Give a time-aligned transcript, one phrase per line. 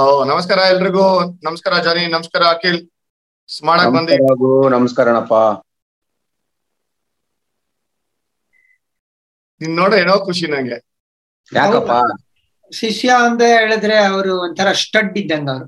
[0.00, 1.04] ಓ ನಮಸ್ಕಾರ ಎಲ್ರಿಗೂ.
[1.44, 2.80] ನಮಸ್ಕಾರ ಜಾನಿ ನಮಸ್ಕಾರ ಅಖಿಲ್.
[3.62, 4.16] ಮಾಡಕ್ ಬಂದಿ?
[4.76, 5.08] ನಮಸ್ಕಾರ
[9.60, 10.78] ನಿನ್ ನೋಡ ಏನೋ ಖುಷಿ ನಂಗೆ.
[11.52, 11.92] ಯಾಕಪ್ಪ?
[12.72, 15.66] ಶಿಷ್ಯ ಅಂತ ಹೇಳಿದ್ರೆ ಅವರು ಒಂಥರ ಸ್ಟಡ್ ಇದ್ದಂಗ ಅವರು.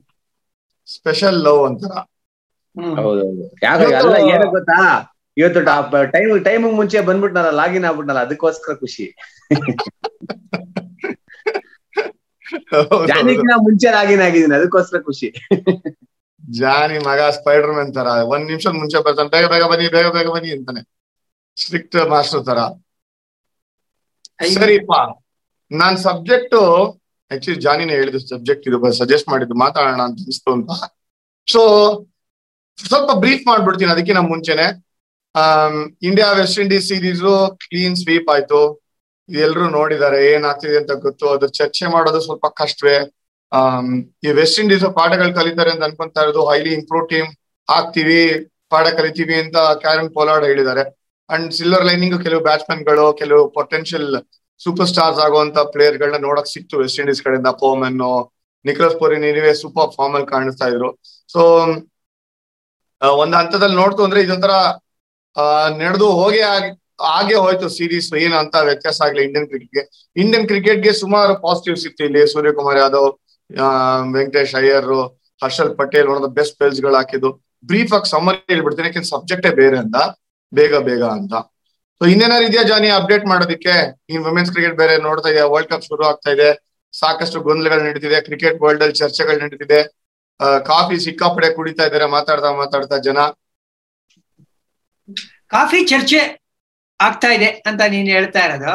[0.89, 1.93] ಸ್ಪೆಷಲ್ ಲವ್ ಒಂಥರ.
[2.99, 3.45] ಹೌದೌದು.
[3.62, 4.79] ಯಾಕ ಎಲ್ಲ ಏನು ಗೊತ್ತಾ?
[5.37, 5.61] ಇವತ್ತು
[6.14, 9.07] ಟೈಮ್ ಟೈಮ್ ಮುಂಚೆ ಬಂದ್ಬಿಟ್ನಲ್ಲ ಲಾಗಿನ್ ಆಗ್ಬಿಟ್ನಲ್ಲ ಅದಕ್ಕೋಸ್ಕರ ಖುಷಿ.
[13.11, 15.29] ಜಾನಿಗಿನ ಮುಂಚೆ ಲಾಗಿನ್ ಆಗಿದ್ದೀನಿ ಅದಕ್ಕೋಸ್ಕರ ಖುಷಿ.
[16.42, 20.50] ಜಾನಿ ಮಗ ಸ್ಪೈಡರ್ ಮ್ಯಾನ್ ತರ ಒಂದ್ ನಿಮಿಷ ಮುಂಚೆ ಬರ್ತಾನೆ ಬೇಗ ಬೇಗ ಬನ್ನಿ ಬೇಗ ಬೇಗ ಬನ್ನಿ
[20.56, 20.83] ಅಂತಾನೆ.
[21.56, 22.60] ಸ್ಟ್ರಿಕ್ಟ್ ಮಾಸ್ಟರ್ ತರ.
[24.56, 24.92] ಸರಿಪ್ಪ
[25.70, 26.56] ನಾನ್ ಸಬ್ಜೆಕ್ಟ್
[27.30, 30.70] ಆಕ್ಚುಲಿ ಜಾನಿನೇ ಹೇಳಿದ ಸಬ್ಜೆಕ್ಟ್ ಇದು ಸಜೆಸ್ಟ್ ಮಾಡಿದ್ದು ಮಾತಾಡೋಣ ಅಂತ ಅನಿಸ್ತು ಅಂತ.
[31.48, 31.61] ಸೊ
[32.78, 34.66] ಸ್ವಲ್ಪ ಬ್ರೀಫ್ ಮಾಡ್ಬಿಡ್ತೀನಿ ಅದಕ್ಕಿಂತ ಮುಂಚೆನೆ.
[36.09, 37.22] India West Indies series
[37.64, 38.61] clean sweep ಆಯ್ತು.
[39.29, 41.27] ಎಲ್ರು ನೋಡಿದ್ದಾರೆ, ಏನಾಗ್ತಿದೆ ಅಂತ ಗೊತ್ತು.
[41.35, 42.97] ಅದ್ರ ಚರ್ಚೆ ಮಾಡೋದು ಸ್ವಲ್ಪ ಕಷ್ಟವೇ.
[43.53, 43.61] ಆ
[44.27, 47.31] ಈ ವೆಸ್ಟ್ ಇಂಡೀಸ್ ಪಾಠಗಳು ಕಲಿತಾರೆ ಅಂತ ಅನ್ಕೊಂತಾ ಇರೋದು ಹೈಲಿ ಇಂಪ್ರೂವ್ ಟೀಮ್
[47.69, 48.20] ಹಾಕ್ತಿವಿ
[48.73, 50.84] ಪಾಠ ಕಲಿತೀವಿ ಅಂತ ಕ್ಯಾರನ್ ಪೋಲಾರ್ಡ್ ಹೇಳಿದ್ದಾರೆ.
[51.31, 54.09] ಅಂಡ್ ಸಿಲ್ವರ್ ಲೈನಿಂಗ್ ಕೆಲವು ಬ್ಯಾಟ್ಸ್ಮನ್ಗಳು ಕೆಲವು ಪೊಟೆನ್ಶಿಯಲ್
[54.61, 57.51] ಸೂಪರ್ ಸ್ಟಾರ್ಸ್ ಆಗುವಂತ ಪ್ಲೇಯರ್ ಗಳನ್ನ ನೋಡಕ್ ಸಿಕ್ತು ವೆಸ್ಟ್ ಇಂಡೀಸ್ ಕಡೆಯಿಂದ.
[57.62, 57.98] ಪೋಮನ್
[58.64, 60.91] ನಿಖಲಸ್ ಪೋರಿ ನೀವೇ ಸೂಪರ್ ಫಾರ್ಮ್ ಅಲ್ಲಿ ಕಾಣಿಸ್ತಾ ಇದ್ರು.
[61.34, 61.41] ಸೊ
[63.20, 64.55] ಒಂದ್ ಹಂತದಲ್ಲಿ ನೋಡ್ತು ಅಂದ್ರೆ ಇದೊಂಥರ
[65.83, 66.41] ನಡೆದು ಹೋಗಿ
[66.98, 69.83] ಹಾಗೆ ಹೋಯ್ತು ಸೀರೀಸ್ ಏನು ಅಂತ ವ್ಯತ್ಯಾಸ ಆಗ್ಲಿ ಇಂಡಿಯನ್ ಕ್ರಿಕೆಟ್ಗೆ
[70.23, 72.23] ಇಂಡಿಯನ್ ಕ್ರಿಕೆಟ್ಗೆ ಸುಮಾರು ಪಾಸಿಟಿವ್ ಇತ್ತು ಇಲ್ಲಿ.
[72.35, 73.11] ಸೂರ್ಯಕುಮಾರ್ ಯಾದವ್
[74.19, 74.91] ವೆಂಕಟೇಶ್ ಅಯ್ಯರ್,
[75.43, 77.31] ಹರ್ಷಲ್ ಪಟೇಲ್ ಒನ್ ಬೆಸ್ಟ್ ಪ್ಲೇಸ್ಗಳು ಹಾಕಿದ್ದು.
[77.70, 78.89] ಬ್ರೀಫ್ ಆಗಿ ಸಮ್ಮರ್ ಹೇಳ್ಬಿಡ್ತೀನಿ.
[78.89, 79.97] ಯಾಕೆ ಸಬ್ಜೆಕ್ಟೇ ಬೇರೆ ಅಂತ.
[80.53, 81.35] ಬೇಗ ಬೇಗ ಅಂತ.
[82.01, 82.89] ಸೊ ಇನ್ನೇನಾರು ಇದೆಯಾ ಜಾನಿ?
[82.98, 83.75] ಅಪ್ಡೇಟ್ ಮಾಡೋದಕ್ಕೆ.
[84.11, 85.47] ನೀನ್ ವುಮೆನ್ಸ್ ಕ್ರಿಕೆಟ್ ಬೇರೆ ನೋಡ್ತಾ ಇದೆಯಾ?
[85.53, 86.48] ವರ್ಲ್ಡ್ ಕಪ್ ಶುರು ಆಗ್ತಾ ಇದೆ.
[86.95, 88.19] ಸಾಕಷ್ಟು ಗೊಂದಲಗಳು ನಡೀತಿದೆ.
[88.29, 89.81] ಕ್ರಿಕೆಟ್ ವರ್ಲ್ಡ್ ಅಲ್ಲಿ ಚರ್ಚೆಗಳು ನಡೀತಿದೆ.
[90.70, 93.19] ಕಾಫಿ ಸಿಕ್ಕಾಪಡೆ ಕುಡಿತಾ ಇದಾರೆ ಮಾತಾಡ್ತಾ ಮಾತಾಡ್ತಾ ಜನ.
[95.55, 96.20] ಕಾಫಿ ಚರ್ಚೆ
[97.06, 98.75] ಆಗ್ತಾ ಇದೆ ಅಂತ ನೀನ್ ಹೇಳ್ತಾ ಇರೋದು.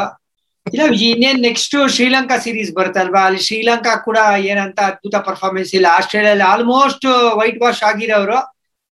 [0.65, 3.21] ಇಲ್ಲ, ಇನ್ನೇನ್ ನೆಕ್ಸ್ಟ್ ಶ್ರೀಲಂಕಾ ಸೀರೀಸ್ ಬರುತ್ತಲ್ವಾ?
[3.27, 4.19] ಅಲ್ಲಿ ಶ್ರೀಲಂಕಾ ಕೂಡ
[4.51, 5.87] ಏನಂತ ಅದ್ಭುತ ಪರ್ಫಾರ್ಮೆನ್ಸ್ ಇಲ್ಲ.
[5.97, 7.05] ಆಸ್ಟ್ರೇಲಿಯಲ್ಲಿ ಆಲ್ಮೋಸ್ಟ್
[7.39, 8.39] ವೈಟ್ ವಾಶ್ ಆಗಿರೋರು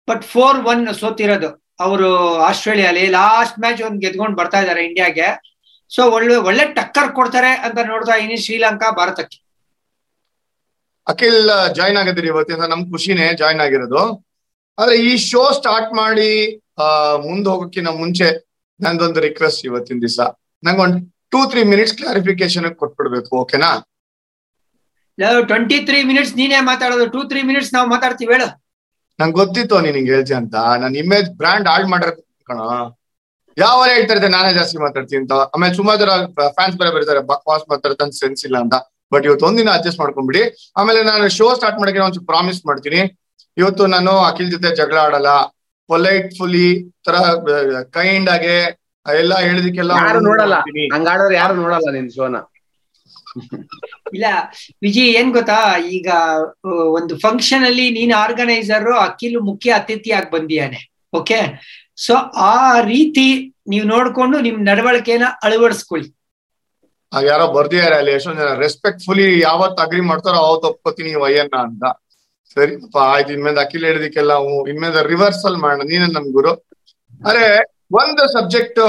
[0.08, 1.50] ಬಟ್ ಫೋರ್ ಒನ್ ಸೋತಿರೋದು
[1.84, 2.10] ಅವರು
[2.48, 3.04] ಆಸ್ಟ್ರೇಲಿಯಲ್ಲಿ.
[3.18, 5.28] ಲಾಸ್ಟ್ ಮ್ಯಾಚ್ ಒಂದ್ ಗೆದ್ಕೊಂಡು ಬರ್ತಾ ಇದಾರೆ ಇಂಡಿಯಾಗೆ
[5.90, 9.38] ಸೊ ಒಳ್ಳೆ ಒಳ್ಳೆ ಟಕ್ಕರ್ ಕೊಡ್ತಾರೆ ಅಂತ ನೋಡ್ತಾ ಇದೀನಿ ಶ್ರೀಲಂಕಾ ಭಾರತಕ್ಕೆ.
[11.06, 11.42] ಅಖಿಲ್
[11.76, 12.66] ಜಾಯ್ನ್ ಆಗಿದ್ದೀರಿ ಇವತ್ತಿಂದ.
[12.72, 14.02] ನಮ್ ಖುಷಿನೇ ಜಾಯ್ನ್ ಆಗಿರೋದು.
[14.78, 16.30] ಆದ್ರೆ ಈ ಶೋ ಸ್ಟಾರ್ಟ್ ಮಾಡಿ
[17.26, 18.28] ಮುಂದ್ ಹೋಗೋಕ್ಕಿಂತ ಮುಂಚೆ
[18.80, 20.20] ನಂದೊಂದು ರಿಕ್ವೆಸ್ಟ್ ಇವತ್ತಿನ ದಿವಸ.
[20.68, 20.96] ನಂಗೊಂದ್
[21.32, 23.70] ಟೂ ತ್ರೀ ಮಿನಿಟ್ಸ್ ಕ್ಲಾರಿಫಿಕೇಶನ್ ಕೊಟ್ಬಿಡ್ಬೇಕು ಓಕೆನಾ
[25.50, 28.48] ಟ್ವೆಂಟಿ ತ್ರೀ ಮಿನಿಟ್ಸ್ ನೀನೇ ಮಾತಾಡೋದು ಟೂ ತ್ರೀ ಮಿನಿಟ್ಸ್ ನಾವು ಮಾತಾಡ್ತೀವಿ ಹೇಳು.
[29.18, 30.54] ನಂಗೆ ಗೊತ್ತಿತ್ತು ನೀನು ಹಿಂಗ್ ಹೇಳ್ತಿ ಅಂತ.
[30.82, 32.12] ನನ್ನ ಇಮೇಜ್ ಬ್ರ್ಯಾಂಡ್ ಹಾಳ್ ಮಾಡಿರೋ
[32.48, 32.58] ಕಣ.
[33.56, 35.34] ಯಾವಾಗ ಹೇಳ್ತಾ ಇದ್ದೆ ನಾನೇ ಜಾಸ್ತಿ ಮಾತಾಡ್ತೀನಿ ಅಂತ.
[35.54, 36.14] ಆಮೇಲೆ ಸುಮಾರು ಜನ
[36.56, 38.74] ಫ್ಯಾನ್ಸ್ ಬೇರೆ ಬರ್ತಾರೆ ಬಕ್ವಾಸ್ ಮಾತಾಡ್ತಾನೆ ಸೆನ್ಸ್ ಇಲ್ಲ ಅಂತ.
[39.12, 40.42] ಬಟ್ ಇವತ್ತು ಒಂದಿನ ಅಡ್ಜಸ್ಟ್ ಮಾಡ್ಕೊಂಡ್ಬಿಡಿ
[40.80, 43.02] ಆಮೇಲೆ ನಾನು ಶೋ ಸ್ಟಾರ್ಟ್ ಮಾಡಕ್ಕೆ ಒಂದು ಪ್ರಾಮಿಸ್ ಮಾಡ್ತೀನಿ.
[43.62, 45.30] ಇವತ್ತು ನಾನು ಅಖಿಲ್ ಜೊತೆ ಜಗಳ ಆಡಲ್ಲ.
[45.90, 46.68] ಪೊಲೈಟ್ ಫುಲಿ
[47.06, 47.16] ತರ
[47.96, 48.54] ಕೈಂಡ್ ಆಗಿ
[49.06, 50.56] ಎಲ್ಲ ಹೇಳಿದಕ್ಕೆಲ್ಲ ಯಾರು ನೋಡಲ್ಲ.
[50.94, 52.36] ಹಂಗಾಡೋರು ಯಾರು ನೋಡಲ್ಲ ನಿನ್ ಶೋನ.
[54.16, 54.26] ಇಲ್ಲ
[54.84, 55.58] ವಿಜಯ್ ಏನ್ ಗೊತ್ತಾ?
[55.96, 56.08] ಈಗ
[56.98, 60.80] ಒಂದು ಫಂಕ್ಷನ್ ಅಲ್ಲಿ ನೀನ್ ಆರ್ಗನೈಸರ್ ಅಖಿಲ್ ಮುಖ್ಯ ಅತಿಥಿಯಾಗಿ ಬಂದಿಯಾನೆ
[61.12, 61.38] ಓಕೆ
[62.04, 62.14] ಸೊ
[62.52, 62.54] ಆ
[62.92, 63.26] ರೀತಿ
[63.72, 66.08] ನೀವು ನೋಡ್ಕೊಂಡು ನಿಮ್ ನಡವಳಿಕೆನ ಅಳವಡಿಸ್ಕೊಳ್ಳಿ.
[67.12, 71.84] ಯಾರೋ ಬರ್ದಿದ್ದಾರೆ ಅಲ್ಲಿ ಎಷ್ಟೊಂದ್ ಜನ ರೆಸ್ಪೆಕ್ಟ್ಫುಲಿ ಯಾವತ್ ಅಗ್ರಿ ಮಾಡ್ತಾರೋ ಅವತ್ತು ಒಪ್ಕೋತೀನಿ ವಯ್ಯನ್ನ ಅಂತ.
[72.54, 73.32] ಸರಿಪ್ಪ ಆಯ್ತು.
[73.32, 74.32] ಇನ್ಮೇಲೆ ಅಖಿಲ್ ಹೇಳಿದಕ್ಕೆಲ್ಲ
[74.72, 75.82] ಇನ್ಮೇಲೆ ರಿವರ್ಸಲ್ ಮಾಡೋಣ.
[75.82, 76.52] ನೀನೇ ನಮ್ ಗುರು.
[77.30, 77.46] ಅರೆ,
[77.92, 78.80] ಒಂದು ಸಬ್ಜೆಕ್ಟ್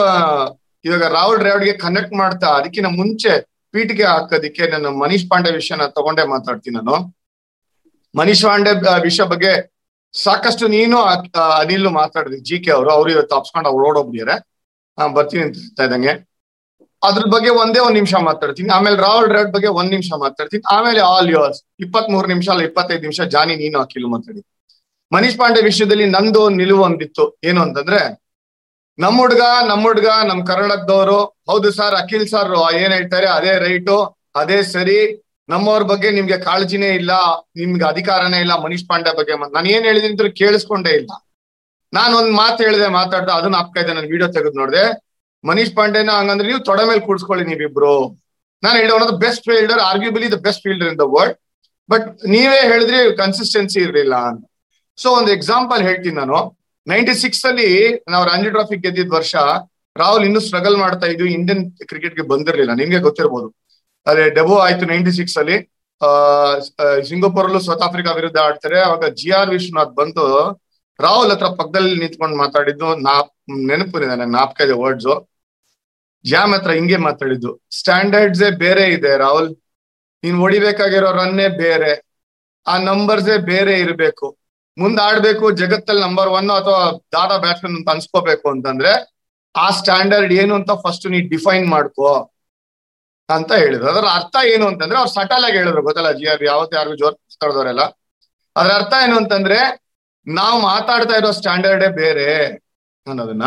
[0.86, 3.32] ಇವಾಗ ರಾಹುಲ್ ಡ್ರಾವಿಡ್ಗೆ ಕನೆಕ್ಟ್ ಮಾಡ್ತಾ ಅದಕ್ಕಿಂತ ಮುಂಚೆ
[3.74, 6.98] ಪೀಠಿಗೆ ಹಾಕೋದಿಕ್ಕೆ ನಾನು ಮನೀಶ್ ಪಾಂಡೆ ವಿಷಯನ ತಗೊಂಡೇ ಮಾತಾಡ್ತೀನಿ ನಾನು.
[8.16, 8.72] ಮನೀಶ್ ಪಾಂಡೆ
[9.04, 9.54] ವಿಷಯ ಬಗ್ಗೆ
[10.14, 10.98] ಸಾಕಷ್ಟು ನೀನು
[11.60, 12.90] ಅನಿಲ್ ಮಾತಾಡಿದ್ರಿ ಜಿ ಕೆ ಅವರು.
[12.92, 14.36] ಅವ್ರು ಇವತ್ತು ತಪ್ಸ್ಕೊಂಡು ಅವ್ರು ಓಡೋಗ್ಬಿಟ್ಟಿದ್ದಾರೆ.
[15.00, 15.56] ಹಾ, ಬರ್ತೀನಿ ಅಂತ
[17.08, 18.70] ಅದ್ರ ಬಗ್ಗೆ ಒಂದೇ ಒಂದ್ ನಿಮಿಷ ಮಾತಾಡ್ತೀನಿ.
[18.78, 20.64] ಆಮೇಲೆ ರಾಹುಲ್ ಡ್ರಾವಿಡ್ ಬಗ್ಗೆ ಒಂದ್ ನಿಮಿಷ ಮಾತಾಡ್ತೀನಿ.
[20.76, 23.22] ಆಮೇಲೆ ಆಲ್ ಯೋರ್ಸ್ ಇಪ್ಪತ್ ಮೂರು ನಿಮಿಷ ಅಲ್ಲ, ಇಪ್ಪತ್ತೈದು ನಿಮಿಷ.
[23.36, 24.42] ಜಾನಿ, ನೀನು ಅಖಿಲ್ ಮಾತಾಡಿ.
[25.14, 27.26] ಮನೀಶ್ ಪಾಂಡೆ ವಿಷಯದಲ್ಲಿ ನಂದು ನಿಲುವು ಒಂದಿತ್ತು.
[27.44, 28.00] ಏನು ಅಂತಂದ್ರೆ
[29.00, 32.52] ನಮ್ಮ ಹುಡ್ಗ ನಮ್ಮ ಹುಡ್ಗ, ನಮ್ ಕರ್ನಾಟಕದವರು, ಹೌದು ಸರ್ ಅಖಿಲ್ ಸರ್
[32.82, 33.98] ಏನ್ ಹೇಳ್ತಾರೆ, ಅದೇ ರೈಟು
[34.42, 35.00] ಅದೇ ಸರಿ.
[35.50, 37.12] ನಮ್ಮವ್ರ ಬಗ್ಗೆ ನಿಮ್ಗೆ ಕಾಳಜಿನೇ ಇಲ್ಲ,
[37.58, 39.34] ನಿಮ್ಗೆ ಅಧಿಕಾರನೇ ಇಲ್ಲ ಮನೀಶ್ ಪಾಂಡೆ ಬಗ್ಗೆ.
[39.56, 41.12] ನಾನು ಏನ್ ಹೇಳಿದೀನಿ ಕೇಳಿಸ್ಕೊಂಡೇ ಇಲ್ಲ.
[41.94, 44.86] ನಾನು ಒಂದ್ ಮಾತು ಹೇಳಿದೆ, ಮಾತಾಡ್ದೆ, ಅದನ್ನ ಹಾಕ್ತಾ ಇದ್ದೆ, ನಾನು ವಿಡಿಯೋ ತೆಗೆದು ನೋಡಿದೆ.
[45.50, 47.96] ಮನೀಶ್ ಪಾಂಡೆನ ಹಂಗಂದ್ರೆ ನೀವು ತೊಡೆ ಮೇಲೆ ಕೂಡ್ಸ್ಕೊಳ್ಳಿ ನೀವಿಬ್ರು.
[48.64, 51.38] ನಾನು ಹೇಳಿದೆ one of the best fielder arguably the best fielder in the world
[51.90, 54.44] but ನೀವೇ ಹೇಳಿದ್ರೆ ಕನ್ಸಿಸ್ಟೆನ್ಸಿ ಇರಲಿಲ್ಲ ಅಂತ.
[54.98, 56.40] ಸೊ ಒಂದು ಎಕ್ಸಾಂಪಲ್ ಹೇಳ್ತೀನಿ ನಾನು.
[56.88, 57.70] ನೈನ್ಟಿ ಸಿಕ್ಸ್ ಅಲ್ಲಿ
[58.14, 59.36] ನಾವು ರಂಜಿ ಟ್ರಾಫಿ ಗೆದ್ದಿದ್ ವರ್ಷ
[59.96, 61.30] ರಾಹುಲ್ ಇನ್ನೂ ಸ್ಟ್ರಗಲ್ ಮಾಡ್ತಾ ಇದ್ವಿ.
[61.38, 62.74] ಇಂಡಿಯನ್ ಕ್ರಿಕೆಟ್ಗೆ ಬಂದಿರ್ಲಿಲ್ಲ.
[62.82, 63.48] ನಿಮ್ಗೆ ಗೊತ್ತಿರ್ಬೋದು.
[64.10, 65.58] ಅದೇ ಡೆಬೋ ಆಯ್ತು ನೈಂಟಿ ಸಿಕ್ಸ್ ಅಲ್ಲಿ.
[66.02, 66.08] ಆ
[67.10, 68.78] ಸಿಂಗಾಪುರ್ ಅಲ್ಲೂ ಸೌತ್ ಆಫ್ರಿಕಾ ವಿರುದ್ಧ ಆಡ್ತಾರೆ.
[68.88, 70.26] ಅವಾಗ ಜಿ ಆರ್ ವಿಶ್ವನಾಥ್ ಬಂದು
[71.00, 72.90] ರಾಹುಲ್ ಹತ್ರ ಪಕ್ಕದಲ್ಲಿ ನಿಂತ್ಕೊಂಡು ಮಾತಾಡಿದ್ದು.
[73.06, 73.14] ನಾ
[73.70, 75.10] ನೆನಪು ನನಗೆ ಇದೆ ವರ್ಡ್ಸ್
[76.26, 79.56] ಜಾಮ್ ಹತ್ರ ಹಿಂಗೆ ಮಾತಾಡಿದ್ದು ಸ್ಟ್ಯಾಂಡರ್ಡ್ಸ್ ಬೇರೆ ಇದೆ ರಾಹುಲ್.
[80.24, 82.06] ನೀನ್ ಹೊಡಿಬೇಕಾಗಿರೋ ರನ್ನೇ ಬೇರೆ.
[82.68, 84.38] ಆ ನಂಬರ್ಸ್ ಬೇರೆ ಇರಬೇಕು.
[84.78, 89.14] ಮುಂದ್ ಆಡ್ಬೇಕು, ಜಗತ್ತಲ್ಲಿ ನಂಬರ್ ಒನ್ ಅಥವಾ ದಾಟಾ ಬ್ಯಾಟ್ಸ್ಮನ್ ಅಂತ ಅನ್ಸ್ಕೋಬೇಕು ಅಂತಂದ್ರೆ,
[89.56, 92.32] ಆ ಸ್ಟ್ಯಾಂಡರ್ಡ್ ಏನು ಅಂತ ಫಸ್ಟ್ ನೀ ಡಿಫೈನ್ ಮಾಡ್ಕೋ.
[93.30, 93.90] ಅಂತ ಹೇಳಿದ್ರು.
[93.90, 97.82] ಅದರ ಅರ್ಥ ಏನು ಅಂತಂದ್ರೆ, ಅವ್ರು ಸಟಲ್ ಆಗಿ ಹೇಳಿದ್ರು ಗೊತ್ತಲ್ಲ, ಜಿ ಆರ್ ಯಾವತ್ತು ಯಾರಿಗೂ ಜೋರ್ ಮಾತಾಡಿದವರೆಲ್ಲ.
[98.56, 99.84] ಅದ್ರ ಅರ್ಥ ಏನು ಅಂತಂದ್ರೆ,
[100.28, 102.46] ನಾವು ಮಾತಾಡ್ತಾ ಇರೋ ಸ್ಟ್ಯಾಂಡರ್ಡೇ ಬೇರೆ
[103.08, 103.44] ಅನ್ನೋದನ್ನ.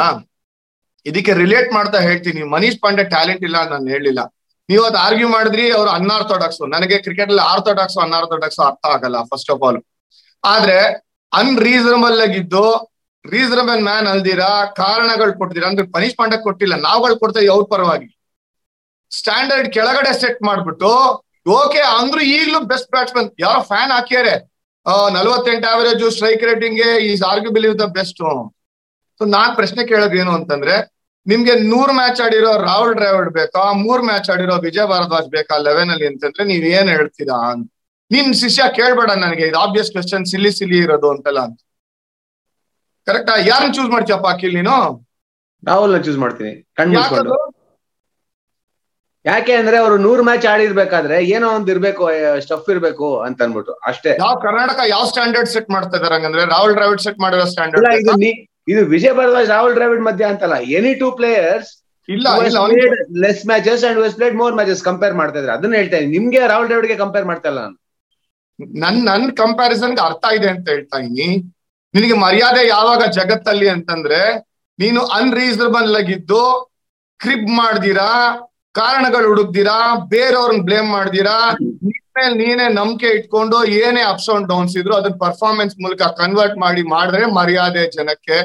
[1.06, 2.42] ಇದಕ್ಕೆ ರಿಲೇಟ್ ಮಾಡ್ತಾ ಹೇಳ್ತೀನಿ.
[2.54, 4.20] ಮನೀಶ್ ಪಾಂಡೆ ಟ್ಯಾಲೆಂಟ್ ಇಲ್ಲ ನಾನು ಹೇಳಿಲ್ಲ.
[4.68, 9.62] ನೀವು ಅದು ಆರ್ಗ್ಯೂ ಮಾಡಿದ್ರಿ, ಅವ್ರು ಅನ್ಆರ್ಥೋಡಾಕ್ಸ್ ನನಗೆ ಕ್ರಿಕೆಟ್ ಅಲ್ಲಿ ಆರ್ಥೋಡಾಕ್ಸ್ ಅನ್ಆರ್ಥೋಡಾಕ್ಸ್ ಅರ್ಥ ಆಗಲ್ಲ ಫಸ್ಟ್ ಆಫ್
[9.68, 9.80] ಆಲ್
[10.44, 10.78] ಆದ್ರೆ
[11.32, 12.64] ಅನ್ರೀಸನಬಲ್ ಆಗಿದ್ದು
[13.24, 14.50] ರೀಸನಬಲ್ ಮ್ಯಾನ್ ಅಲ್ದಿರಾ
[14.82, 15.66] ಕಾರಣಗಳು ಕೊಡ್ತೀರಾ.
[15.70, 18.08] ಅಂದ್ರೆ ಮನೀಶ್ ಪಾಂಡೆ ಕೊಟ್ಟಿಲ್ಲ, ನಾವುಗಳು ಕೊಡ್ತಾ ಅವ್ರ ಪರವಾಗಿ.
[19.12, 20.92] ಸ್ಟ್ಯಾಂಡರ್ಡ್ ಕೆಳಗಡೆ ಸೆಟ್ ಮಾಡ್ಬಿಟ್ಟು
[21.58, 24.34] ಓಕೆ ಅಂದ್ರು ಈಗ್ಲೂ ಬೆಸ್ಟ್ ಬ್ಯಾಟ್ಸ್ಮನ್ ಯಾರೋ ಫ್ಯಾನ್ ಹಾಕ್ಯಾರೆ.
[25.16, 26.78] ನಲ್ವತ್ತೆಂಟು average strike rating
[27.10, 28.20] is arguable the best
[29.20, 30.74] so ನಾನ್ ಪ್ರಶ್ನೆ ಕೇಳೋದು ಏನು ಅಂತಂದ್ರೆ
[31.26, 33.62] ನಿಮ್ಗೆ ನೂರ್ ಮ್ಯಾಚ್ ಆಡಿರೋ ರಾಹುಲ್ ಡ್ರಾವಿಡ್ ಬೇಕಾ?
[33.84, 37.66] ಮೂರ್ ಮ್ಯಾಚ್ ಆಡಿರೋ ವಿಜಯ್ ಭಾರದ್ವಾಜ್ ಬೇಕಾ ಲೆವೆನ್ ಅಲ್ಲಿ ಅಂತಂದ್ರೆ ನೀವ್ ಏನ್ ಹೇಳ್ತೀರಾ ಅಂತ.
[38.10, 41.58] ನಿನ್ ಶಿಷ್ಯ ಕೇಳ್ಬೇಡ ನನಗೆ ಇದು ಆಬ್ವಿಯಸ್ ಕ್ವೆಶನ್ ಸಿಲ್ಲಿ ಸಿಲ್ಲಿ ಇರೋದು ಅಂತಲ್ಲ ಅಂತ.
[43.06, 44.76] ಕರೆಕ್ಟಾ ಯಾರನ್ನ ಚೂಸ್ ಮಾಡ್ತೀಯಪ್ಪ ಅಖಿಲ್ ನೀನು?
[45.62, 46.52] ರಾಹುಲ್ ಚೂಸ್ ಮಾಡ್ತೀನಿ?
[49.24, 52.04] ಯಾಕೆ ಅಂದ್ರೆ ಅವರು ನೂರ್ ಮ್ಯಾಚ್ ಆಡಿರ್ಬೇಕಾದ್ರೆ ಏನೋ ಒಂದ್ ಇರ್ಬೇಕು
[52.46, 54.12] ಸ್ಟಫ್ ಇರ್ಬೇಕು ಅಂತ ಅನ್ಬಿಟ್ಟು ಅಷ್ಟೇ.
[54.24, 56.44] ಯಾವ ಕರ್ನಾಟಕ ಯಾವ ಸ್ಟ್ಯಾಂಡರ್ಡ್ ಸೆಟ್ ಮಾಡ್ತಾ ಇದಾರೆ ಹಂಗಂದ್ರೆ?
[56.54, 57.86] ರಾಹುಲ್ ದ್ರಾವಿಡ್ ಸೆಟ್ ಮಾಡಿರೋ ಸ್ಟ್ಯಾಂಡರ್ಡ್
[58.68, 60.56] ಇದು ವಿಜಯ್ ಭಾರದ್ವಾಜ್ ರಾಹುಲ್ ದ್ರಾವಿಡ್ ಮಧ್ಯ ಅಂತಲ್ಲ.
[60.78, 61.70] ಎನಿ ಟೂ ಪ್ಲೇಯರ್ಸ್
[62.08, 62.26] ಇಲ್ಲ
[63.24, 66.14] less matches and was played more matches compare ಮಾಡ್ತಾ ಇದ್ರೆ ಅದನ್ನ ಹೇಳ್ತಾ ಇದ್ದೀನಿ.
[66.18, 67.76] ನಿಮ್ಗೆ ರಾಹುಲ್ ದ್ರಾವಿಡ್ಗೆ ಕಂಪೇರ್ ಮಾಡ್ತಾ ಇಲ್ಲ ನಾನು.
[68.82, 71.28] ನನ್ ನನ್ ಕಂಪ್ಯಾರಿಸನ್ಗೆ ಅರ್ಥ ಇದೆ ಅಂತ ಹೇಳ್ತಾ ಇದೀನಿ
[71.94, 74.20] ನಿನಗೆ ಮರ್ಯಾದೆ ಯಾವಾಗ ಜಗತ್ತಲ್ಲಿ ಅಂತಂದ್ರೆ
[74.78, 76.40] ನೀನು ಅನ್ರೀಸನಬಲ್ ಆಗಿದ್ದು
[77.20, 78.08] ಕ್ರಿಬ್ ಮಾಡ್ದಿರಾ
[78.74, 79.76] ಕಾರಣಗಳು ಹುಡುಕ್ದಿರಾ
[80.14, 81.36] ಬೇರೆಯವ್ರನ್ನ ಬ್ಲೇಮ್ ಮಾಡ್ದಿರಾ
[81.86, 87.24] ನಿನ್ಮೇಲೆ ನೀನೇ ನಂಬಿಕೆ ಇಟ್ಕೊಂಡು ಏನೇ ಅಪ್ಸ್ ಅಂಡ್ ಡೌನ್ಸ್ ಇದ್ರು ಅದನ್ನ ಪರ್ಫಾರ್ಮೆನ್ಸ್ ಮೂಲಕ ಕನ್ವರ್ಟ್ ಮಾಡಿ ಮಾಡಿದ್ರೆ
[87.38, 88.36] ಮರ್ಯಾದೆ ಜನಕ್ಕೆ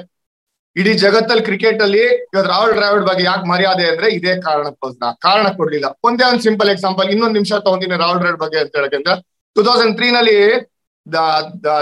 [0.76, 2.04] ಇಡೀ ಜಗತ್ತಲ್ಲಿ ಕ್ರಿಕೆಟ್ ಅಲ್ಲಿ
[2.34, 5.10] ಇವತ್ತು ರಾಹುಲ್ ದ್ರಾವಿಡ್ ಬಗ್ಗೆ ಯಾಕೆ ಮರ್ಯಾದೆ ಅಂದ್ರೆ ಇದೇ ಕಾರಣಕ್ಕೋಸ್ಕರ.
[5.26, 5.88] ಕಾರಣ ಕೊಡ್ಲಿಲ್ಲ.
[6.08, 9.16] ಒಂದೇ ಒಂದು ಸಿಂಪಲ್ ಎಕ್ಸಾಂಪಲ್ ಇನ್ನೊಂದು ನಿಮಿಷ ತಗೊಂಡಿನಿ ರಾಹುಲ್ ದ್ರಾವಿಡ್ ಬಗ್ಗೆ ಅಂತ ಹೇಳಕ್ಕೆ
[9.56, 10.38] ಟೂ ತೌಸಂಡ್ ತ್ರೀ ನಲ್ಲಿ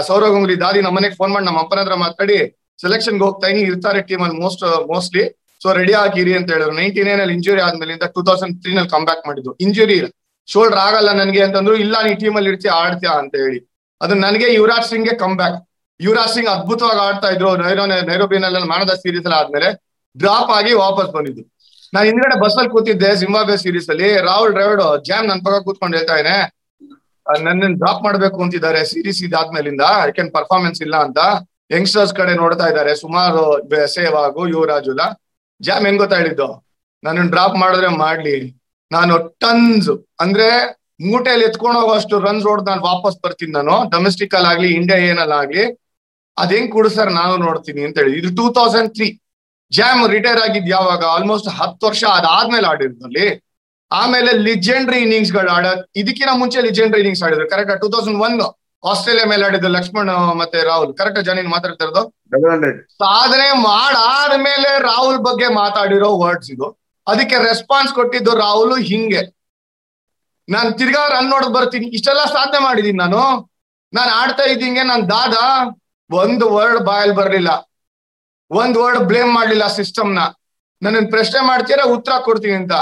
[0.08, 2.38] ಸೌರವ್ ಗಂಗೂಲಿ ದಾದಿ ನಮ್ಮ ಮನೆಗೆ ಫೋನ್ ಮಾಡಿ ನಮ್ಮ ಅಪ್ಪನ ಹತ್ರ ಮಾತಾಡಿ
[2.82, 4.62] ಸೆಲೆಕ್ಷನ್ಗೆ ಹೋಗ್ತಾ ಇನ್ನು ಇರ್ತಾರೆ ಟೀಮ್ ಅಲ್ಲಿ ಮೋಸ್ಟ್
[4.92, 5.24] ಮೋಸ್ಟ್ಲಿ
[5.60, 6.74] ಸೊ ರೆಡಿ ಆಗಿರಿ ಅಂತ ಹೇಳಿದ್ರು.
[6.80, 9.98] ನೈನ್ಟಿ ನೈನ್ ಅಲ್ಲಿ ಇಂಜುರಿ ಆದ್ಮೇಲಿಂದ ಟೂ ತೌಸಂಡ್ ತ್ರೀ ನಲ್ಲಿ ಕಮ್ ಬ್ಯಾಕ್ ಮಾಡಿದ್ದು ಇಂಜುರಿ
[10.48, 13.58] ಶೋಲ್ಡರ್ ಆಗಲ್ಲ ನನಗೆ ಅಂತಂದ್ರು, ಇಲ್ಲ ನೀ ಟೀಮ್ ಅಲ್ಲಿ ಇರ್ತಿ ಆಡ್ತೀಯಾ ಅಂತ ಹೇಳಿ.
[14.00, 15.58] ಅದು ನನಗೆ ಯುವರಾಜ್ ಸಿಂಗ್ಗೆ ಕಮ್ ಬ್ಯಾಕ್
[16.04, 17.50] ಯುವರಾಜ್ ಸಿಂಗ್ ಅದ್ಭುತವಾಗಿ ಆಡ್ತಾ ಇದ್ರು.
[17.62, 19.68] ನೈರೋ ನೈರೋಬಿನಲ್ಲಿ ಮಾನದ ಸೀರೀಸ್ ಎಲ್ಲ ಆದ್ಮೇಲೆ
[20.16, 21.42] ಡ್ರಾಪ್ ಆಗಿ ವಾಪಸ್ ಬಂದಿದ್ದು.
[21.94, 24.08] ನಾನು ಹಿಂದ್ಗಡೆ ಬಸ್ ಅಲ್ಲಿ ಕೂತಿದ್ದೆ ಜಿಂಬಾಬ್ವೆ ಸೀರೀಸ್ ಅಲ್ಲಿ.
[24.28, 26.36] ರಾಹುಲ್ ಡ್ರೈವರ್ಡ್ ಜಾಮ್ ನನ್ ಪಕ್ಕ ಕೂತ್ಕೊಂಡು ಹೇಳ್ತಾ ಇದ್ದೇನೆ
[27.46, 28.80] ನನ್ನ ಡ್ರಾಪ್ ಮಾಡ್ಬೇಕು ಅಂತಿದ್ದಾರೆ.
[28.92, 31.18] ಸೀರೀಸ್ ಇದಾದ್ಮೇಲಿಂದ ಯಾಕೆನ್ ಪರ್ಫಾರ್ಮೆನ್ಸ್ ಇಲ್ಲ ಅಂತ
[31.74, 33.42] ಯಂಗ್ಸ್ಟರ್ಸ್ ಕಡೆ ನೋಡ್ತಾ ಇದ್ದಾರೆ ಸುಮಾರು
[33.96, 35.02] ಸೇವಾಗು ಯುವರಾಜುಲ
[35.60, 36.48] ಜಾಮ್ ಹೆಂಗ್ ಗೊತ್ತಾ ಹೇಳಿದ್ದು?
[37.02, 38.36] ನನ್ನ ಡ್ರಾಪ್ ಮಾಡಿದ್ರೆ ಮಾಡ್ಲಿ.
[38.90, 39.90] ನಾನು ಟನ್ಸ್
[40.24, 40.48] ಅಂದ್ರೆ
[41.10, 43.76] ಮೂಟೆಯಲ್ಲಿ ಎತ್ಕೊಂಡು ಹೋಗೋಷ್ಟು ರನ್ಸ್ ಹೊಡೆದ್ ನಾನು ವಾಪಸ್ ಬರ್ತೀನಿ ನಾನು.
[43.94, 45.62] ಡೊಮೆಸ್ಟಿಕ್ ಅಲ್ಲಿ ಆಗ್ಲಿ ಇಂಡಿಯಾ ಏನಲ್ಲಿ
[46.40, 47.10] ಆಗ್ಲಿ ಅದ್ ಸರ್?
[47.20, 48.14] ನಾನು ನೋಡ್ತೀನಿ ಅಂತ ಹೇಳಿ.
[48.20, 49.08] ಇದು two thousand three
[49.72, 51.02] jam retire ಆಗಿದ್ ಯಾವಾಗ?
[51.16, 53.26] ಆಲ್ಮೋಸ್ಟ್ ಹತ್ತು ವರ್ಷ ಅದಾದ್ಮೇಲೆ ಆಡಿರೋದಲ್ಲಿ
[53.90, 55.66] ಆಮೇಲೆ ಲಿಜೆಂಡ್ರಿ ಇನ್ನಿಂಗ್ಸ್ಗಳು ಆಡ
[56.00, 57.46] ಇದಕ್ಕಿಂತ ಮುಂಚೆ ಲಿಜೆಂಡ್ರಿ ಇನ್ನಿಂಗ್ಸ್ ಆಡಿದ್ರು.
[57.52, 58.36] Correct two thousand one
[58.90, 60.10] Australia ಮೇಲೆ ಆಡಿದ್ದು ಲಕ್ಷ್ಮಣ್
[60.42, 60.92] ಮತ್ತೆ ರಾಹುಲ್.
[61.00, 62.02] ಕರೆಕ್ಟ್ ಜಾನಿನ್ ಮಾತಾಡ್ತಾ ಇರೋದು?
[63.02, 66.68] ಸಾಧನೆ ಮಾಡಾದ್ಮೇಲೆ ರಾಹುಲ್ ಬಗ್ಗೆ ಮಾತಾಡಿರೋ ವರ್ಡ್ಸ್ ಇದು.
[67.06, 69.22] ಅದಕ್ಕೆ ರೆಸ್ಪಾನ್ಸ್ ಕೊಟ್ಟಿದ್ದು ರಾಹುಲ್ ಹಿಂಗೆ.
[70.48, 71.86] ನಾನ್ ತಿರ್ಗಾ ರನ್ ನೋಡಕ್ ಬರ್ತೀನಿ.
[71.96, 73.22] ಇಷ್ಟೆಲ್ಲ ಸಾಧನೆ ಮಾಡಿದೀನಿ ನಾನು.
[73.92, 75.36] ನಾನು ಆಡ್ತಾ ಇದ್ದೀನಿ ನಾನ್ ದಾದ
[76.12, 77.50] ಒಂದು ವರ್ಡ್ ಬಾಯಲ್ಲಿ ಬರ್ಲಿಲ್ಲ.
[78.50, 80.20] ಒಂದ್ ವರ್ಡ್ ಬ್ಲೇಮ್ ಮಾಡ್ಲಿಲ್ಲ ಸಿಸ್ಟಮ್ನ.
[80.82, 82.74] ನನ್ನ ಪ್ರಶ್ನೆ ಮಾಡ್ತೀರಾ, ಉತ್ತರ ಕೊಡ್ತೀನಿ ಅಂತ.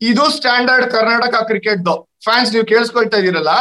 [0.00, 1.84] ಇದು ಸ್ಟ್ಯಾಂಡರ್ಡ್ ಕರ್ನಾಟಕ ಕ್ರಿಕೆಟ್
[2.24, 3.52] ಫ್ಯಾನ್ಸ್ ನೀವು ಕೇಳಿಸ್ಕೊಳ್ತಾ ಇದೀರಲ್ಲ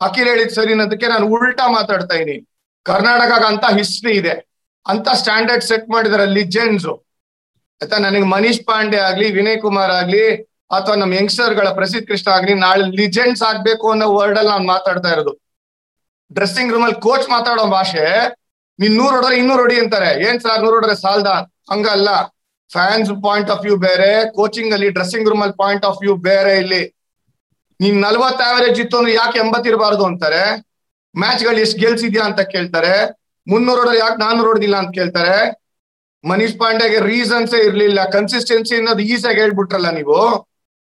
[0.00, 2.36] ಅಖಿಲ್ ಹೇಳಿದ್ ಸರಿ ಅನ್ನೋದಕ್ಕೆ ನಾನು ಉಲ್ಟಾ ಮಾತಾಡ್ತಾ ಇದೀನಿ
[2.86, 4.34] ಕರ್ನಾಟಕ ಅಂತ ಹಿಸ್ಟ್ರಿ ಇದೆ.
[4.86, 7.96] ಅಂತ ಸ್ಟ್ಯಾಂಡರ್ಡ್ ಸೆಟ್ ಮಾಡಿದಾರೆ ಲಿಜೆಂಡ್ಸ್ ಆಯ್ತಾ?
[7.98, 10.24] ನನಗೆ ಮನೀಶ್ ಪಾಂಡೆ ಆಗ್ಲಿ, ವಿನಯ್ ಕುಮಾರ್ ಆಗ್ಲಿ,
[10.76, 15.32] ಅಥವಾ ನಮ್ಮ ಯಂಗ್ಸ್ಟರ್ಗಳ ಪ್ರಸಿದ್ಧ ಕೃಷ್ಣ ಆಗ್ಲಿ, ನಾಳೆ ಲಿಜೆಂಡ್ಸ್ ಆಗ್ಬೇಕು ಅನ್ನೋ ವರ್ಡ್ ಅಲ್ಲಿ ನಾನು ಮಾತಾಡ್ತಾ ಇರೋದು.
[16.32, 18.04] ಡ್ರೆಸ್ಸಿಂಗ್ ರೂಮ್ ಕೋಚ್ ಮಾತಾಡೋ ಭಾಷೆ
[18.80, 20.10] ನೀನ್ ನೂರ್ ಹೊಡೆದ್ರೆ ಇನ್ನೂರು ಹೊಡಿ ಅಂತಾರೆ.
[20.28, 21.26] ಏನ್ ಸರ್ ನೂರ್ ಹೊಡೆದ್ರೆ ಸಾಲ್ದ?
[21.72, 22.08] ಹಂಗಲ್ಲ.
[22.72, 26.82] ಫ್ಯಾನ್ಸ್ ಪಾಯಿಂಟ್ ಆಫ್ ವ್ಯೂ ಬೇರೆ ಕೋಚಿಂಗ್ ಅಲ್ಲಿ ಡ್ರೆಸ್ಸಿಂಗ್ ರೂಮ್ ಅಲ್ಲಿ ಪಾಯಿಂಟ್ ಆಫ್ ವ್ಯೂ ಬೇರೆ ಇಲ್ಲಿ.
[27.80, 30.42] ನೀನ್ ನಲ್ವತ್ ಆವರೇಜ್ ಇತ್ತು ಅಂದ್ರೆ ಯಾಕೆ ಎಂಬತ್ತಿರಬಾರ್ದು ಅಂತಾರೆ?
[31.18, 32.94] ಮ್ಯಾಚ್ಗಳು ಎಷ್ಟು ಗೆಲ್ಸಿದ್ಯಾ ಅಂತ ಕೇಳ್ತಾರೆ.
[33.46, 35.36] ಮುನ್ನೂರ್ ಹೊಡೆದ್ರೆ ಯಾಕೆ ನಾನ್ನೂರ್ ಹೊಡೆದಿಲ್ಲ ಅಂತ ಕೇಳ್ತಾರೆ.
[36.28, 38.00] ಮನೀಶ್ ಪಾಂಡೆಗೆ ರೀಸನ್ಸ್ ಇರ್ಲಿಲ್ಲ.
[38.10, 40.18] ಕನ್ಸಿಸ್ಟೆನ್ಸಿ ಅನ್ನೋದು ಈಸಿಯಾಗಿ ಹೇಳ್ಬಿಟ್ರಲ್ಲ ನೀವು.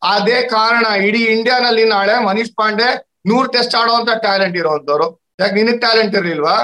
[0.03, 2.89] ಅದೇ ಕಾರಣ ಇಡೀ ಇಂಡಿಯಾನಲ್ಲಿ ನಾಳೆ ಮನೀಶ್ ಪಾಂಡೆ
[3.27, 5.07] ನೂರ್ ಟೆಸ್ಟ್ ಆಡುವಂತ ಟ್ಯಾಲೆಂಟ್ ಇರೋವಂಥವ್ರು
[5.41, 6.57] ಯಾಕೆ ನಿನಗ್ ಟ್ಯಾಲೆಂಟ್ ಇರ್ಲಿಲ್ವಾ?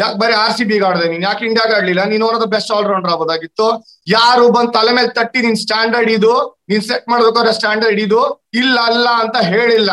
[0.00, 1.22] ಯಾಕೆ ಬರೀ ಆರ್ ಸಿ ಬಿಗೆ ಆಡ್ದೆ ನೀನ್?
[1.28, 2.02] ಯಾಕೆ ಇಂಡಿಯಾಗ ಆಡ್ಲಿಲ್ಲ?
[2.12, 3.66] ನೀನ್ ದ ಬೆಸ್ಟ್ ಆಲ್ರೌಂಡರ್ ಆಗೋದಾಗಿತ್ತು
[4.16, 6.34] ಯಾರು ಬಂದ್ ತಲೆ ಮೇಲೆ ತಟ್ಟಿ ನಿನ್ ಸ್ಟ್ಯಾಂಡರ್ಡ್ ಇದು,
[6.70, 8.20] ನೀನ್ ಸೆಟ್ ಮಾಡ್ಬೇಕಾದ್ರೆ ಸ್ಟ್ಯಾಂಡರ್ಡ್ ಇದು,
[8.60, 9.90] ಇಲ್ಲ, ಅಲ್ಲ ಅಂತ ಹೇಳಿಲ್ಲ.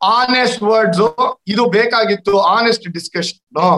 [0.00, 1.04] ಆನೆಸ್ಟ್ ವರ್ಡ್ಸ್
[1.52, 2.32] ಇದು ಬೇಕಾಗಿತ್ತು.
[2.56, 3.68] ಆನೆಸ್ಟ್ ಡಿಸ್ಕಷನ್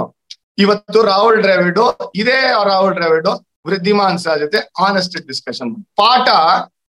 [0.62, 1.78] ಇವತ್ತು ರಾಹುಲ್ ಡ್ರಾವಿಡ್
[2.20, 2.38] ಇದೇ
[2.70, 3.28] ರಾಹುಲ್ ಡ್ರಾವಿಡ್
[3.68, 6.28] ವೃದ್ಧಿಮಾನ್ ಸಹ ಜೊತೆ ಆನೆಸ್ಟ್ ಡಿಸ್ಕಷನ್ ಪಾಠ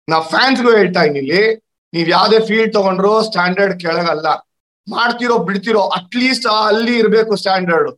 [0.08, 1.42] ನಾ ಫ್ಯಾನ್ಸ್ಗೂ ಹೇಳ್ತಾ ಇಲ್ಲಿ
[1.92, 4.28] ನೀವ್ ಯಾವ್ದೇ ಫೀಲ್ಡ್ ತಗೊಂಡ್ರು ಸ್ಟ್ಯಾಂಡರ್ಡ್ ಕೆಳಗಲ್ಲ.
[4.86, 7.90] ಮಾಡ್ತಿರೋ, ಬಿಡ್ತಿರೋ ಅಟ್ಲೀಸ್ಟ್ ಅಲ್ಲಿ ಇರಬೇಕು ಸ್ಟ್ಯಾಂಡರ್ಡ್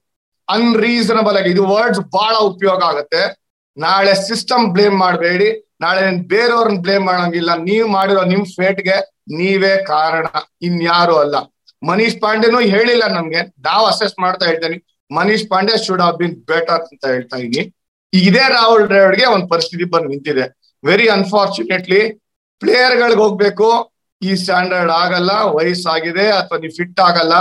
[0.49, 3.45] ಅನ್ರೀಸನಬಲ್ ಆಗಿ, ಇದು ವರ್ಡ್ಸ್ ಬಹಳ ಉಪಯೋಗ ಆಗುತ್ತೆ.
[3.77, 5.77] ನಾಳೆ ಸಿಸ್ಟಮ್ ಬ್ಲೇಮ್ ಮಾಡಬೇಡಿ.
[5.81, 7.55] ನಾಳೆ ಬೇರೆಯವ್ರನ್ನ ಬ್ಲೇಮ್ ಮಾಡಂಗಿಲ್ಲ.
[7.55, 10.27] ನೀವ್ ಮಾಡಿರೋ ನಿಮ್ ಫೇಟ್ಗೆ ನೀವೇ ಕಾರಣ.
[10.63, 11.35] ಇನ್ಯಾರು ಅಲ್ಲ.
[11.83, 13.41] ಮನೀಶ್ ಪಾಂಡೆನು ಹೇಳಿಲ್ಲ ನಮ್ಗೆ.
[13.43, 17.75] ನಾವು ಅಸೆಸ್ ಮಾಡ್ತಾ ಹೇಳ್ತೇನೆ Manish Pandey should have been better ಅಂತ ಹೇಳ್ತಾ ಇದೀನಿ
[18.13, 20.59] ಇದೇ ರಾಹುಲ್ ಡ್ರೈವರ್ಗೆ ಒಂದ್ ಪರಿಸ್ಥಿತಿ ಬಂದು ನಿಂತಿದೆ.
[20.85, 22.21] ವೆರಿ ಅನ್ಫಾರ್ಚುನೇಟ್ಲಿ
[22.61, 23.93] ಪ್ಲೇಯರ್ ಗಳಿಗೆ ಹೋಗ್ಬೇಕು.
[24.23, 27.33] ಈ ಸ್ಟ್ಯಾಂಡರ್ಡ್ ಆಗಲ್ಲ, ವಯಸ್ಸಾಗಿದೆ, ಅಥವಾ ನೀವು ಫಿಟ್ ಆಗಲ್ಲ.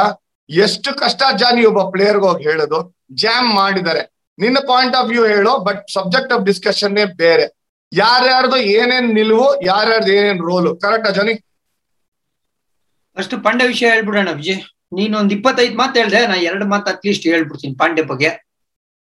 [0.50, 4.14] ಎಷ್ಟು ಕಷ್ಟ ಜಾನಿ ಒಬ್ಬ ಪ್ಲೇಯರ್ಗೆ ಹೋಗಿ ಹೇಳೋದು ಜಾಮ್ ಮಾಡಿದ್ದಾರೆ.
[4.40, 7.64] ನಿನ್ನ ಪಾಯಿಂಟ್ ಆಫ್ ವ್ಯೂ ಹೇಳು ಬಟ್ ಸಬ್ಜೆಕ್ಟ್ ಆಫ್ ಡಿಸ್ಕಷನ್ ಬೇರೆ.
[7.94, 10.76] ಯಾರ್ಯಾರ್ದು ಏನೇನ್ ನಿಲುವು, ಯಾರ್ಯಾರ್ದು ಏನೇನ್ ರೋಲು?
[10.76, 11.34] ಕರೆಕ್ಟ್ ಜಾನಿ?
[13.18, 14.62] ಅಷ್ಟು ಪಾಂಡೆ ವಿಷಯ ಹೇಳ್ಬಿಡೋಣ, ವಿಜಯ್.
[14.96, 18.43] ನೀನ್ ಒಂದ್ ಇಪ್ಪತ್ತೈದು ಮಾತು ಹೇಳ್ದೆ, ನಾ ಎರಡು ಮಾತು ಅಟ್ಲೀಸ್ಟ್ ಹೇಳ್ಬಿಡ್ತೀನಿ ಪಾಂಡೆ ಬಗ್ಗೆ.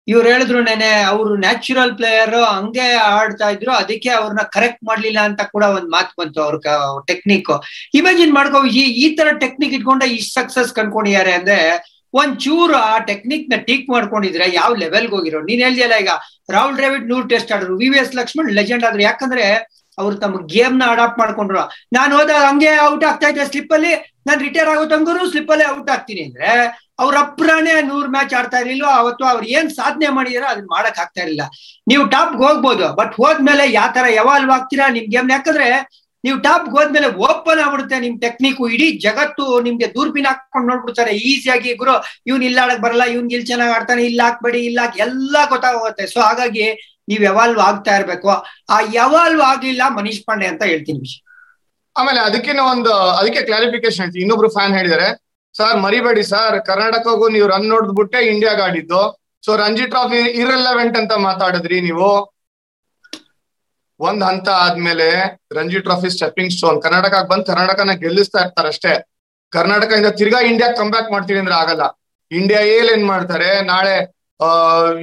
[0.07, 5.63] ಇವ್ರು ಹೇಳಿದ್ರು ನೆನೆ ಅವ್ರು ನ್ಯಾಚುರಲ್ ಪ್ಲೇಯರ್ ಹಂಗೆ ಆಡ್ತಾ ಇದ್ರು, ಅದಕ್ಕೆ ಅವ್ರನ್ನ ಕರೆಕ್ಟ್ ಮಾಡ್ಲಿಲ್ಲ ಅಂತ ಕೂಡ
[5.77, 6.55] ಒಂದ್ ಮಾತು ಬಂತು ಅವ್ರ
[7.07, 7.51] ಟೆಕ್ನಿಕ್
[7.93, 11.59] ಇಮ್ಯಾಜಿನ್ ಮಾಡ್ಕೋ, ಈ ಈ ತರ ಟೆಕ್ನಿಕ್ ಇಟ್ಕೊಂಡ ಇಷ್ಟ್ ಸಕ್ಸಸ್ ಕಂಡ್ಕೊಂಡಿದ್ದಾರೆ ಅಂದ್ರೆ
[12.13, 15.39] ಒಂದ್ ಚೂರು ಆ ಟೆಕ್ನಿಕ್ನ ಟೀಕ್ ಮಾಡ್ಕೊಂಡಿದ್ರೆ ಯಾವ ಲೆವೆಲ್ಗೆ ಹೋಗಿರೋ?
[15.41, 16.12] ನೀನ್ ಹೇಳ್ದಿಯಲ್ಲ ಈಗ,
[16.50, 19.01] ರಾಹುಲ್ ದ್ರಾವಿಡ್ ನೂರ್ ಟೆಸ್ಟ್ ಆಡಿದ್ರು V V S Laxman legend ಆದ್ರು.
[19.01, 19.45] ಯಾಕಂದ್ರೆ,
[19.97, 21.62] ಅವ್ರು ತಮ್ಮ ಗೇಮ್ನ ಅಡಾಪ್ಟ್ ಮಾಡ್ಕೊಂಡ್ರು.
[21.93, 23.93] ನಾನು ಹೋದಾಗ ಹಂಗೆ ಔಟ್ ಆಗ್ತಾ ಇದ್ದೆ ಸ್ಲಿಪ್ ಅಲ್ಲಿ,
[24.27, 26.50] ನಾನು ರಿಟೈರ್ ಆಗೋ ತಂಗೂರು ಸ್ಲಿಪ್ ಅಲ್ಲೇ ಔಟ್ ಆಗ್ತೀನಿ ಅಂದ್ರೆ
[27.03, 31.45] ಅವ್ರ ಅಪ್ರಾನೇ ನೂರ್ ಮ್ಯಾಚ್ ಆಡ್ತಾ ಇರ್ಲಿಲ್ಲ ಅವತ್ತು ಅವ್ರು ಏನ್ ಸಾಧನೆ ಮಾಡಿದಾರೋ ಅದನ್ನ ಮಾಡಕ್ ಆಗ್ತಾ ಇರಲಿಲ್ಲ.
[31.91, 35.69] ನೀವು ಟಾಪ್ ಹೋಗ್ಬೋದು ಬಟ್ ಹೋದ್ಮೇಲೆ ಯಾವ ತರ ಯಾವಾಲ್ವ್ ಆಗ್ತೀರಾ ನಿಮ್ ಗೇಮ್ ಯಾಕಂದ್ರೆ
[36.23, 41.11] ನೀವು ಟಾಪ್ ಹೋದ್ಮೇಲೆ ಓಪನ್ ಆಗ್ಬಿಡುತ್ತೆ ನಿಮ್ ಟೆಕ್ನಿಕ್ ಇಡೀ ಜಗತ್ತು ನಿಮ್ಗೆ ದೂರ್ಬಿನ್ ಹಾಕೊಂಡು ನೋಡ್ಬಿಡ್ತಾರೆ.
[41.31, 41.95] ಈಸಿಯಾಗಿ ಗುರು,
[42.29, 46.05] ಇವ್ನ್ ಇಲ್ಲ ಆಡಕ್ ಬರಲ್ಲ, ಇವ್ನ್ ಇಲ್ಲಿ ಚೆನ್ನಾಗ್ ಆಡ್ತಾನೆ, ಇಲ್ಲ ಹಾಕ್ಬೇಡಿ, ಇಲ್ಲ ಎಲ್ಲ ಗೊತ್ತಾಗೋಗುತ್ತೆ.
[46.13, 46.65] ಸೊ ಹಾಗಾಗಿ
[47.09, 48.31] ನೀವ್ ಯಾವಾಲ್ವ್ ಆಗ್ತಾ ಇರ್ಬೇಕು.
[48.73, 51.13] ಆ ಯಾವಾಲ್ವ್ ಆಗ್ಲಿಲ್ಲ ಮನೀಶ್ ಪಾಂಡೆ ಅಂತ ಹೇಳ್ತೀನಿ
[51.95, 55.07] ಆಮೇಲೆ ಅದಕ್ಕೆ ಒಂದು, ಅದಕ್ಕೆ ಕ್ಲಾರಿಫಿಕೇಶನ್ ಇನ್ನೊಬ್ರು ಫ್ಯಾನ್ ಹೇಳಿದ್ದಾರೆ.
[55.57, 56.57] ಸರ್ ಮರಿಬೇಡಿ ಸರ್.
[56.69, 59.01] ಕರ್ನಾಟಕಗೂ ನೀವು ರನ್ ನೋಡಿದ್ಬಿಟ್ಟೆ ಇಂಡಿಯಾಗ ಆಡಿದ್ದು
[59.45, 62.09] ಸೊ ರಂಜಿ ಟ್ರಾಫಿ ಇರ್ರೆಲೆವೆಂಟ್ ಅಂತ ಮಾತಾಡಿದ್ರಿ ನೀವು.
[64.00, 65.07] ಒಂದ್ ಹಂತ ಆದ್ಮೇಲೆ
[65.57, 68.93] Ranji trophy stepping stone Karnataka ಬಂದ್ ಕರ್ನಾಟಕನ ಗೆಲ್ಲಿಸ್ತಾ ಇರ್ತಾರೆ ಅಷ್ಟೇ.
[69.53, 71.83] ಕರ್ನಾಟಕದಿಂದ ತಿರ್ಗಾ ಇಂಡಿಯಾ ಬ್ಯಾಕ್ ಮಾಡ್ತೀನಿ ಅಂದ್ರೆ ಆಗಲ್ಲ.
[72.31, 73.50] ಇಂಡಿಯಾ ಏಲ್ ಏನ್ ಮಾಡ್ತಾರೆ?
[73.71, 73.95] ನಾಳೆ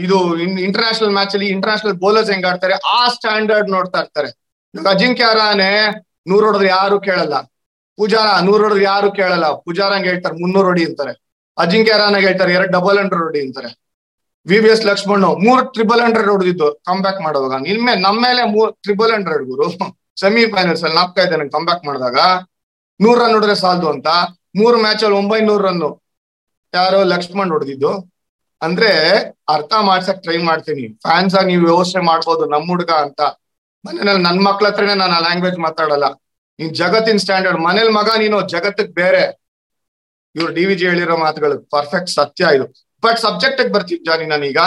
[0.04, 0.16] ಇದು
[0.66, 2.74] ಇಂಟರ್ನ್ಯಾಷನಲ್ ಮ್ಯಾಚ್ ಅಲ್ಲಿ ಇಂಟರ್ನ್ಯಾಷನಲ್ ಬೌಲರ್ಸ್ ಹೆಂಗ್ ಆಡ್ತಾರೆ?
[2.96, 4.30] ಆ ಸ್ಟ್ಯಾಂಡರ್ಡ್ ನೋಡ್ತಾ ಇರ್ತಾರೆ.
[4.74, 5.70] ಇವಾಗ ಅಜಿಂಕ್ಯ ರಾನೆ
[6.30, 7.36] ನೂರ್ ಯಾರು ಕೇಳಲ್ಲ.
[7.96, 9.52] ಪೂಜಾರ, ನೂರ್ ಹೊಡೆದ್ರೆ ಯಾರು ಕೇಳಲ್ಲ.
[9.52, 11.12] ಪೂಜಾರಂಗ್ ಹೇಳ್ತಾರೆ, ಮುನ್ನೂರು ಹೊಡಿ ಅಂತಾರೆ.
[11.58, 13.82] ಅಜಿಂಕ್ಯ ರಾನಾಗ್ ಹೇಳ್ತಾರೆ, ಎರಡ್ ಡಬಲ್ ಹಂಡ್ರೆಡ್ ಹೊಡಿ ಅಂತಾರೆ.
[14.46, 17.62] ವಿ ವಿ ಎಸ್ ಲಕ್ಷ್ಮಣ್ ಮೂರ್ ಟ್ರಿಬಲ್ ಹಂಡ್ರೆಡ್ ಹೊಡೆದಿದ್ದು ಕಮ್ ಬ್ಯಾಕ್ ಮಾಡುವಾಗ.
[17.62, 19.94] ನಿನ್ಮೆ ನಮ್ಮ ಮೇಲೆ ಮೂರ್ ಟ್ರಿಬಲ್ ಹಂಡ್ರೆಡ್ ಗುರು.
[20.20, 22.16] ಸೆಮಿ ಫೈನಲ್ಸ್ ಅಲ್ಲಿ ನಾಪ್ಕಾ ಇದ್ದಾನೆ ಕಮ್ ಬ್ಯಾಕ್ ಮಾಡಿದಾಗ.
[23.00, 24.08] ನೂರ್ ರನ್ ಹೊಡೆದ್ರೆ ಸಾಲದು ಅಂತ.
[24.56, 25.82] ಮೂರು ಮ್ಯಾಚ್ ಅಲ್ಲಿ ಒಂಬೈನೂರು ರನ್
[26.74, 28.12] ಯಾರೋ ಲಕ್ಷ್ಮಣ್ ಹೊಡೆದಿದ್ದು.
[28.62, 28.90] ಅಂದ್ರೆ
[29.48, 30.98] ಅರ್ಥ ಮಾಡ್ಸಕ್ ಟ್ರೈ ಮಾಡ್ತೀನಿ.
[31.02, 33.20] ಫ್ಯಾನ್ಸ್ ಆಗಿ ನೀವು ವ್ಯವಸ್ಥೆ ಮಾಡ್ಬೋದು ನಮ್ ಹುಡ್ಗ ಅಂತ.
[33.84, 36.21] ಮನೇಲಿ ನನ್ ಮಕ್ಳ ಹತ್ರನೇ ನಾನು ಆ ಲ್ಯಾಂಗ್ವೇಜ್ ಮಾತಾಡಲ್ಲ.
[36.58, 39.22] ನೀನ್ ಜಗತ್ತಿನ ಸ್ಟ್ಯಾಂಡರ್ಡ್ ಮನೇಲಿ ಮಗ ನೀನು ಜಗತ್ತಕ್ ಬೇರೆ.
[40.34, 42.66] ಇವ್ರು ಡಿ ವಿ ಜಿ ಹೇಳಿರೋ ಮಾತುಗಳು ಪರ್ಫೆಕ್ಟ್ ಸತ್ಯ ಇದು.
[43.02, 44.60] ಬಟ್ ಸಬ್ಜೆಕ್ಟ್ ಬರ್ತೀವಿ ಜಾನಿ ನಾನೀಗ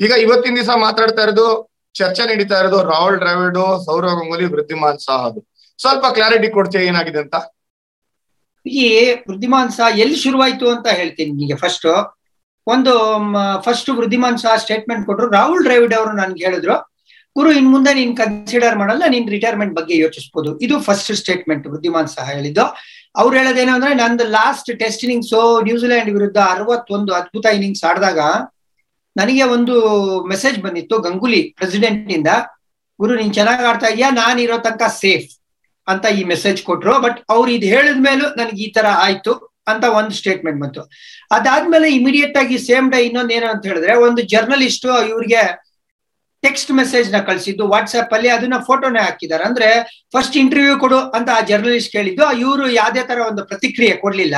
[0.00, 0.12] ಈಗ.
[0.24, 1.46] ಇವತ್ತಿನ ದಿವಸ ಮಾತಾಡ್ತಾ ಇರೋದು,
[1.94, 5.40] ಚರ್ಚೆ ನಡೀತಾ ಇರೋದು ರಾಹುಲ್ ದ್ರಾವಿಡ್, ಸೌರವ್ ಗಂಗೂಲಿ, ವೃದ್ಧಿಮಾನ್ ಸಾಹದು
[5.78, 7.36] ಸ್ವಲ್ಪ ಕ್ಲಾರಿಟಿ ಕೊಡ್ತೀಯ, ಏನಾಗಿದೆ ಅಂತ?
[8.66, 8.86] ಈ
[9.28, 11.86] ವೃದ್ಧಿಮಾನ್ ಸಹ ಎಲ್ಲಿ ಶುರುವಾಯ್ತು ಅಂತ ಹೇಳ್ತೀನಿ ನಿಮಗೆ ಫಸ್ಟ್
[12.66, 12.92] ಒಂದು
[13.66, 16.76] ಫಸ್ಟ್ ವೃದ್ಧಿಮಾನ್ ಸಹ ಸ್ಟೇಟ್ಮೆಂಟ್ ಕೊಟ್ರು ರಾಹುಲ್ ದ್ರಾವಿಡ್ ಅವರು ನನ್ಗೆ ಹೇಳಿದ್ರು.
[17.36, 22.28] ಗುರು, ಇನ್ ಮುಂದೆ ನೀನ್ ಕನ್ಸಿಡರ್ ಮಾಡಲ್ಲ, ನೀನ್ ರಿಟೈರ್ಮೆಂಟ್ ಬಗ್ಗೆ ಯೋಚಿಸಬಹುದು ಇದು ಫಸ್ಟ್ ಸ್ಟೇಟ್ಮೆಂಟ್ ವೃದ್ಧಿಮಾನ್ ಸಹ
[22.30, 22.64] ಹೇಳಿದ್ದು.
[23.16, 28.18] ಅವ್ರು ಹೇಳೋದೇನು ಅಂದ್ರೆ, ನಂದು ಲಾಸ್ಟ್ ಟೆಸ್ಟ್ ಇನ್ನಿಂಗ್ಸ್ ನ್ಯೂಜಿಲೆಂಡ್ ವಿರುದ್ಧ ಅರವತ್ತೊಂದು ಅದ್ಭುತ ಇನಿಂಗ್ಸ್ ಆಡಿದಾಗ
[29.16, 29.74] ನನಗೆ ಒಂದು
[30.28, 32.26] ಮೆಸೇಜ್ ಬಂದಿತ್ತು, ಗಂಗೂಲಿ ಪ್ರೆಸಿಡೆಂಟ್ ಇಂದ
[33.00, 35.30] ಗುರು, ನೀನ್ ಚೆನ್ನಾಗಿ ಆಡ್ತಾ ಇದೀಯಾ ನಾನ್ ಇರೋ ತನಕ ಸೇಫ್
[35.88, 37.00] ಅಂತ ಈ ಮೆಸೇಜ್ ಕೊಟ್ರು.
[37.00, 39.32] ಬಟ್ ಅವ್ರು ಇದು ಹೇಳಿದ ಮೇಲೂ ನನಗೆ ಈ ತರ ಆಯ್ತು
[39.68, 40.82] ಅಂತ ಒಂದು ಸ್ಟೇಟ್ಮೆಂಟ್ ಬಂತು.
[41.30, 45.69] ಅದಾದ್ಮೇಲೆ ಇಮಿಡಿಯೇಟ್ ಆಗಿ ಸೇಮ್ ಡೇ ಇನ್ನೊಂದು ಏನು ಅಂತ ಹೇಳಿದ್ರೆ, ಒಂದು ಜರ್ನಲಿಸ್ಟ್ ಇವ್ರಿಗೆ
[46.44, 49.44] ಟೆಕ್ಸ್ಟ್ ಮೆಸೇಜ್ನ ಕಳಿಸಿದ್ದು ವಾಟ್ಸ್ಆಪ್ ಅಲ್ಲಿ ಅದನ್ನ ಫೋಟೋನೇ ಹಾಕಿದ್ದಾರೆ.
[49.44, 49.68] ಅಂದ್ರೆ
[50.14, 54.36] ಫಸ್ಟ್ ಇಂಟರ್ವ್ಯೂ ಕೊಡು ಅಂತ ಆ ಜರ್ನಲಿಸ್ಟ್ ಕೇಳಿದ್ದು ಇವರು ಯಾವ್ದೇ ತರ ಒಂದು ಪ್ರತಿಕ್ರಿಯೆ ಕೊಡ್ಲಿಲ್ಲ.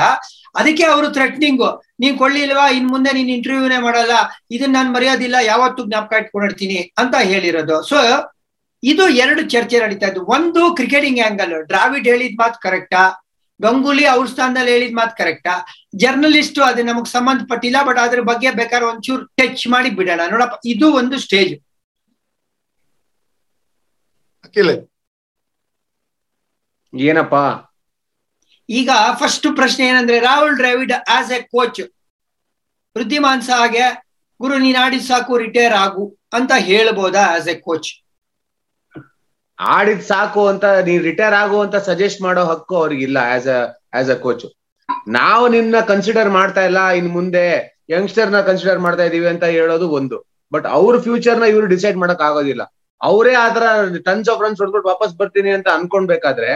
[0.59, 1.69] ಅದಕ್ಕೆ ಅವರು ಥ್ರೆಟ್ನಿಂಗು
[2.01, 4.15] ನೀನ್ ಕೊಡ್ಲಿಲ್ವಾ ಇನ್ ಮುಂದೆ ನೀನ್ ಇಂಟರ್ವ್ಯೂನೇ ಮಾಡಲ್ಲ.
[4.55, 5.37] ಇದನ್ನ ನಾನು ಮರೆಯೋದಿಲ್ಲ.
[5.51, 7.77] ಯಾವತ್ತೂ ಜ್ಞಾಪಕ ಇಟ್ಕೊಂಡಿರ್ತೀನಿ ಅಂತ ಹೇಳಿರೋದು.
[7.89, 7.97] ಸೊ
[8.83, 10.21] ಇದು ಎರಡು ಚರ್ಚೆ ನಡೀತಾ ಇದ್ದು.
[10.35, 13.03] ಒಂದು ಕ್ರಿಕೆಟಿಂಗ್ ಆಂಗಲ್ ಡ್ರಾವಿಡ್ ಹೇಳಿದ ಮಾತು ಕರೆಕ್ಟಾ
[13.59, 15.53] ಗಂಗೂಲಿ ಅವ್ರ ಸ್ಥಾನದಲ್ಲಿ ಹೇಳಿದ ಮಾತು ಕರೆಕ್ಟಾ
[15.95, 20.21] ಜರ್ನಲಿಸ್ಟ್ ಅದು ನಮಗ್ ಸಂಬಂಧಪಟ್ಟಿಲ್ಲ ಬಟ್ ಅದ್ರ ಬಗ್ಗೆ ಬೇಕಾದ್ರೆ ಒಂಚೂರು ಟಚ್ ಮಾಡಿ ಬಿಡೋಣ.
[20.31, 21.53] ನೋಡಪ್ಪ, ಇದು ಒಂದು ಸ್ಟೇಜ್
[24.53, 24.73] ಅಖಿಲ್
[26.93, 27.43] ಏನಪ್ಪಾ?
[28.69, 28.89] ಈಗ
[29.21, 31.81] ಫಸ್ಟ್ ಪ್ರಶ್ನೆ ಏನಂದ್ರೆ Rahul Dravid as a coach
[32.95, 33.85] Wriddhiman ಹಾಗೆ
[34.39, 36.05] ಗುರು ನೀನ್ ಆಡಿದ್ ಸಾಕು ರಿಟೈರ್ ಆಗು
[36.37, 37.91] ಅಂತ ಹೇಳ್ಬೋದಾ ಆಸ್ ಎ ಕೋಚ್
[39.59, 43.59] ಆಡಿದ್ ಸಾಕು ಅಂತ ನೀನ್ ರಿಟೈರ್ ಆಗು ಅಂತ ಸಜೆಸ್ಟ್ ಮಾಡೋ ಹಕ್ಕು ಅವ್ರಿಗಿಲ್ಲ as a
[43.99, 44.45] as a coach
[45.15, 47.45] ನಾವು ನಿಮ್ನ ಕನ್ಸಿಡರ್ ಮಾಡ್ತಾ ಇಲ್ಲ ಇನ್ ಮುಂದೆ
[47.89, 50.17] ಯಂಗ್ಸ್ಟರ್ನ ಕನ್ಸಿಡರ್ ಮಾಡ್ತಾ ಇದೀವಿ ಅಂತ ಹೇಳೋದು ಒಂದು.
[50.51, 52.63] ಬಟ್ ಅವ್ರ ಫ್ಯೂಚರ್ನ ಇವ್ರು ಡಿಸೈಡ್ ಮಾಡಕ್ ಆಗೋದಿಲ್ಲ.
[53.09, 53.63] ಅವರೇ ಆತರ
[54.07, 56.51] ಟನ್ಸ್ ಆಫ್ ರನ್ಸ್ ಹೊಡ್ಕೊಟ್ಟು ವಾಪಸ್ ಬರ್ತೀನಿ ಅಂತ ಅನ್ಕೊಂಡ್ಬೇಕಾದ್ರೆ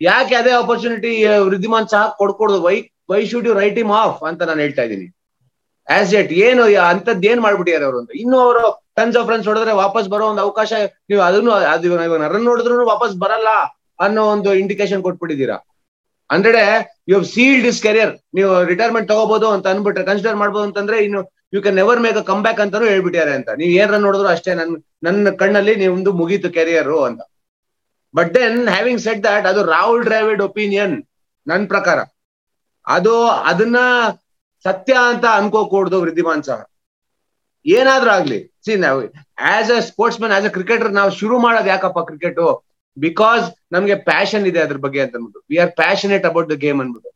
[0.00, 1.12] ಯಾಕೆ ಅದೇ opportunity
[1.48, 2.58] Wriddhiman Saha ಕೊಡ್ಕೊಡುದು?
[2.66, 2.74] Why
[3.12, 5.06] why should you write him off ಅಂತ ನಾನು ಹೇಳ್ತಾ ಇದ್ದೀನಿ.
[5.88, 8.12] ಆಸ್ ಎಟ್ ಏನು ಅಂತದ್ ಏನ್ ಮಾಡ್ಬಿಟ್ಟಿದ್ದಾರೆ ಅವರು ಅಂತ.
[8.22, 8.64] ಇನ್ನು ಅವರು
[8.98, 10.72] ಟನ್ಸ್ ಆಫ್ ರನ್ಸ್ ಹೊಡೆದ್ರೆ ವಾಪಸ್ ಬರೋ ಒಂದು ಅವಕಾಶ,
[11.10, 11.96] ನೀವು ಅದನ್ನು, ಅದು
[12.34, 13.50] ರನ್ ನೋಡಿದ್ರು ವಾಪಸ್ ಬರಲ್ಲ
[14.06, 15.58] ಅನ್ನೋ ಒಂದು ಇಂಡಿಕೇಶನ್ ಕೊಟ್ಬಿಟ್ಟಿದ್ದೀರಾ.
[16.30, 16.62] ಅಂದ್ರೆ
[17.10, 21.20] ಯು ಸೀಲ್ಡ್ ಇಸ್ ಕೆರಿಯರ್ ನೀವು ರಿಟೈರ್ಮೆಂಟ್ ತಗೋಬಹುದು ಅಂತ ಅನ್ಬಿಟ್ರೆ ಕನ್ಸಿಡರ್ ಮಾಡ್ಬೋದು ಅಂತಂದ್ರೆ ಇನ್ನು
[21.52, 23.50] you can never make a come back ಅಂತಾನು ಹೇಳ್ಬಿಟ್ಟಿದ್ದಾರೆ ಅಂತ.
[23.60, 24.72] ನೀವ್ ಏನರ ನೋಡಿದ್ರು ಅಷ್ಟೇ ನನ್
[25.06, 27.20] ನನ್ನ ಕಣ್ಣಲ್ಲಿ ನಿಮ್ದು ಮುಗೀತು ಕೆರಿಯರ್ ಅಂತ.
[28.14, 30.94] But then having set that ಅದು ರಾಹುಲ್ ಡ್ರಾವಿಡ್ ಒಪಿನಿಯನ್
[31.46, 31.98] ನನ್ ಪ್ರಕಾರ.
[32.86, 33.14] ಅದು
[33.50, 33.78] ಅದನ್ನ
[34.64, 36.58] ಸತ್ಯ ಅಂತ ಅನ್ಕೋಕೂಡ್ದು ವೃದ್ಧಿಮಾನ್ ಸಹ.
[37.66, 38.38] ಏನಾದ್ರೂ ಆಗ್ಲಿ.
[38.64, 39.00] ಸಿ ನಾವು
[39.50, 39.80] as a
[40.20, 42.40] sportsman as a cricketer ನಾವು ಶುರು ಮಾಡೋದು ಯಾಕಪ್ಪ ಕ್ರಿಕೆಟ್
[42.96, 47.10] ಬಿಕಾಸ್ ನಮ್ಗೆ ಪ್ಯಾಷನ್ ಇದೆ ಅದ್ರ ಬಗ್ಗೆ ಅಂತ ಅಂದ್ಬಿಟ್ಟು we are passionate about the game ಅನ್ಬಿಟ್ಟು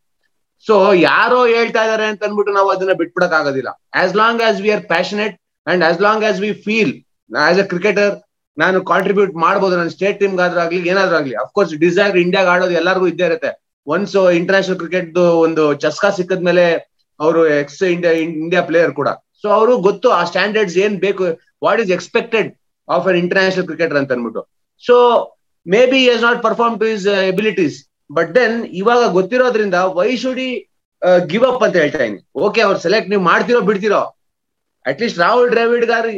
[0.66, 0.74] ಸೊ
[1.10, 3.70] ಯಾರೋ ಹೇಳ್ತಾ ಇದಾರೆ ಅಂತ ಅಂದ್ಬಿಟ್ಟು ನಾವು ಅದನ್ನ ಬಿಟ್ಬಿಡಕ್ ಆಗೋದಿಲ್ಲ.
[4.00, 5.36] As long as we are passionate
[5.66, 6.92] and as long as we feel
[7.46, 8.12] as a cricketer
[8.56, 9.74] ನಾನು ಕಾಂಟ್ರಿಬ್ಯೂಟ್ ಮಾಡ್ಬೋದು.
[9.80, 11.34] ನನ್ನ ಸ್ಟೇಟ್ ಟೀಮ್ ಗಾದ್ರೂ ಆಗ್ಲಿ, ಏನಾದ್ರೂ ಆಗ್ಲಿ.
[11.44, 13.50] ಅಫ್ಕೋರ್ಸ್ ಡಿಸೈರ್ ಇಂಡಿಯಾಗ ಆಡೋದು ಎಲ್ಲರಿಗೂ ಇದ್ದೇ ಇರುತ್ತೆ.
[13.86, 16.64] ಒನ್ಸ್ ಇಂಟರ್ನ್ಯಾಷನಲ್ ಕ್ರಿಕೆಟ್ ಒಂದು ಚಸ್ಕಾ ಸಿಕ್ಕದ್ಮೇಲೆ
[17.20, 18.12] ಅವರು ಎಕ್ಸ್ ಇಂಡಿಯಾ
[18.42, 19.08] ಇಂಡಿಯಾ ಪ್ಲೇಯರ್ ಕೂಡ.
[19.42, 21.24] ಸೊ ಅವರು ಗೊತ್ತು ಆ ಸ್ಟ್ಯಾಂಡರ್ಡ್ಸ್ ಏನ್ ಬೇಕು
[21.66, 22.48] what is expected
[22.88, 24.42] of an international cricketer ಅಂತ ಅನ್ಬಿಟ್ಟು
[24.82, 24.96] so
[25.92, 27.76] maybe his not perform to his abilities
[28.10, 30.42] but then ಇವಾಗ ಗೊತ್ತಿರೋದ್ರಿಂದ ವೈ ಶುಡ್
[31.30, 34.00] ಗಿವ್ ಅಪ್ ಅಂತ ಹೇಳ್ತಾ ಇದೀನಿ ಓಕೆ ಅವ್ರು ಸೆಲೆಕ್ಟ್ ನೀವು ಮಾಡ್ತಿರೋ ಬಿಡ್ತಿರೋ?
[34.90, 36.10] ಅಟ್ಲೀಸ್ಟ್ ರಾಹುಲ್ ದ್ರಾವಿಡ್ ಗಾರು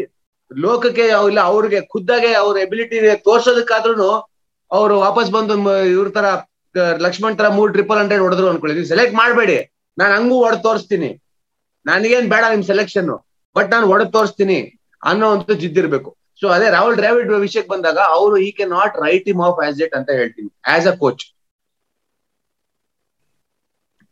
[0.50, 2.96] ಲೋಕಕ್ಕೆ ಇಲ್ಲ, ಅವ್ರಿಗೆ ಖುದ್ದಾಗೆ ಅವ್ರ ಎಬಿಲಿಟಿ
[3.26, 4.11] ತೋರ್ಸೋದಕ್ಕಾದ್ರೂ
[4.70, 5.54] ಅವರು ವಾಪಸ್ ಬಂದು
[5.94, 6.26] ಇವ್ರ ತರ
[7.04, 8.84] ಲಕ್ಷ್ಮಣ್ ತರ ಮೂರ್ ಟ್ರಿಪಲ್ ಹಂಡ್ರೆಡ್ ಹೊಡೆದ್ರು ಅನ್ಕೊಳ್ಳಿ.
[8.92, 9.56] ಸೆಲೆಕ್ಟ್ ಮಾಡಬೇಡಿ.
[9.99, 11.11] ನಾನು ಹಂಗೂ ಹೊಡೆದ್ ತೋರಿಸ್ತೀನಿ.
[11.87, 13.11] ನನಗೇನ್ ಬೇಡ ನಿಮ್ ಸೆಲೆಕ್ಷನ್
[13.56, 14.58] ಬಟ್ ನಾನು ಹೊಡೆದ್ ತೋರಿಸ್ತೀನಿ
[15.02, 19.42] ಅನ್ನೋ ಒಂದು ಜಿದ್ದಿರ್ಬೇಕು ಸೊ ಅದೇ ರಾಹುಲ್ ದ್ರಾವಿಡ್ ವಿಷಯಕ್ಕೆ ಬಂದಾಗ, ಅವರು ಈ can not write him
[19.49, 20.50] off as yet ಅಂತ ಹೇಳ್ತೀನಿ.
[20.75, 21.25] ಆಸ್ ಅ ಕೋಚ್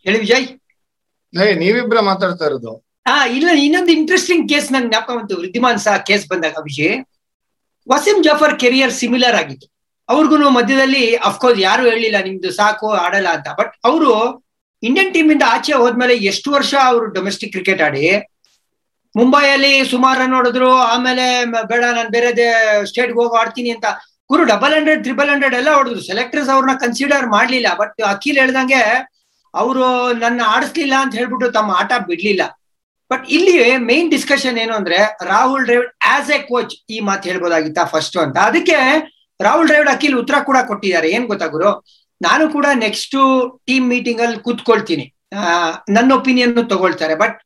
[0.07, 0.47] ಹೇಳಿ ವಿಜಯ್.
[1.35, 2.73] ಏ ನೀವಿಬ್ರ ಮಾತಾಡ್ತಾ ಇರೋದು.
[3.09, 5.35] ಹಾ ಇಲ್ಲ ಇನ್ನೊಂದು ಇಂಟ್ರೆಸ್ಟಿಂಗ್ ಕೇಸ್ ನಂಗೆ ಜ್ಞಾಪಕ ಬಂತು.
[5.41, 6.97] ವೃದ್ಧಿಮಾನ್ ಸಹ ಕೇಸ್ ಬಂದಾಗ ವಿಜಯ್.
[7.91, 9.67] ವಸೀಂ ಜಾಫರ್ ಕೆರಿಯರ್ ಸಿಮಿಲರ್ ಆಗಿತ್ತು.
[10.09, 13.49] ಅವ್ರಿಗೂ ಮಧ್ಯದಲ್ಲಿ ಅಫ್ಕೋರ್ಸ್ ಯಾರು ಹೇಳಿಲ್ಲ ನಿಮ್ದು ಸಾಕು ಆಡಲ್ಲ ಅಂತ.
[13.59, 14.13] ಬಟ್ ಅವರು
[14.83, 18.05] ಇಂಡಿಯನ್ ಟೀಮ್ ಇಂದ ಆಚೆ ಹೋದ್ಮೇಲೆ ಎಷ್ಟು ವರ್ಷ ಅವರು ಡೊಮೆಸ್ಟಿಕ್ ಕ್ರಿಕೆಟ್ ಆಡಿ?
[19.15, 21.25] ಮುಂಬೈಯಲ್ಲಿ ಸುಮಾರು ನೋಡಿದ್ರು ಆಮೇಲೆ
[21.71, 22.29] ಬೇಡ ನಾನು ಬೇರೆ
[22.91, 23.87] ಸ್ಟೇಟ್ಗೆ ಹೋಗಿ ಆಡ್ತೀನಿ ಅಂತ.
[24.31, 26.03] ಗುರು ಡಬಲ್ ಹಂಡ್ರೆಡ್ ತ್ರಿಬಲ್ ಹಂಡ್ರೆಡ್ ಎಲ್ಲ ಹೊಡೆದ್ರು.
[26.11, 27.69] ಸೆಲೆಕ್ಟರ್ಸ್ ಅವ್ರನ್ನ ಕನ್ಸಿಡರ್ ಮಾಡ್ಲಿಲ್ಲ.
[27.81, 28.83] ಬಟ್ ಅಖಿಲ್ ಹೇಳ್ದಂಗೆ
[29.55, 29.85] ಅವರು
[30.25, 32.43] ನನ್ನ ಆಡಿಸ್ಲಿಲ್ಲ ಅಂತ ಹೇಳ್ಬಿಟ್ಟು ತಮ್ಮ ಆಟ ಬಿಡ್ಲಿಲ್ಲ.
[33.11, 33.55] ಬಟ್ ಇಲ್ಲಿ
[33.91, 34.99] ಮೇನ್ ಡಿಸ್ಕಷನ್ ಏನು ಅಂದ್ರೆ
[35.31, 38.37] Rahul Dravid as a coach ಈ ಮಾತು ಹೇಳ್ಬೋದಾಗಿತ್ತ ಫಸ್ಟ್ ಅಂತ.
[38.51, 38.79] ಅದಕ್ಕೆ
[39.47, 41.09] ರಾಹುಲ್ ದ್ರಾವಿಡ್ ಅಖಿಲ್ ಉತ್ತರ ಕೂಡ ಕೊಟ್ಟಿದ್ದಾರೆ.
[41.17, 41.71] ಏನ್ ಗೊತ್ತಾ ಗುರು?
[42.21, 43.17] ನಾನು ಕೂಡ ನೆಕ್ಸ್ಟ್
[43.69, 45.07] ಟೀಮ್ ಮೀಟಿಂಗ್ ಅಲ್ಲಿ ಕೂತ್ಕೊಳ್ತೀನಿ.
[45.97, 47.15] ನನ್ನ ಒಪಿನಿಯನ್ ತಗೊಳ್ತಾರೆ.
[47.23, 47.37] ಬಟ್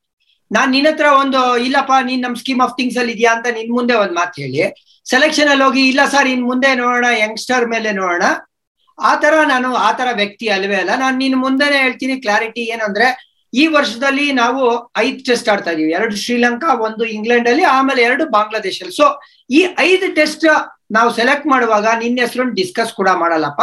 [0.50, 3.94] ನಾನ್ ನಿನ್ನ ಹತ್ರ ಒಂದು, ಇಲ್ಲಪ್ಪ, ನೀನ್ ನಮ್ ಸ್ಕೀಮ್ ಆಫ್ ಥಿಂಗ್ಸ್ ಅಲ್ಲಿ ಇದೆಯಾ ಅಂತ ನಿನ್ ಮುಂದೆ
[4.00, 4.61] ಒಂದ್ ಮಾತು ಹೇಳಿ.
[5.12, 8.25] ಸೆಲೆಕ್ಷನ್ ಅಲ್ಲಿ ಹೋಗಿ, ಇಲ್ಲ ಸರ್ ಇನ್ ಮುಂದೆ ನೋಡೋಣ ಯಂಗ್ಸ್ಟರ್ ಮೇಲೆ ನೋಡೋಣ.
[8.98, 10.90] ಆ ತರ ನಾನು ಆ ತರ ವ್ಯಕ್ತಿ ಅಲ್ವೇ ಅಲ್ಲ.
[10.96, 15.92] ನಾನು ನಿನ್ ಮುಂದೆನೆ ಹೇಳ್ತೀನಿ ಕ್ಲಾರಿಟಿ ಏನಂದ್ರೆ, ಈ ವರ್ಷದಲ್ಲಿ ನಾವು ಐದ್ ಟೆಸ್ಟ್ ಆಡ್ತಾ ಇದೀವಿ.
[15.92, 19.20] ಎರಡು ಶ್ರೀಲಂಕಾ, ಒಂದು ಇಂಗ್ಲೆಂಡ್ ಅಲ್ಲಿ ಆಮೇಲೆ ಎರಡು ಬಾಂಗ್ಲಾದೇಶ ಅಲ್ಲಿ ಸೊ
[19.50, 20.47] ಈ ಐದು ಟೆಸ್ಟ್
[20.90, 23.62] ನಾವು ಸೆಲೆಕ್ಟ್ ಮಾಡುವಾಗ ನಿನ್ನ ಹೆಸರನ್ನು ಡಿಸ್ಕಸ್ ಕೂಡ ಮಾಡಲ್ಲಪ್ಪ.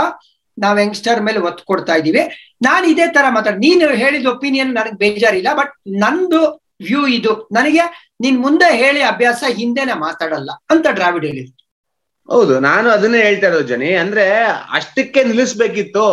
[0.59, 2.53] ನಾವ್ ಯಂಗ್ಸ್ಟರ್ ಮೇಲೆ ಒತ್ತು ಕೊಡ್ತಾ ಇದೀವಿ.
[2.61, 7.49] ನಾನು ಇದೇ ತರ ಮಾತಾಡ, ನೀನು ಹೇಳಿದ ಒಪಿನಿಯನ್ ನನಗೆ ಬೇಜಾರಿಲ್ಲ ಬಟ್ ನಂದು ವ್ಯೂ ಇದು.
[7.51, 11.60] ನನಗೆ ನಿನ್ ಮುಂದೆ ಹೇಳಿ ಅಭ್ಯಾಸ ಹಿಂದೆನೆ ಮಾತಾಡಲ್ಲ ಅಂತ ದ್ರಾವಿಡ್ ಹೇಳಿದ್ರು.
[12.33, 13.89] ಹೌದು, ನಾನು ಅದನ್ನೇ ಹೇಳ್ತಾ ಇರೋದು ಜನಿ.
[14.03, 14.25] ಅಂದ್ರೆ
[14.77, 16.05] ಅಷ್ಟಕ್ಕೆ ನಿಲ್ಲಿಸ್ಬೇಕಿತ್ತು.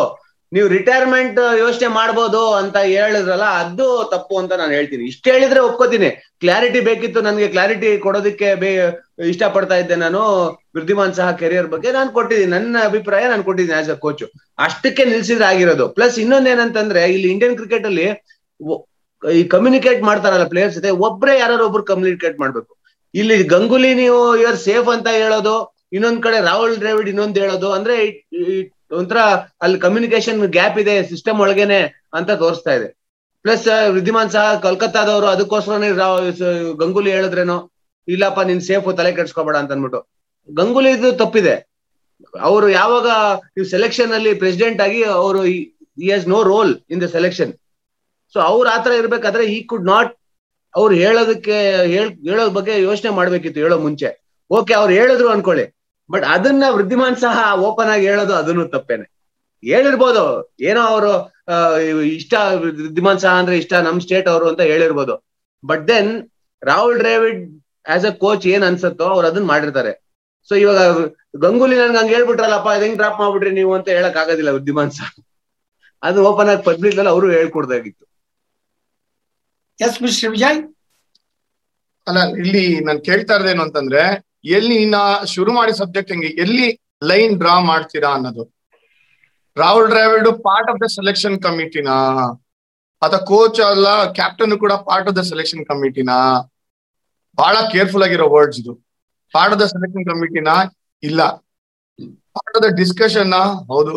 [0.52, 5.04] ನೀವು ರಿಟೈರ್ಮೆಂಟ್ ಯೋಚನೆ ಮಾಡ್ಬೋದು ಅಂತ ಹೇಳಿದ್ರಲ್ಲ, ಅದು ತಪ್ಪು ಅಂತ ನಾನು ಹೇಳ್ತೀನಿ.
[5.12, 6.08] ಇಷ್ಟ ಹೇಳಿದ್ರೆ ಒಪ್ಕೋತೀನಿ.
[6.42, 8.70] ಕ್ಲಾರಿಟಿ ಬೇಕಿತ್ತು ನನಗೆ ಕ್ಲಾರಿಟಿ ಕೊಡೋದಕ್ಕೆ ಬೇ
[9.32, 10.22] ಇಷ್ಟ ಪಡ್ತಾ ಇದ್ದೆ ನಾನು.
[10.76, 12.52] ವೃದ್ಧಿಮಾನ್ ಸಹ ಕೆರಿಯರ್ ಬಗ್ಗೆ ನಾನು ಕೊಟ್ಟಿದ್ದೀನಿ.
[12.56, 14.24] ನನ್ನ ಅಭಿಪ್ರಾಯ ನಾನು ಕೊಟ್ಟಿದ್ದೀನಿ ಆಸ್ ಅ ಕೋಚ್
[14.66, 15.86] ಅಷ್ಟಕ್ಕೆ ನಿಲ್ಸಿದ್ರೆ ಆಗಿರೋದು.
[15.98, 18.06] ಪ್ಲಸ್ ಇನ್ನೊಂದೇನಂತಂದ್ರೆ, ಇಲ್ಲಿ ಇಂಡಿಯನ್ ಕ್ರಿಕೆಟ್ ಅಲ್ಲಿ
[19.38, 22.72] ಈ ಕಮ್ಯುನಿಕೇಟ್ ಮಾಡ್ತಾರಲ್ಲ ಪ್ಲೇಯರ್ಸ್ ಜೊತೆ, ಒಬ್ರೇ ಯಾರು ಒಬ್ರು ಕಮ್ಯುನಿಕೇಟ್ ಮಾಡ್ಬೇಕು.
[23.14, 25.56] ಇಲ್ಲಿ ಗಂಗೂಲಿ ನೀವು ಇಯರ್ ಸೇಫ್ ಅಂತ ಹೇಳೋದು.
[25.92, 27.96] ಇನ್ನೊಂದ್ ಕಡೆ ರಾಹುಲ್ ದ್ರಾವಿಡ್ ಇನ್ನೊಂದ್ ಹೇಳೋದು ಅಂದ್ರೆ
[28.98, 29.20] ಒಂಥರ
[29.64, 31.80] ಅಲ್ಲಿ ಕಮ್ಯುನಿಕೇಶನ್ ಗ್ಯಾಪ್ ಇದೆ ಸಿಸ್ಟಮ್ ಒಳಗೇನೆ
[32.18, 32.88] ಅಂತ ತೋರಿಸ್ತಾ ಇದೆ.
[33.44, 35.90] ಪ್ಲಸ್ ವೃದ್ಧಿಮಾನ್ ಸಹ ಕಲ್ಕತ್ತಾದವರು ಅದಕ್ಕೋಸ್ಕರನೇ
[36.82, 37.58] ಗಂಗೂಲಿ ಹೇಳಿದ್ರೇನೋ,
[38.08, 40.00] ಇಲ್ಲಪ್ಪ, ನೀನ್ ಸೇಫ್ ತಲೆ ಕೆಡ್ಸ್ಕೊಬೇಡ ಅಂತ ಅನ್ಬಿಟ್ಟು
[40.48, 41.54] ಗಂಗೂಲಿ ಇದು ತಪ್ಪಿದೆ.
[42.48, 43.08] ಅವರು ಯಾವಾಗ
[43.74, 45.40] ಸೆಲೆಕ್ಷನ್ ಅಲ್ಲಿ ಪ್ರೆಸಿಡೆಂಟ್ ಆಗಿ ಅವರು
[46.32, 47.52] no role in the selection
[48.34, 50.10] so ಅವ್ರ ಆತರ ಇರ್ಬೇಕಾದ್ರೆ ಈ ಕುಡ್ ನಾಟ್
[50.74, 51.56] ಅವ್ರು ಹೇಳೋದಕ್ಕೆ
[51.92, 54.08] ಹೇಳೋದ್ ಹೇಳೋ ಬಗ್ಗೆ ಯೋಚನೆ ಮಾಡ್ಬೇಕಿತ್ತು, ಹೇಳೋ ಮುಂಚೆ.
[54.50, 55.64] ಓಕೆ ಅವ್ರು ಹೇಳಿದ್ರು ಅನ್ಕೊಳ್ಳಿ.
[56.10, 59.06] ಬಟ್ ಅದನ್ನ ವೃದ್ಧಿಮಾನ್ ಸಹ ಓಪನ್ ಆಗಿ ಹೇಳೋದು ಅದನ್ನು ತಪ್ಪೇನೆ.
[59.62, 60.24] ಹೇಳಿರ್ಬೋದು,
[60.70, 61.12] ಏನೋ ಅವರು
[62.18, 65.14] ಇಷ್ಟ ವೃದ್ಧಿಮಾನ್ ಸಹ ಅಂದ್ರೆ ಇಷ್ಟ ನಮ್ ಸ್ಟೇಟ್ ಅವರು ಅಂತ ಹೇಳಿರ್ಬೋದು.
[65.64, 66.10] But then
[66.62, 67.40] Rahul Dravid
[67.94, 69.92] as a coach ಏನ್ ಅನ್ಸತ್ತೋ ಅವ್ರು ಅದನ್ನ ಮಾಡಿರ್ತಾರೆ.
[70.48, 70.80] ಸೊ ಇವಾಗ
[71.44, 75.08] ಗಂಗೂಲಿ ನನ್ಗೆ ಹಂಗೆ ಹೇಳ್ಬಿಟ್ರಲ್ಲಪ್ಪ ಹೆಂಗ್ ಡ್ರಾಪ್ ಮಾಡ್ಬಿಟ್ರಿ ನೀವು ಅಂತ ಹೇಳಕ್ ಆಗೋದಿಲ್ಲ ವೃದ್ಧಿಮಾನ್ ಸಹ.
[76.02, 78.04] ಅದು ಓಪನ್ ಆಗಿ ಪಬ್ಲಿಕ್ ಅಲ್ಲಿ ಅವರು ಹೇಳ್ಕೊಡ್ದಾಗಿತ್ತು.
[79.78, 80.60] ಎಸ್ ಮಿಸ್ಟರ್ ವಿಜಯ್
[82.06, 84.02] ಅಲ್ಲ, ಇಲ್ಲಿ ನಾನು ಕೇಳ್ತಾ ಇರೋದೇನು ಅಂತಂದ್ರೆ
[84.44, 86.28] ಎಲ್ಲಿ ನಿನ್ನ ಶುರು ಮಾಡಿ ಸಬ್ಜೆಕ್ಟ್ ಹೆಂಗೆ?
[86.44, 86.68] ಎಲ್ಲಿ
[87.04, 88.44] ಲೈನ್ ಡ್ರಾ ಮಾಡ್ತೀರಾ ಅನ್ನೋದು.
[89.56, 91.96] Rahul Dravid part of the selection ಕಮಿಟಿನಾ
[93.02, 96.16] ಅಥವಾ ಕೋಚ್ ಅಲ್ಲ ಕ್ಯಾಪ್ಟನ್ ಕೂಡ ಪಾರ್ಟ್ ಆಫ್ ದ ಸೆಲೆಕ್ಷನ್ ಕಮಿಟಿನಾ
[97.38, 98.72] ಬಹಳ ಕೇರ್ಫುಲ್ ಆಗಿರೋ ವರ್ಡ್ಸ್ ಇದು.
[99.34, 100.54] ಪಾರ್ಟ್ ಆಫ್ ದ ಸೆಲೆಕ್ಷನ್ ಕಮಿಟಿನಾ
[101.02, 101.22] ಇಲ್ಲ.
[102.36, 103.32] ಪಾರ್ಟ್ ಆಫ್ ದ ಡಿಸ್ಕಷನ್
[103.72, 103.94] ಹೌದು.